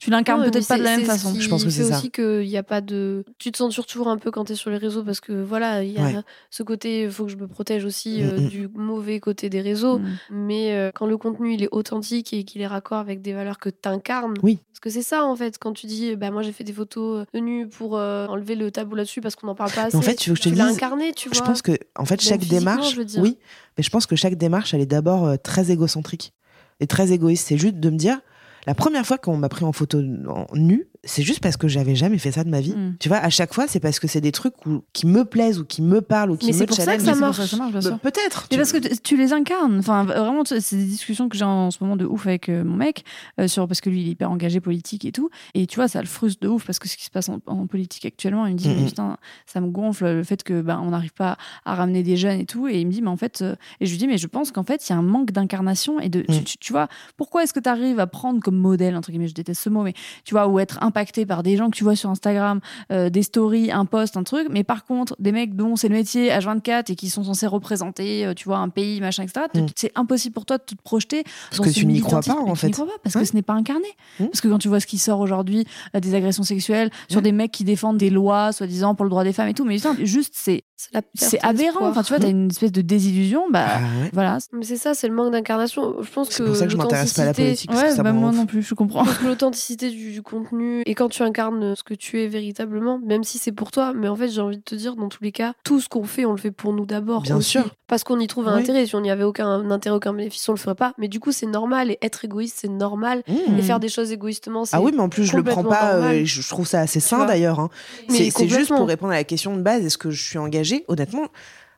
tu 0.00 0.10
l'incarnes 0.10 0.42
peut-être 0.50 0.66
pas 0.66 0.78
de 0.78 0.82
la 0.82 0.96
même 0.96 1.04
façon 1.06 1.34
Je 1.38 1.48
pense 1.48 1.62
que 1.62 1.70
c'est 1.70 1.84
ça. 1.84 1.98
aussi 1.98 2.10
qu'il 2.10 2.40
n'y 2.48 2.56
a 2.56 2.62
pas 2.62 2.80
de. 2.80 3.22
Tu 3.38 3.52
te 3.52 3.58
sens 3.58 3.74
toujours 3.86 4.08
un 4.08 4.16
peu 4.16 4.30
quand 4.30 4.46
tu 4.46 4.52
es 4.52 4.56
sur 4.56 4.70
les 4.70 4.78
réseaux 4.78 5.04
parce 5.04 5.20
que 5.20 5.32
voilà, 5.44 5.84
il 5.84 5.92
y 5.92 5.98
a 5.98 6.02
Ouais. 6.04 6.14
ce 6.50 6.62
côté, 6.62 7.02
il 7.02 7.10
faut 7.10 7.26
que 7.26 7.30
je 7.30 7.36
me 7.36 7.46
protège 7.46 7.84
aussi 7.84 8.22
Mm, 8.22 8.26
euh, 8.26 8.40
mm. 8.40 8.48
du 8.48 8.68
mauvais 8.74 9.20
côté 9.20 9.50
des 9.50 9.60
réseaux. 9.60 9.98
Mm. 9.98 10.08
Mais 10.30 10.72
euh, 10.72 10.90
quand 10.94 11.06
le 11.06 11.16
contenu 11.18 11.52
il 11.54 11.62
est 11.62 11.68
authentique 11.70 12.32
et 12.32 12.44
qu'il 12.44 12.62
est 12.62 12.66
raccord 12.66 12.98
avec 12.98 13.20
des 13.22 13.34
valeurs 13.34 13.58
que 13.58 13.68
tu 13.68 13.88
incarnes, 13.88 14.34
Oui. 14.42 14.58
parce 14.72 14.80
que 14.80 14.88
c'est 14.90 15.02
ça 15.02 15.24
en 15.26 15.36
fait, 15.36 15.58
quand 15.58 15.74
tu 15.74 15.86
dis 15.86 16.16
bah, 16.16 16.30
moi 16.30 16.40
j'ai 16.42 16.52
fait 16.52 16.64
des 16.64 16.72
photos 16.72 17.26
de 17.34 17.38
nu 17.38 17.68
pour 17.68 17.98
euh, 17.98 18.26
enlever 18.26 18.54
le 18.56 18.70
tabou 18.70 18.94
là-dessus 18.96 19.20
parce 19.20 19.36
qu'on 19.36 19.48
n'en 19.48 19.54
parle 19.54 19.70
pas 19.72 19.82
assez. 19.84 19.96
en 19.98 20.00
fait, 20.02 20.14
tu 20.16 20.30
veux 20.30 20.34
que 20.36 20.42
je 20.42 20.48
te 20.48 20.54
tu 20.54 20.54
l'as 20.58 20.68
dise, 20.68 20.76
incarné, 20.76 21.12
tu 21.12 21.28
vois. 21.28 21.36
je 21.38 21.42
pense 21.42 21.60
que 21.60 21.72
en 21.98 22.06
fait 22.06 22.20
chaque 22.22 22.46
démarche 22.46 22.92
je 22.92 22.96
veux 22.96 23.04
dire. 23.04 23.20
oui 23.22 23.36
mais 23.76 23.82
je 23.84 23.90
pense 23.90 24.06
que 24.06 24.16
chaque 24.16 24.36
démarche 24.36 24.72
elle 24.72 24.80
est 24.80 24.86
d'abord 24.86 25.26
euh, 25.26 25.36
très 25.36 25.70
égocentrique 25.70 26.32
et 26.80 26.86
très 26.86 27.12
égoïste 27.12 27.46
c'est 27.48 27.58
juste 27.58 27.76
de 27.76 27.90
me 27.90 27.96
dire 27.98 28.18
la 28.66 28.74
première 28.74 29.06
fois 29.06 29.18
qu'on 29.18 29.36
m'a 29.36 29.48
pris 29.48 29.64
en 29.64 29.72
photo 29.72 29.98
en 29.98 30.46
nu 30.54 30.88
c'est 31.04 31.22
juste 31.22 31.40
parce 31.40 31.56
que 31.56 31.66
j'avais 31.68 31.94
jamais 31.94 32.18
fait 32.18 32.30
ça 32.32 32.44
de 32.44 32.50
ma 32.50 32.60
vie 32.60 32.74
Mm. 32.74 32.96
tu 33.00 33.08
vois 33.08 33.18
à 33.18 33.30
chaque 33.30 33.54
fois 33.54 33.66
c'est 33.66 33.80
parce 33.80 33.98
que 33.98 34.06
c'est 34.08 34.20
des 34.20 34.32
trucs 34.32 34.66
où- 34.66 34.82
qui 34.92 35.06
me 35.06 35.24
plaisent 35.24 35.58
ou 35.58 35.64
qui 35.64 35.80
me 35.82 36.00
parlent 36.02 36.30
ou 36.30 36.36
qui 36.36 36.46
Mais 36.48 36.52
me 36.52 36.58
c'est 36.58 36.66
pour 36.66 36.76
ça 36.76 36.82
que 36.84 37.02
challengent 37.02 37.04
ça 37.04 37.10
Mais 37.10 37.12
c'est 37.14 37.18
pour 37.18 37.26
marche. 37.28 37.36
ça 37.38 37.42
que 37.44 37.48
ça 37.50 37.56
marche 37.56 37.70
bien 37.72 37.80
Bah, 37.80 37.88
sûr 37.88 37.98
peut-être 38.00 38.46
Mais 38.50 38.56
tu- 38.56 38.56
parce 38.58 38.72
que 38.72 39.00
tu- 39.02 39.16
les 39.16 39.32
incarnes. 39.32 39.78
Enfin, 39.78 40.04
vraiment, 40.04 40.42
c'est 40.44 40.76
des 40.76 40.84
discussions 40.84 41.28
que 41.28 41.36
j'ai 41.36 41.44
en 41.44 41.70
ce 41.70 41.78
moment 41.82 41.96
de 41.96 42.04
ouf 42.04 42.26
avec 42.26 42.48
euh, 42.48 42.64
mon 42.64 42.76
mec, 42.76 43.04
euh, 43.40 43.48
sur, 43.48 43.66
parce 43.66 43.80
que 43.80 43.90
lui, 43.90 44.00
il 44.02 44.08
est 44.08 44.12
hyper 44.12 44.30
engagé 44.30 44.60
politique 44.60 45.04
et 45.04 45.12
tout. 45.12 45.30
Et 45.54 45.66
tu 45.66 45.76
vois, 45.76 45.88
ça 45.88 46.00
le 46.00 46.06
frustre 46.06 46.40
de 46.42 46.48
ouf 46.48 46.64
parce 46.66 46.78
que 46.78 46.88
ce 46.88 46.96
qui 46.96 47.04
se 47.04 47.10
passe 47.10 47.28
en, 47.28 47.38
en 47.46 47.66
politique 47.66 48.04
actuellement, 48.06 48.46
il 48.46 48.54
me 48.54 48.58
dit, 48.58 48.68
Mhm. 48.68 48.76
mais 48.80 48.86
putain, 48.86 49.16
ça 49.46 49.60
me 49.60 49.68
gonfle 49.68 50.04
le 50.04 50.22
fait 50.24 50.42
que 50.42 50.60
ben, 50.62 50.80
on 50.84 50.90
n'arrive 50.90 51.12
pas 51.12 51.36
à 51.64 51.74
ramener 51.74 52.02
des 52.02 52.16
jeunes 52.16 52.40
et 52.40 52.46
tout. 52.46 52.68
Et 52.68 52.80
il 52.80 52.86
me 52.86 52.92
dit, 52.92 53.02
mais 53.02 53.08
en 53.10 53.16
fait, 53.16 53.42
euh, 53.42 53.56
et 53.80 53.86
je 53.86 53.90
lui 53.90 53.98
dis, 53.98 54.06
mais 54.06 54.18
je 54.18 54.26
pense 54.26 54.52
qu'en 54.52 54.64
fait, 54.64 54.86
il 54.88 54.92
y 54.92 54.94
a 54.94 54.98
un 54.98 55.02
manque 55.02 55.32
d'incarnation 55.32 55.98
et 56.00 56.08
de, 56.08 56.20
tu, 56.22 56.32
Mhm. 56.32 56.44
tu- 56.44 56.58
tu 56.58 56.72
vois, 56.72 56.88
pourquoi 57.16 57.42
est-ce 57.42 57.52
que 57.52 57.60
tu 57.60 57.68
arrives 57.68 58.00
à 58.00 58.06
prendre 58.06 58.40
comme 58.40 58.56
modèle, 58.58 58.96
entre 58.96 59.10
guillemets, 59.10 59.28
je 59.28 59.34
déteste 59.34 59.62
ce 59.62 59.70
mot, 59.70 59.82
mais 59.82 59.94
tu 60.24 60.34
vois, 60.34 60.46
ou 60.48 60.58
être 60.58 60.78
impacté 60.90 61.24
par 61.26 61.42
des 61.42 61.56
gens 61.56 61.70
que 61.70 61.76
tu 61.76 61.84
vois 61.84 61.96
sur 61.96 62.10
Instagram, 62.10 62.60
euh, 62.92 63.10
des 63.10 63.22
stories, 63.22 63.70
un 63.70 63.84
post, 63.84 64.16
un 64.16 64.22
truc. 64.24 64.48
Mais 64.50 64.64
par 64.64 64.84
contre, 64.84 65.14
des 65.18 65.32
mecs 65.32 65.54
dont 65.56 65.76
c'est 65.76 65.88
le 65.88 65.94
métier 65.94 66.30
H24 66.30 66.90
et 66.92 66.96
qui 66.96 67.08
sont 67.10 67.24
censés 67.24 67.46
représenter, 67.46 68.26
euh, 68.26 68.34
tu 68.34 68.44
vois, 68.44 68.58
un 68.58 68.68
pays, 68.68 69.00
machin, 69.00 69.22
etc. 69.22 69.46
Mm. 69.54 69.66
C'est 69.76 69.92
impossible 69.94 70.34
pour 70.34 70.44
toi 70.46 70.58
de 70.58 70.64
te 70.64 70.74
projeter. 70.82 71.24
Parce 71.50 71.60
que 71.62 71.70
tu 71.72 71.86
n'y 71.86 72.00
crois 72.00 72.20
pas, 72.20 72.34
en 72.34 72.44
Tu 72.44 72.50
n'y 72.50 72.56
fait. 72.56 72.70
crois 72.72 72.86
pas 72.86 72.92
parce 73.02 73.14
Ouais. 73.14 73.22
que 73.22 73.28
ce 73.28 73.34
n'est 73.34 73.42
pas 73.42 73.54
incarné. 73.54 73.86
Mm. 74.18 74.26
Parce 74.26 74.40
que 74.40 74.48
quand 74.48 74.58
tu 74.58 74.68
vois 74.68 74.80
ce 74.80 74.86
qui 74.86 74.98
sort 74.98 75.20
aujourd'hui, 75.20 75.64
euh, 75.96 76.00
des 76.00 76.14
agressions 76.14 76.42
sexuelles 76.42 76.90
sur 77.08 77.18
Ouais. 77.18 77.22
des 77.22 77.32
mecs 77.32 77.52
qui 77.52 77.64
défendent 77.64 77.98
des 77.98 78.10
lois, 78.10 78.52
soi-disant 78.52 78.94
pour 78.94 79.04
le 79.04 79.10
droit 79.10 79.24
des 79.24 79.32
femmes 79.32 79.48
et 79.48 79.54
tout, 79.54 79.64
mais 79.64 79.76
putain, 79.76 79.96
juste 80.02 80.32
c'est 80.36 80.64
C'est 80.76 80.90
c'est 81.14 81.44
aberrant. 81.44 81.88
Enfin, 81.88 82.02
tu 82.02 82.08
vois, 82.14 82.18
t'as 82.20 82.30
une 82.30 82.48
espèce 82.50 82.72
de 82.72 82.80
désillusion. 82.80 83.44
Bah 83.50 83.66
Ah 83.68 83.80
ouais. 84.02 84.10
voilà. 84.14 84.38
Mais 84.52 84.64
c'est 84.64 84.76
ça, 84.78 84.94
c'est 84.94 85.08
le 85.08 85.14
manque 85.14 85.30
d'incarnation. 85.32 85.96
Je 86.02 86.10
pense 86.10 86.28
que 86.28 86.34
C'est 86.34 86.42
pour 86.44 86.56
ça 86.56 86.64
que 86.64 86.72
je 86.72 86.76
m'intéresse 86.78 87.12
pas 87.12 87.22
à 87.22 87.24
la 87.26 87.30
l'authenticité- 87.32 87.44
politique. 87.44 87.70
parce 87.70 87.82
que 87.82 87.86
Ouais, 87.90 87.94
ça 87.96 88.02
bah 88.02 88.12
moi 88.12 88.32
non 88.32 88.46
plus, 88.46 88.62
je 88.62 88.74
comprends. 88.74 89.04
L'authenticité 89.22 89.90
du, 89.90 90.12
du 90.12 90.22
contenu 90.22 90.79
et 90.86 90.94
quand 90.94 91.08
tu 91.08 91.22
incarnes 91.22 91.74
ce 91.76 91.82
que 91.82 91.94
tu 91.94 92.20
es 92.22 92.26
véritablement, 92.28 92.98
même 93.04 93.24
si 93.24 93.38
c'est 93.38 93.52
pour 93.52 93.70
toi, 93.70 93.92
mais 93.94 94.08
en 94.08 94.16
fait 94.16 94.28
j'ai 94.28 94.40
envie 94.40 94.58
de 94.58 94.62
te 94.62 94.74
dire 94.74 94.96
dans 94.96 95.08
tous 95.08 95.22
les 95.22 95.32
cas, 95.32 95.54
tout 95.64 95.80
ce 95.80 95.88
qu'on 95.88 96.04
fait, 96.04 96.24
on 96.26 96.32
le 96.32 96.38
fait 96.38 96.50
pour 96.50 96.72
nous 96.72 96.86
d'abord. 96.86 97.22
Bien 97.22 97.36
aussi. 97.36 97.50
sûr. 97.50 97.74
Parce 97.86 98.04
qu'on 98.04 98.20
y 98.20 98.26
trouve 98.26 98.46
un 98.48 98.54
Oui. 98.56 98.60
intérêt. 98.62 98.86
Si 98.86 98.94
on 98.94 99.00
n'y 99.00 99.10
avait 99.10 99.24
aucun 99.24 99.68
intérêt, 99.70 99.96
aucun 99.96 100.12
bénéfice, 100.12 100.48
on 100.48 100.52
le 100.52 100.58
ferait 100.58 100.74
pas. 100.74 100.92
Mais 100.98 101.08
du 101.08 101.20
coup 101.20 101.32
c'est 101.32 101.46
normal 101.46 101.90
et 101.90 101.98
être 102.02 102.24
égoïste 102.24 102.58
c'est 102.60 102.68
normal 102.68 103.22
Mmh. 103.28 103.58
et 103.58 103.62
faire 103.62 103.80
des 103.80 103.88
choses 103.88 104.12
égoïstement 104.12 104.64
c'est. 104.64 104.76
Ah 104.76 104.80
oui, 104.80 104.92
mais 104.94 105.00
en 105.00 105.08
plus, 105.08 105.24
je 105.24 105.36
le 105.36 105.42
prends 105.42 105.64
pas. 105.64 105.94
euh, 105.96 106.22
je 106.24 106.48
trouve 106.48 106.66
ça 106.66 106.80
assez 106.80 107.00
sain 107.00 107.24
d'ailleurs. 107.26 107.60
hein. 107.60 107.68
C'est 108.08 108.30
juste 108.48 108.68
pour 108.74 108.86
répondre 108.88 109.12
à 109.12 109.16
la 109.16 109.24
question 109.24 109.56
de 109.56 109.62
base 109.62 109.84
est-ce 109.84 109.98
que 109.98 110.10
je 110.10 110.22
suis 110.22 110.38
engagée? 110.38 110.84
Honnêtement, 110.88 111.26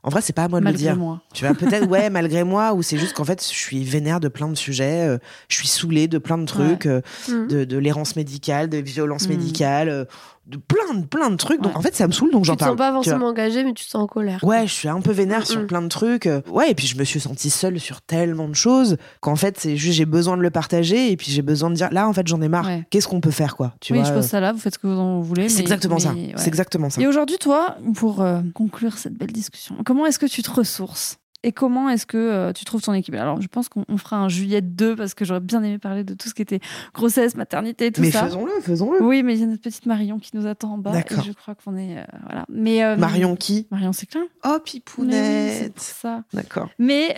en 0.05 0.09
vrai, 0.11 0.21
c'est 0.21 0.33
pas 0.33 0.45
à 0.45 0.49
moi 0.49 0.59
de 0.61 0.65
Malgré 0.65 0.83
le 0.89 0.95
dire. 0.95 0.97
moi. 0.97 1.21
Tu 1.33 1.45
vois, 1.45 1.55
peut-être, 1.55 1.87
ouais, 1.89 2.11
malgré 2.11 2.43
moi, 2.45 2.73
ou 2.75 2.83
c'est 2.83 2.99
juste 2.99 3.13
qu'en 3.15 3.25
fait, 3.25 3.41
je 3.43 3.57
suis 3.57 3.85
vénère 3.85 4.19
de 4.21 4.29
plein 4.29 4.49
de 4.49 4.55
sujets, 4.57 5.07
euh, 5.09 5.19
je 5.49 5.57
suis 5.57 5.69
saoulée 5.69 6.09
de 6.09 6.19
plein 6.19 6.39
de 6.39 6.45
trucs, 6.45 6.87
euh, 6.87 7.01
Mhm. 7.29 7.47
de, 7.49 7.65
de 7.65 7.79
l'errance 7.79 8.17
médicale, 8.17 8.69
de 8.69 8.79
violence 8.79 9.27
Mm. 9.29 9.31
médicale, 9.33 9.89
euh, 9.89 10.05
de 10.53 10.59
plein 10.59 10.95
de, 11.01 11.05
plein 11.07 11.31
de 11.31 11.37
trucs. 11.37 11.61
Donc, 11.61 11.77
en 11.77 11.81
fait, 11.81 11.95
ça 11.97 12.07
me 12.07 12.13
saoule, 12.13 12.31
donc 12.31 12.45
j'en 12.45 12.53
Tu 12.53 12.59
te 12.59 12.61
parle. 12.65 12.73
sens 12.73 12.79
pas 12.79 12.93
forcément 12.93 13.27
engagé, 13.27 13.65
mais 13.65 13.73
tu 13.73 13.85
te 13.85 13.91
sens 13.91 14.03
en 14.03 14.07
colère. 14.07 14.39
Ouais, 14.45 14.67
je 14.67 14.73
suis 14.73 14.89
un 14.89 15.01
peu 15.01 15.11
vénère 15.11 15.47
sur 15.47 15.61
Mm-mm. 15.61 15.67
plein 15.67 15.83
de 15.83 15.89
trucs. 15.89 16.27
euh, 16.27 16.41
Ouais, 16.51 16.71
et 16.71 16.75
puis 16.75 16.87
je 16.87 16.97
me 16.99 17.05
suis 17.05 17.19
sentie 17.21 17.51
seule 17.51 17.81
sur 17.81 18.03
tellement 18.03 18.49
de 18.49 18.55
choses 18.55 18.97
qu'en 19.21 19.35
fait, 19.37 19.59
c'est 19.59 19.77
juste 19.77 19.97
j'ai 19.97 20.05
besoin 20.07 20.37
de 20.37 20.43
le 20.43 20.51
partager 20.51 21.11
et 21.11 21.17
puis 21.17 21.31
j'ai 21.33 21.43
besoin 21.43 21.71
de 21.71 21.75
dire 21.75 21.89
là, 21.91 22.07
en 22.09 22.13
fait, 22.13 22.27
j'en 22.29 22.41
ai 22.43 22.49
marre. 22.49 22.67
Ouais. 22.67 22.85
Qu'est-ce 22.91 23.09
qu'on 23.09 23.21
peut 23.21 23.31
faire, 23.31 23.57
quoi 23.57 23.75
Tu 23.81 23.93
oui, 23.93 23.99
vois 24.01 24.07
je 24.09 24.13
euh, 24.13 24.17
pose 24.17 24.27
ça 24.27 24.41
là, 24.41 24.53
vous 24.53 24.59
faites 24.61 24.75
ce 24.75 24.79
que 24.79 24.87
vous 24.87 24.99
en 24.99 25.21
voulez. 25.21 25.49
C'est 25.49 25.57
mais- 25.57 25.63
exactement 25.63 25.99
ça. 25.99 26.11
ouais. 26.13 26.33
C'est 26.37 26.49
exactement 26.49 26.91
ça. 26.91 27.01
Et 27.01 27.07
aujourd'hui, 27.07 27.39
toi, 27.39 27.77
pour 27.95 28.21
euh, 28.21 28.41
conclure 28.55 28.99
cette 28.99 29.15
belle 29.15 29.33
discussion, 29.33 29.75
comment 29.85 30.07
est-ce 30.07 30.19
que 30.19 30.27
tu 30.27 30.43
te 30.43 30.51
ressources? 30.51 31.17
Et 31.45 31.53
comment 31.53 31.89
est-ce 31.89 32.07
que 32.07 32.17
euh, 32.17 32.53
tu 32.53 32.65
trouves 32.65 32.83
ton 32.83 32.93
équilibre 32.93 33.23
Alors, 33.23 33.41
je 33.41 33.49
pense 33.49 33.69
qu'on 33.69 33.85
on 33.89 33.97
fera 33.97 34.17
un 34.17 34.29
Juliette 34.29 34.75
2 34.77 34.97
parce 34.97 35.15
que 35.15 35.25
j'aurais 35.25 35.41
bien 35.41 35.63
aimé 35.63 35.79
parler 35.79 36.05
de 36.05 36.15
tout 36.15 36.29
ce 36.29 36.35
qui 36.35 36.43
était 36.43 36.61
grossesse, 36.95 37.37
maternité, 37.37 37.91
tout 37.93 38.01
Mais 38.01 38.11
ça. 38.11 38.25
faisons-le, 38.25 38.53
faisons-le. 38.63 39.03
Oui, 39.03 39.23
mais 39.23 39.35
il 39.35 39.41
y 39.41 39.45
a 39.45 39.47
notre 39.47 39.63
petite 39.63 39.87
Marion 39.87 40.19
qui 40.19 40.31
nous 40.37 40.47
attend 40.47 40.75
en 40.75 40.79
bas 40.79 40.93
D'accord. 40.93 41.23
je 41.25 41.33
crois 41.33 41.55
qu'on 41.55 41.77
est 41.77 41.99
euh, 41.99 42.03
voilà. 42.27 42.45
Mais 42.49 42.85
euh, 42.85 42.97
Marion 42.97 43.35
qui? 43.37 43.67
Marion 43.71 43.93
Séclin. 43.93 44.23
Oh, 44.45 44.49
Mais 44.49 44.55
oui, 44.55 44.61
c'est 44.65 44.81
pipounette. 44.81 45.73
pour 45.75 45.83
ça. 45.85 46.23
D'accord. 46.33 46.69
Mais 46.79 47.15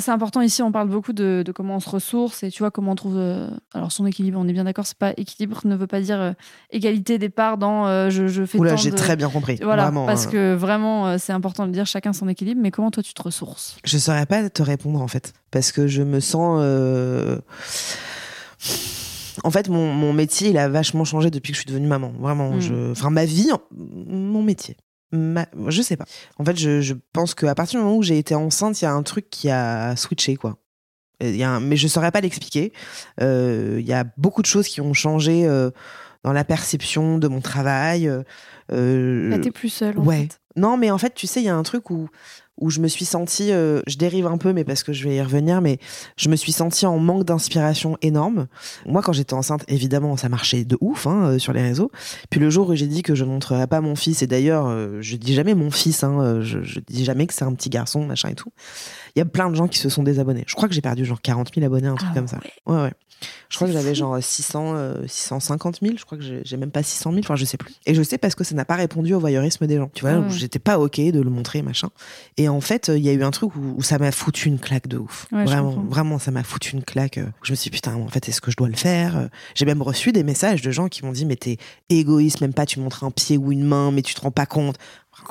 c'est 0.00 0.10
important 0.10 0.40
ici, 0.40 0.62
on 0.62 0.72
parle 0.72 0.88
beaucoup 0.88 1.12
de, 1.12 1.42
de 1.44 1.52
comment 1.52 1.76
on 1.76 1.80
se 1.80 1.88
ressource 1.90 2.42
et 2.42 2.50
tu 2.50 2.58
vois 2.62 2.70
comment 2.70 2.92
on 2.92 2.96
trouve. 2.96 3.18
alors 3.74 3.92
son 3.92 4.06
équilibre, 4.06 4.38
on 4.40 4.48
est 4.48 4.52
bien 4.52 4.64
d'accord, 4.64 4.86
c'est 4.86 4.98
pas 4.98 5.12
équilibre 5.16 5.60
ne 5.64 5.76
veut 5.76 5.86
pas 5.86 6.00
dire 6.00 6.34
égalité 6.70 7.18
des 7.18 7.28
parts 7.28 7.58
dans 7.58 8.08
je, 8.10 8.26
je 8.26 8.44
fais 8.44 8.58
Oula, 8.58 8.76
j'ai 8.76 8.90
de- 8.90 8.96
très 8.96 9.16
bien 9.16 9.28
compris. 9.28 9.58
Voilà, 9.62 9.84
Vraiment, 9.84 10.06
parce 10.06 10.26
que 10.26 10.54
vraiment, 10.54 11.18
c'est 11.18 11.32
important 11.32 11.66
de 11.66 11.72
dire 11.72 11.86
chacun 11.86 12.12
son 12.12 12.28
équilibre. 12.28 12.60
Mais 12.62 12.70
comment 12.70 12.90
toi 12.90 13.02
tu 13.02 13.14
te 13.14 13.22
ressources? 13.22 13.67
Je 13.84 13.98
saurais 13.98 14.26
pas 14.26 14.48
te 14.50 14.62
répondre 14.62 15.00
en 15.00 15.08
fait, 15.08 15.32
parce 15.50 15.72
que 15.72 15.86
je 15.86 16.02
me 16.02 16.20
sens. 16.20 16.60
euh, 16.62 17.38
En 19.44 19.50
fait, 19.50 19.68
mon, 19.68 19.92
mon 19.92 20.12
métier, 20.12 20.50
il 20.50 20.58
a 20.58 20.68
vachement 20.68 21.04
changé 21.04 21.30
depuis 21.30 21.52
que 21.52 21.56
je 21.56 21.60
suis 21.62 21.68
devenue 21.70 21.86
maman. 21.86 22.12
Vraiment, 22.18 22.52
Mm. 22.54 22.60
je... 22.60 22.90
enfin 22.90 23.10
ma 23.10 23.24
vie, 23.24 23.50
mon 23.76 24.42
métier. 24.42 24.76
Ma... 25.12 25.46
Je 25.68 25.80
sais 25.80 25.96
pas. 25.96 26.04
En 26.38 26.44
fait, 26.44 26.56
je, 26.58 26.80
je 26.80 26.94
pense 27.12 27.34
qu'à 27.34 27.54
partir 27.54 27.78
du 27.78 27.84
moment 27.84 27.96
où 27.96 28.02
j'ai 28.02 28.18
été 28.18 28.34
enceinte, 28.34 28.80
il 28.80 28.84
y 28.84 28.88
a 28.88 28.92
un 28.92 29.02
truc 29.04 29.30
qui 29.30 29.48
a 29.48 29.94
switché, 29.96 30.36
quoi. 30.36 30.58
Y 31.22 31.42
a 31.42 31.50
un- 31.50 31.60
Mais 31.60 31.76
je 31.76 31.88
saurais 31.88 32.10
pas 32.10 32.20
l'expliquer. 32.20 32.72
Euh, 33.20 33.76
Il 33.80 33.86
y 33.86 33.92
a 33.92 34.04
beaucoup 34.16 34.42
de 34.42 34.46
choses 34.46 34.68
qui 34.68 34.80
ont 34.80 34.92
changé 34.94 35.46
euh, 35.46 35.70
dans 36.24 36.32
la 36.32 36.44
perception 36.44 37.18
de 37.18 37.28
mon 37.28 37.40
travail. 37.40 38.08
euh, 38.08 38.22
euh, 38.72 39.28
Là, 39.30 39.38
t'es 39.38 39.50
plus 39.52 39.68
seule. 39.70 39.98
en 39.98 40.04
Ouais. 40.04 40.22
fait. 40.22 40.40
Non, 40.56 40.76
mais 40.76 40.90
en 40.90 40.98
fait, 40.98 41.14
tu 41.14 41.26
sais, 41.28 41.40
il 41.40 41.44
y 41.46 41.48
a 41.48 41.54
un 41.56 41.62
truc 41.62 41.90
où, 41.90 42.08
où 42.58 42.70
je 42.70 42.80
me 42.80 42.88
suis 42.88 43.04
sentie, 43.04 43.52
euh, 43.52 43.80
je 43.86 43.96
dérive 43.96 44.26
un 44.26 44.38
peu, 44.38 44.52
mais 44.52 44.64
parce 44.64 44.82
que 44.82 44.92
je 44.92 45.08
vais 45.08 45.16
y 45.16 45.22
revenir, 45.22 45.60
mais 45.60 45.78
je 46.16 46.28
me 46.28 46.36
suis 46.36 46.52
sentie 46.52 46.86
en 46.86 46.98
manque 46.98 47.24
d'inspiration 47.24 47.96
énorme. 48.02 48.46
Moi, 48.86 49.02
quand 49.02 49.12
j'étais 49.12 49.34
enceinte, 49.34 49.64
évidemment, 49.68 50.16
ça 50.16 50.28
marchait 50.28 50.64
de 50.64 50.76
ouf 50.80 51.06
hein, 51.06 51.30
euh, 51.30 51.38
sur 51.38 51.52
les 51.52 51.62
réseaux. 51.62 51.90
Puis 52.30 52.40
le 52.40 52.50
jour 52.50 52.68
où 52.68 52.74
j'ai 52.74 52.86
dit 52.86 53.02
que 53.02 53.14
je 53.14 53.24
ne 53.24 53.30
montrerais 53.30 53.66
pas 53.66 53.80
mon 53.80 53.96
fils, 53.96 54.22
et 54.22 54.26
d'ailleurs, 54.26 54.66
euh, 54.66 54.98
je 55.00 55.16
dis 55.16 55.34
jamais 55.34 55.54
mon 55.54 55.70
fils, 55.70 56.02
hein, 56.04 56.18
euh, 56.20 56.42
je, 56.42 56.62
je 56.62 56.80
dis 56.80 57.04
jamais 57.04 57.26
que 57.26 57.34
c'est 57.34 57.44
un 57.44 57.54
petit 57.54 57.70
garçon, 57.70 58.04
machin 58.04 58.28
et 58.28 58.34
tout. 58.34 58.50
Il 59.14 59.18
y 59.18 59.22
a 59.22 59.24
plein 59.24 59.50
de 59.50 59.54
gens 59.54 59.68
qui 59.68 59.78
se 59.78 59.88
sont 59.88 60.02
désabonnés. 60.02 60.44
Je 60.46 60.54
crois 60.54 60.68
que 60.68 60.74
j'ai 60.74 60.80
perdu 60.80 61.04
genre 61.04 61.20
40 61.20 61.52
000 61.54 61.66
abonnés, 61.66 61.88
un 61.88 61.94
truc 61.94 62.10
Ah 62.12 62.14
comme 62.14 62.28
ça. 62.28 62.38
Ouais, 62.66 62.82
ouais. 62.82 62.92
Je 63.48 63.56
crois 63.56 63.66
que 63.66 63.72
j'avais 63.72 63.94
genre 63.94 64.16
600, 64.22 64.74
euh, 64.76 64.94
650 65.06 65.78
000. 65.82 65.94
Je 65.98 66.04
crois 66.04 66.18
que 66.18 66.24
j'ai 66.44 66.56
même 66.56 66.70
pas 66.70 66.82
600 66.82 67.10
000. 67.10 67.20
Enfin, 67.24 67.34
je 67.36 67.44
sais 67.44 67.56
plus. 67.56 67.72
Et 67.86 67.94
je 67.94 68.02
sais 68.02 68.18
parce 68.18 68.34
que 68.34 68.44
ça 68.44 68.54
n'a 68.54 68.64
pas 68.64 68.76
répondu 68.76 69.14
au 69.14 69.20
voyeurisme 69.20 69.66
des 69.66 69.76
gens. 69.78 69.90
Tu 69.94 70.02
vois, 70.02 70.22
Ah 70.24 70.28
j'étais 70.28 70.58
pas 70.58 70.78
OK 70.78 71.00
de 71.00 71.20
le 71.20 71.30
montrer, 71.30 71.62
machin. 71.62 71.88
Et 72.36 72.48
en 72.48 72.60
fait, 72.60 72.88
il 72.94 73.02
y 73.02 73.08
a 73.08 73.12
eu 73.12 73.22
un 73.22 73.30
truc 73.30 73.56
où, 73.56 73.74
où 73.76 73.82
ça 73.82 73.98
m'a 73.98 74.12
foutu 74.12 74.48
une 74.48 74.58
claque 74.58 74.86
de 74.88 74.98
ouf. 74.98 75.26
Ouais, 75.32 75.44
vraiment, 75.44 75.70
vraiment, 75.88 76.18
ça 76.18 76.30
m'a 76.30 76.42
foutu 76.44 76.74
une 76.76 76.84
claque. 76.84 77.18
euh, 77.18 77.26
Je 77.42 77.52
me 77.52 77.56
suis 77.56 77.70
dit, 77.70 77.76
putain, 77.76 77.94
en 77.94 78.08
fait, 78.08 78.28
est-ce 78.28 78.40
que 78.40 78.50
je 78.50 78.56
dois 78.56 78.68
le 78.68 78.76
faire 78.76 79.16
Euh, 79.16 79.26
J'ai 79.54 79.64
même 79.64 79.82
reçu 79.82 80.12
des 80.12 80.22
messages 80.24 80.62
de 80.62 80.70
gens 80.70 80.88
qui 80.88 81.04
m'ont 81.04 81.12
dit, 81.12 81.24
mais 81.24 81.36
t'es 81.36 81.56
égoïste, 81.88 82.40
même 82.40 82.52
pas 82.54 82.66
tu 82.66 82.78
montres 82.80 83.02
un 83.04 83.10
pied 83.10 83.36
ou 83.38 83.50
une 83.52 83.64
main, 83.64 83.90
mais 83.90 84.02
tu 84.02 84.14
te 84.14 84.20
rends 84.20 84.30
pas 84.30 84.46
compte. 84.46 84.76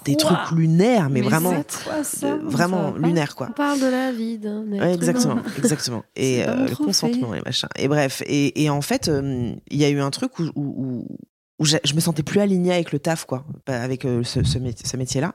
Des 0.06 0.16
trucs 0.16 0.52
lunaires, 0.52 1.10
mais, 1.10 1.22
vraiment, 1.22 1.64
c'est 1.68 1.84
quoi 1.84 2.04
ça? 2.04 2.28
Euh, 2.28 2.40
vraiment 2.44 2.94
lunaires, 2.96 3.36
quoi. 3.36 3.48
On 3.50 3.54
parle 3.54 3.80
de 3.80 3.88
la 3.88 4.12
vie 4.12 4.38
d'un 4.38 4.66
Ouais, 4.68 4.94
exactement, 4.94 5.40
exactement. 5.58 6.04
Et 6.16 6.48
euh, 6.48 6.68
le 6.68 6.76
consentement 6.76 7.34
et 7.34 7.42
machin. 7.42 7.68
Et 7.78 7.88
bref, 7.88 8.22
et, 8.26 8.64
et 8.64 8.70
en 8.70 8.82
fait, 8.82 9.08
euh, 9.08 9.54
il 9.70 9.78
y 9.78 9.86
a 9.86 9.90
eu 9.90 10.00
un 10.00 10.12
truc 10.12 10.40
où, 10.40 10.44
où, 10.44 10.52
où, 10.56 11.08
où 11.60 11.66
je, 11.66 11.78
je 11.84 11.94
me 11.94 12.00
sentais 12.00 12.24
plus 12.24 12.40
alignée 12.40 12.74
avec 12.74 12.92
le 12.92 13.00
taf, 13.00 13.26
quoi, 13.26 13.46
avec 13.66 14.06
euh, 14.06 14.24
ce, 14.24 14.44
ce, 14.44 14.60
métier, 14.60 14.86
ce 14.88 14.98
métier-là, 14.98 15.34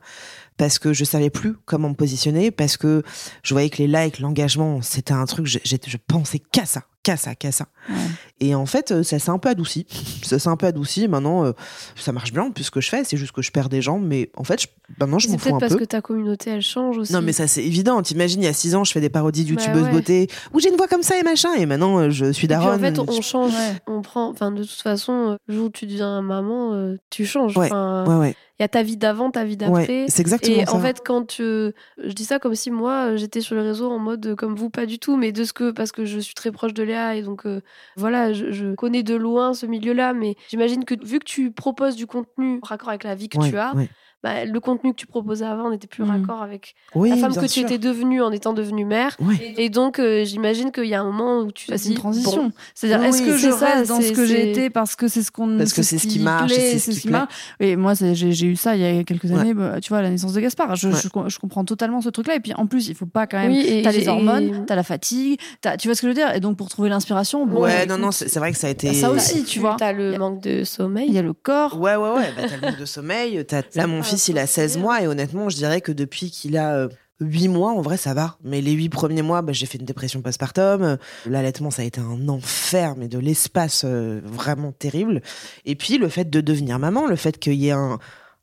parce 0.63 0.79
que 0.79 0.93
je 0.93 1.03
savais 1.05 1.29
plus 1.29 1.55
comment 1.65 1.89
me 1.89 1.95
positionner, 1.95 2.53
parce 2.53 2.77
que 2.77 3.03
je 3.43 3.53
voyais 3.53 3.69
que 3.69 3.79
les 3.79 3.89
likes, 3.89 4.21
l'engagement, 4.21 4.81
c'était 4.81 5.13
un 5.13 5.25
truc, 5.25 5.45
je, 5.47 5.59
je 5.65 5.97
pensais 6.07 6.39
qu'à 6.39 6.67
ça, 6.67 6.83
qu'à 7.03 7.17
ça, 7.17 7.35
qu'à 7.35 7.51
ça. 7.51 7.67
Ouais. 7.89 7.97
Et 8.39 8.55
en 8.55 8.65
fait, 8.65 8.93
euh, 8.93 9.03
ça 9.03 9.19
s'est 9.19 9.31
un 9.31 9.39
peu 9.39 9.49
adouci. 9.49 9.89
Ça 10.23 10.39
s'est 10.39 10.49
un 10.49 10.57
peu 10.57 10.67
adouci. 10.67 11.09
Maintenant, 11.09 11.45
euh, 11.45 11.51
ça 11.97 12.13
marche 12.13 12.33
bien, 12.33 12.53
plus 12.53 12.63
ce 12.63 12.71
que 12.71 12.81
je 12.81 12.89
fais. 12.89 13.03
C'est 13.03 13.17
juste 13.17 13.33
que 13.33 13.43
je 13.43 13.51
perds 13.51 13.69
des 13.71 13.83
gens. 13.83 13.99
Mais 13.99 14.31
en 14.37 14.45
fait, 14.45 14.63
je, 14.63 14.67
maintenant, 15.01 15.19
je 15.19 15.27
m'en 15.27 15.33
C'est 15.35 15.39
fous 15.39 15.45
peut-être 15.47 15.57
un 15.57 15.59
parce 15.59 15.73
peu. 15.73 15.79
que 15.81 15.85
ta 15.85 16.01
communauté 16.01 16.51
elle 16.51 16.63
change 16.63 16.97
aussi. 16.99 17.13
Non, 17.13 17.23
mais 17.23 17.33
ça, 17.33 17.49
c'est 17.49 17.65
évident. 17.65 18.01
T'imagines, 18.03 18.41
il 18.41 18.45
y 18.45 18.49
a 18.49 18.53
six 18.53 18.77
ans, 18.77 18.85
je 18.85 18.93
fais 18.93 19.01
des 19.01 19.11
parodies 19.11 19.45
de 19.45 19.55
Bah 19.57 19.61
youtubeuses 19.63 19.87
ouais. 19.87 19.91
beauté 19.93 20.29
où 20.53 20.61
j'ai 20.61 20.69
une 20.71 20.77
voix 20.77 20.87
comme 20.87 21.03
ça 21.03 21.19
et 21.19 21.25
machin. 21.25 21.53
Et 21.59 21.67
maintenant, 21.67 21.99
euh, 21.99 22.11
je 22.11 22.31
suis 22.33 22.47
daronne. 22.47 22.77
en 22.77 22.79
fait, 22.79 22.99
on 23.01 23.21
change, 23.21 23.53
Ouais. 23.53 23.81
on 23.89 24.01
prend. 24.03 24.29
Enfin, 24.31 24.53
de 24.53 24.63
toute 24.63 24.71
façon, 24.81 25.37
le 25.49 25.55
jour 25.55 25.67
où 25.67 25.71
tu 25.71 25.87
deviens 25.87 26.23
maman, 26.23 26.73
euh, 26.75 26.97
tu 27.11 27.27
changes. 27.27 27.57
Ouais, 27.57 27.73
Ouais, 27.73 28.15
ouais. 28.15 28.37
Il 28.63 28.65
y 28.65 28.67
a 28.67 28.69
ta 28.69 28.85
vie 28.85 28.97
d'avant, 28.97 29.33
ta 29.33 29.43
vie 29.45 29.57
d'après. 29.57 30.03
ouais. 30.03 30.07
C'est 30.09 30.21
exactement 30.23 30.57
Et 30.57 30.67
ça. 30.67 30.75
en 30.75 30.79
fait, 30.81 31.01
quand 31.05 31.27
tu... 31.27 31.43
je 31.43 32.13
dis 32.15 32.25
ça 32.25 32.39
comme 32.39 32.55
si 32.55 32.71
moi 32.71 33.09
euh, 33.09 33.17
j'étais 33.17 33.41
sur 33.41 33.57
les 33.57 33.63
réseaux 33.63 33.91
en 33.91 33.99
mode 33.99 34.25
euh, 34.25 34.35
comme 34.37 34.55
vous, 34.55 34.71
pas 34.71 34.87
du 34.87 34.99
tout, 35.01 35.17
mais 35.17 35.33
de 35.33 35.43
ce 35.43 35.53
que 35.53 35.73
parce 35.73 35.91
que 35.91 36.05
je 36.05 36.21
suis 36.21 36.35
très 36.35 36.53
proche 36.53 36.73
de 36.75 36.85
Léa 36.85 37.17
et 37.17 37.23
donc 37.23 37.45
euh, 37.45 37.61
voilà, 37.97 38.33
je, 38.33 38.53
je 38.53 38.75
connais 38.77 39.03
de 39.03 39.17
loin 39.17 39.53
ce 39.53 39.67
milieu-là, 39.67 40.13
mais 40.15 40.37
j'imagine 40.49 40.85
que 40.85 40.95
vu 41.05 41.19
que 41.19 41.25
tu 41.25 41.51
proposes 41.51 41.97
du 41.97 42.07
contenu 42.07 42.61
en 42.63 42.67
raccord 42.67 42.91
avec 42.91 43.03
la 43.05 43.15
vie 43.17 43.29
que 43.29 43.39
Ouais, 43.39 43.51
tu 43.51 43.59
as, 43.59 43.75
ouais. 43.75 43.89
Bah, 44.23 44.45
le 44.45 44.61
contenu 44.61 44.93
que 44.93 44.97
tu 44.99 45.07
proposais 45.07 45.45
avant 45.45 45.71
n'était 45.71 45.87
plus 45.87 46.03
Mhm. 46.05 46.11
raccord 46.11 46.43
avec 46.43 46.75
Oui, 46.95 47.11
la 47.11 47.17
femme 47.17 47.35
que 47.35 47.47
tu 47.47 47.61
étais 47.61 47.79
devenue 47.79 48.23
en 48.23 48.31
étant 48.33 48.53
devenue 48.53 48.85
mère. 48.85 49.17
Et 49.57 49.69
donc 49.69 49.99
euh, 49.99 50.25
j'imagine 50.25 50.71
qu'il 50.73 50.85
y 50.87 50.95
a 50.95 51.01
un 51.01 51.05
moment 51.05 51.41
où 51.41 51.53
tu 51.53 51.67
te 51.67 51.73
Bah, 51.73 51.79
une 51.85 51.95
transition. 51.95 52.45
bon, 52.45 52.53
C'est-à-dire, 52.75 53.01
Oui, 53.01 53.09
est-ce 53.09 53.23
que 53.23 53.37
je 53.37 53.51
ça, 53.51 53.67
reste 53.75 53.89
dans 53.89 54.01
ce 54.01 54.13
que 54.13 54.25
j'ai 54.27 54.51
été 54.51 54.71
parce 54.71 54.95
que 54.97 55.09
c'est 55.09 55.23
ce 55.23 55.31
qu'on 55.31 55.57
Parce 55.59 55.73
que 55.73 55.83
c'est 55.83 55.99
ce 55.99 56.07
qui 56.07 56.19
marche 56.21 56.53
c'est 56.53 56.79
ce 56.79 56.91
qui 56.91 56.97
ce 56.97 57.01
qui 57.01 57.09
plaît. 57.09 57.19
marche. 57.19 57.35
Et 57.61 57.77
moi, 57.77 57.95
j'ai 57.95 58.47
eu 58.47 58.57
ça 58.57 58.77
il 58.77 58.83
y 58.83 58.99
a 59.01 59.05
quelques 59.05 59.25
Ouais. 59.25 59.39
années, 59.39 59.55
bah, 59.55 59.81
tu 59.81 59.89
vois, 59.91 59.99
à 59.99 60.03
la 60.03 60.11
naissance 60.11 60.33
de 60.33 60.41
Gaspard. 60.41 60.77
Je, 60.77 60.89
Ouais. 60.89 60.95
je, 60.95 61.09
je 61.29 61.39
comprends 61.39 61.65
totalement 61.65 62.01
ce 62.01 62.09
truc-là. 62.11 62.37
Et 62.37 62.41
puis, 62.41 62.53
en 62.55 62.67
plus, 62.67 62.89
il 62.89 62.95
faut 62.95 63.07
pas 63.07 63.27
quand 63.27 63.39
même. 63.39 63.53
T'as 63.83 63.93
les 63.93 64.09
hormones, 64.09 64.65
t'as 64.67 64.75
la 64.77 64.83
fatigue, 64.83 65.39
tu 65.79 65.89
vois 65.89 65.95
ce 65.95 66.01
que 66.03 66.07
je 66.07 66.09
veux 66.09 66.15
dire? 66.15 66.35
Et 66.35 66.41
donc, 66.41 66.57
pour 66.57 66.69
trouver 66.69 66.89
l'inspiration, 66.89 67.47
bon, 67.47 67.63
Ouais, 67.63 67.87
non, 67.87 67.99
non, 67.99 68.11
c'est 68.13 68.35
vrai 68.39 68.53
que 68.53 68.59
ça 68.59 68.67
a 68.67 68.71
été. 68.71 68.93
Ça 68.95 69.11
aussi, 69.11 69.45
tu 69.45 69.59
vois. 69.61 69.77
T'as 69.79 69.93
le 69.93 70.17
manque 70.19 70.43
de 70.43 70.65
sommeil. 70.65 71.07
Il 71.09 71.15
y 71.15 71.19
a 71.19 71.23
le 71.23 71.33
corps. 71.33 71.81
Ouais, 71.81 71.97
ouais, 71.97 72.11
ouais. 72.11 72.31
T'as 72.37 72.57
le 72.57 72.61
manque 72.71 72.81
de 72.81 72.85
sommeil. 72.85 73.45
t'as- 73.47 73.63
pas 73.63 73.87
fils, 74.13 74.29
il 74.29 74.39
a 74.39 74.47
16 74.47 74.65
possible. 74.65 74.83
mois. 74.83 75.03
Et 75.03 75.07
honnêtement, 75.07 75.49
je 75.49 75.57
dirais 75.57 75.81
que 75.81 75.93
depuis 75.93 76.31
qu'il 76.31 76.57
a. 76.57 76.75
euh, 76.75 76.89
8 77.21 77.47
mois, 77.49 77.71
en 77.73 77.83
vrai, 77.83 77.97
ça 77.97 78.15
va. 78.15 78.37
Mais 78.43 78.61
les 78.61 78.73
8 78.73 78.89
premiers 78.89 79.23
mois, 79.23 79.43
bah, 79.43 79.53
j'ai 79.53 79.67
fait 79.67 79.79
une 79.79 79.85
dépression 79.85 80.23
postpartum. 80.23 80.83
Euh, 80.83 80.97
L'allaitement, 81.27 81.71
ça 81.71 81.83
a 81.83 81.85
été 81.85 82.01
un 82.01 82.29
enfer, 82.29 82.95
mais 82.97 83.07
de 83.07 83.19
l'espace 83.19 83.83
euh, 83.85 84.21
vraiment 84.25 84.73
terrible. 84.73 85.23
Et 85.65 85.77
puis, 85.77 85.99
le 85.99 86.09
fait 86.09 86.29
de 86.29 86.41
devenir 86.41 86.81
maman, 86.81 87.07
le 87.07 87.15
fait 87.17 87.39
qu'il 87.39 87.55
y 87.55 87.69
ait 87.69 87.73
un, 87.73 88.01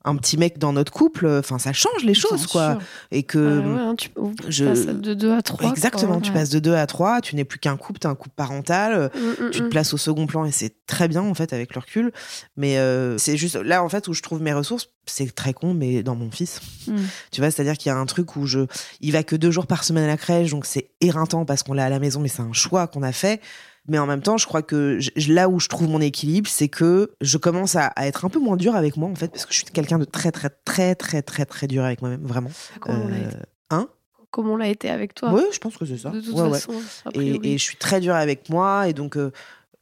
un 0.09 0.15
petit 0.15 0.37
mec 0.37 0.57
dans 0.57 0.73
notre 0.73 0.91
couple, 0.91 1.27
enfin, 1.27 1.59
ça 1.59 1.71
change 1.73 2.03
les 2.03 2.13
choses, 2.13 2.47
quoi. 2.47 2.77
Et 3.11 3.23
que. 3.23 3.37
Ouais, 3.37 3.65
ouais, 3.73 3.79
hein, 3.79 3.95
tu 3.97 4.09
je- 4.49 4.65
passes 4.65 4.85
de 4.87 5.13
2 5.13 5.31
à 5.33 5.41
3. 5.41 5.69
Exactement, 5.69 6.19
tu 6.21 6.31
ouais. 6.31 6.37
passes 6.39 6.49
de 6.49 6.59
2 6.59 6.73
à 6.73 6.85
3, 6.87 7.21
tu 7.21 7.35
n'es 7.35 7.45
plus 7.45 7.59
qu'un 7.59 7.77
couple, 7.77 7.99
t'es 7.99 8.07
un 8.07 8.15
couple 8.15 8.35
parental, 8.35 9.11
Mm, 9.15 9.49
tu 9.51 9.59
te 9.61 9.67
places 9.67 9.93
au 9.93 9.97
second 9.97 10.27
plan 10.27 10.45
et 10.45 10.51
c'est 10.51 10.73
très 10.87 11.07
bien 11.07 11.21
en 11.21 11.33
fait 11.33 11.53
avec 11.53 11.73
le 11.75 11.79
recul. 11.81 12.11
Mais 12.57 12.77
euh, 12.77 13.17
c'est 13.17 13.37
juste 13.37 13.55
là 13.55 13.83
en 13.83 13.89
fait 13.89 14.07
où 14.07 14.13
je 14.13 14.21
trouve 14.21 14.41
mes 14.41 14.53
ressources, 14.53 14.89
c'est 15.05 15.33
très 15.33 15.53
con, 15.53 15.73
mais 15.73 16.03
dans 16.03 16.15
mon 16.15 16.29
fils. 16.31 16.59
Mm. 16.87 16.95
Tu 17.31 17.41
vois, 17.41 17.51
c'est-à-dire 17.51 17.77
qu'il 17.77 17.89
y 17.89 17.93
a 17.93 17.97
un 17.97 18.05
truc 18.05 18.35
où 18.35 18.45
je, 18.45 18.59
il 19.01 19.11
va 19.11 19.23
que 19.23 19.35
deux 19.35 19.51
jours 19.51 19.67
par 19.67 19.83
semaine 19.83 20.03
à 20.03 20.07
la 20.07 20.17
crèche, 20.17 20.51
donc 20.51 20.65
c'est 20.65 20.89
éreintant 21.01 21.45
parce 21.45 21.63
qu'on 21.63 21.73
l'a 21.73 21.85
à 21.85 21.89
la 21.89 21.99
maison, 21.99 22.19
mais 22.19 22.27
c'est 22.29 22.41
un 22.41 22.53
choix 22.53 22.87
qu'on 22.87 23.03
a 23.03 23.11
fait. 23.11 23.41
Mais 23.89 23.97
en 23.99 24.05
même 24.05 24.21
temps, 24.21 24.37
je 24.37 24.45
crois 24.45 24.61
que 24.61 24.99
je- 24.99 25.33
là 25.33 25.49
où 25.49 25.59
je 25.59 25.67
trouve 25.67 25.89
mon 25.89 25.99
équilibre, 26.01 26.47
c'est 26.49 26.67
que 26.69 27.11
je 27.21 27.37
commence 27.37 27.75
à, 27.75 27.87
à 27.87 28.05
être 28.07 28.23
un 28.25 28.29
peu 28.29 28.39
moins 28.39 28.55
dur 28.55 28.75
avec 28.75 28.95
moi 28.97 29.09
en 29.09 29.15
fait, 29.15 29.29
parce 29.29 29.45
que 29.45 29.51
je 29.53 29.57
suis 29.57 29.65
quelqu'un 29.65 29.97
de 29.99 30.05
très 30.05 30.31
très 30.31 30.49
très 30.49 30.95
très 30.95 31.21
très 31.21 31.45
très 31.45 31.67
dur 31.67 31.83
avec 31.83 32.01
moi-même, 32.01 32.23
vraiment. 32.23 32.51
Comment 32.79 33.03
on 33.05 33.07
l'a 33.07 33.17
Euh, 33.17 33.27
été? 33.27 33.37
hein? 33.71 33.87
Comment 34.31 34.53
on 34.53 34.57
l'a 34.57 34.67
été 34.67 34.89
avec 34.89 35.15
toi? 35.15 35.33
Oui, 35.33 35.41
je 35.51 35.57
pense 35.57 35.75
que 35.75 35.85
c'est 35.85 35.97
ça. 35.97 36.11
De 36.11 36.21
toute 36.21 36.35
Ouais, 36.35 36.51
façon. 36.51 36.73
Et, 37.15 37.53
et 37.53 37.57
je 37.57 37.63
suis 37.63 37.77
très 37.77 37.99
dure 37.99 38.13
avec 38.15 38.47
moi 38.49 38.87
et 38.87 38.93
donc 38.93 39.17
euh, 39.17 39.31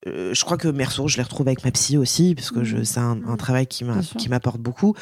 euh, 0.08 0.34
je 0.34 0.44
crois 0.46 0.58
que 0.58 0.68
mes 0.68 0.84
ressources 0.84 1.12
je 1.14 1.18
les 1.18 1.24
retrouve 1.24 1.48
avec 1.48 1.64
ma 1.64 1.72
psy 1.72 1.98
aussi 1.98 2.34
parce 2.36 2.52
que 2.52 2.60
Mhm. 2.60 2.84
c'est 2.86 3.00
un, 3.00 3.12
un 3.26 3.32
Mhm. 3.32 3.38
travail 3.38 3.68
qui 3.68 3.84
m'apporte 3.84 4.60
beaucoup. 4.60 4.94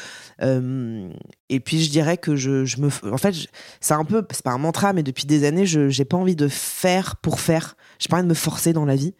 Euh, 0.42 1.08
et 1.48 1.60
puis 1.60 1.82
je 1.82 1.90
dirais 1.90 2.16
que 2.16 2.36
je, 2.36 2.64
je 2.64 2.78
me 2.80 2.88
en 3.12 3.16
fait 3.18 3.34
c'est 3.80 3.94
un 3.94 4.04
peu 4.04 4.24
c'est 4.30 4.42
pas 4.44 4.52
un 4.52 4.58
mantra 4.58 4.92
mais 4.92 5.02
depuis 5.02 5.24
des 5.26 5.44
années 5.44 5.66
je 5.66 5.88
j'ai 5.88 6.04
pas 6.04 6.16
envie 6.16 6.36
de 6.36 6.48
faire 6.48 7.16
pour 7.16 7.40
faire. 7.40 7.76
J'ai 7.98 8.08
pas 8.08 8.16
envie 8.16 8.24
de 8.24 8.28
me 8.28 8.34
forcer 8.34 8.72
dans 8.74 8.84
la 8.84 8.94
vie. 8.96 9.14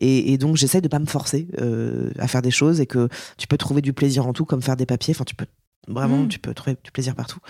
Et, 0.00 0.32
et 0.32 0.38
donc 0.38 0.56
j'essaye 0.56 0.80
de 0.80 0.88
pas 0.88 0.98
me 0.98 1.06
forcer 1.06 1.48
euh, 1.60 2.10
à 2.18 2.28
faire 2.28 2.40
des 2.40 2.50
choses 2.50 2.80
et 2.80 2.86
que 2.86 3.08
tu 3.36 3.46
peux 3.46 3.58
trouver 3.58 3.82
du 3.82 3.92
plaisir 3.92 4.26
en 4.26 4.32
tout 4.32 4.44
comme 4.46 4.62
faire 4.62 4.76
des 4.76 4.86
papiers. 4.86 5.12
Enfin 5.14 5.24
tu 5.24 5.34
peux 5.34 5.46
Vraiment, 5.88 6.18
Mm. 6.18 6.28
tu 6.28 6.38
peux 6.38 6.54
trouver 6.54 6.76
du 6.84 6.92
plaisir 6.92 7.16
partout. 7.16 7.40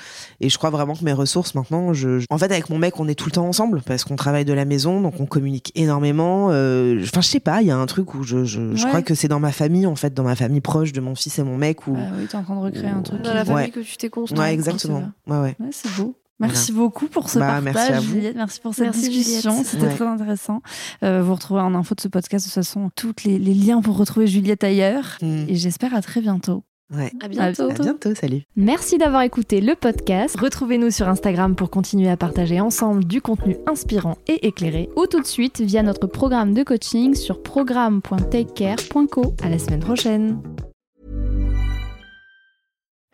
Et 0.41 0.49
je 0.49 0.57
crois 0.57 0.71
vraiment 0.71 0.95
que 0.95 1.05
mes 1.05 1.13
ressources 1.13 1.55
maintenant, 1.55 1.93
je, 1.93 2.19
je- 2.19 2.27
en 2.31 2.39
fait, 2.39 2.47
avec 2.51 2.71
mon 2.71 2.79
mec, 2.79 2.99
on 2.99 3.07
est 3.07 3.15
tout 3.15 3.27
le 3.27 3.33
temps 3.33 3.47
ensemble 3.47 3.83
parce 3.85 4.05
qu'on 4.05 4.17
travaille 4.17 4.47
de 4.47 4.55
la 4.55 4.65
maison, 4.65 5.01
donc 5.03 5.21
on 5.21 5.27
communique 5.27 5.71
énormément. 5.75 6.49
euh, 6.51 7.03
Enfin, 7.03 7.21
je 7.21 7.27
sais 7.29 7.41
pas, 7.41 7.61
il 7.61 7.69
y 7.69 7.71
a 7.71 7.77
un 7.77 7.85
truc 7.87 8.15
où 8.15 8.23
je, 8.23 8.45
je, 8.45 8.75
je 8.75 8.87
crois 8.87 9.03
que 9.03 9.15
c'est 9.15 9.29
dans 9.29 9.41
ma 9.41 9.53
famille, 9.53 9.87
en 9.87 9.97
fait, 9.97 10.15
dans 10.15 10.23
ma 10.25 10.35
famille 10.35 10.63
proche 10.63 10.93
de 10.93 11.01
mon 11.03 11.15
fils 11.15 11.39
et 11.39 11.43
mon 11.43 11.59
mec. 11.59 11.87
Où... 11.87 11.95
Ah 11.99 12.11
oui, 12.19 12.27
t'es 12.27 12.37
en 12.37 12.43
train 12.43 12.57
de 12.57 12.61
recréer 12.61 12.87
un 12.89 13.03
truc. 13.03 13.21
Dans 13.23 13.35
la 13.35 13.45
famille 13.45 13.65
Ouais. 13.65 13.71
que 13.71 13.81
tu 13.81 13.97
t'es 13.99 14.09
construit. 14.09 14.39
ouais, 14.41 14.47
c'est 14.47 14.55
exactement. 14.55 15.11
Ouais, 15.27 15.37
ouais. 15.39 15.57
Ouais, 15.61 15.69
c'est 15.71 15.95
beau. 15.97 16.17
Merci 16.41 16.73
beaucoup 16.73 17.07
pour 17.07 17.29
ce 17.29 17.39
Bah, 17.39 17.61
partage, 17.63 17.65
merci 17.75 17.93
à 17.93 18.01
vous. 18.01 18.13
Juliette. 18.15 18.35
Merci 18.37 18.61
pour 18.61 18.75
cette 18.75 18.85
Merci, 18.87 19.11
discussion. 19.11 19.51
Juliette. 19.53 19.67
C'était 19.67 19.87
Ouais. 19.87 19.95
très 19.95 20.07
intéressant. 20.07 20.61
Euh, 21.05 21.23
vous 21.23 21.35
retrouvez 21.35 21.61
en 21.61 21.73
info 21.75 21.95
de 21.95 22.01
ce 22.01 22.09
podcast, 22.09 22.47
de 22.47 22.49
toute 22.51 22.55
façon, 22.55 22.91
tous 22.97 23.13
les, 23.25 23.39
les 23.39 23.55
liens 23.55 23.81
pour 23.83 23.97
retrouver 23.97 24.27
Juliette 24.27 24.65
ailleurs. 24.65 25.19
Mm. 25.23 25.45
Et 25.49 25.55
j'espère 25.55 25.95
à 25.95 26.01
très 26.03 26.21
bientôt. 26.21 26.65
Ouais. 26.93 27.11
À 27.21 27.29
bientôt. 27.29 27.71
À 27.71 27.75
bientôt, 27.75 28.15
salut. 28.15 28.43
Merci 28.57 28.99
d'avoir 28.99 29.23
écouté 29.23 29.61
le 29.61 29.75
podcast. 29.75 30.39
Retrouvez-nous 30.39 30.91
sur 30.91 31.09
Instagram 31.09 31.57
pour 31.57 31.71
continuer 31.71 32.11
à 32.11 32.17
partager 32.17 32.61
ensemble 32.61 33.05
du 33.05 33.23
contenu 33.23 33.57
inspirant 33.67 34.19
et 34.27 34.47
éclairé 34.47 34.91
ou 34.97 35.07
tout 35.07 35.21
de 35.21 35.27
suite 35.27 35.61
via 35.61 35.83
notre 35.83 36.07
programme 36.07 36.53
de 36.55 36.63
coaching 36.63 37.15
sur 37.15 37.43
programme.takecare.co. 37.43 39.35
À 39.43 39.49
la 39.49 39.59
semaine 39.59 39.81
prochaine. 39.81 40.43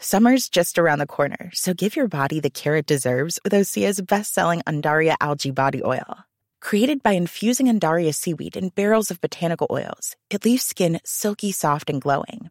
Summer's 0.00 0.48
just 0.48 0.78
around 0.78 1.00
the 1.00 1.06
corner, 1.06 1.50
so 1.52 1.74
give 1.74 1.96
your 1.96 2.06
body 2.06 2.40
the 2.40 2.50
care 2.50 2.76
it 2.76 2.86
deserves 2.86 3.40
with 3.42 3.52
Osea's 3.52 4.00
best-selling 4.00 4.62
Andaria 4.62 5.16
algae 5.20 5.50
body 5.50 5.82
oil. 5.84 6.24
Created 6.60 7.02
by 7.02 7.12
infusing 7.12 7.66
Andaria 7.66 8.14
seaweed 8.14 8.56
in 8.56 8.68
barrels 8.68 9.10
of 9.10 9.20
botanical 9.20 9.66
oils, 9.70 10.14
it 10.30 10.44
leaves 10.44 10.62
skin 10.62 11.00
silky 11.04 11.50
soft 11.50 11.90
and 11.90 12.00
glowing. 12.00 12.50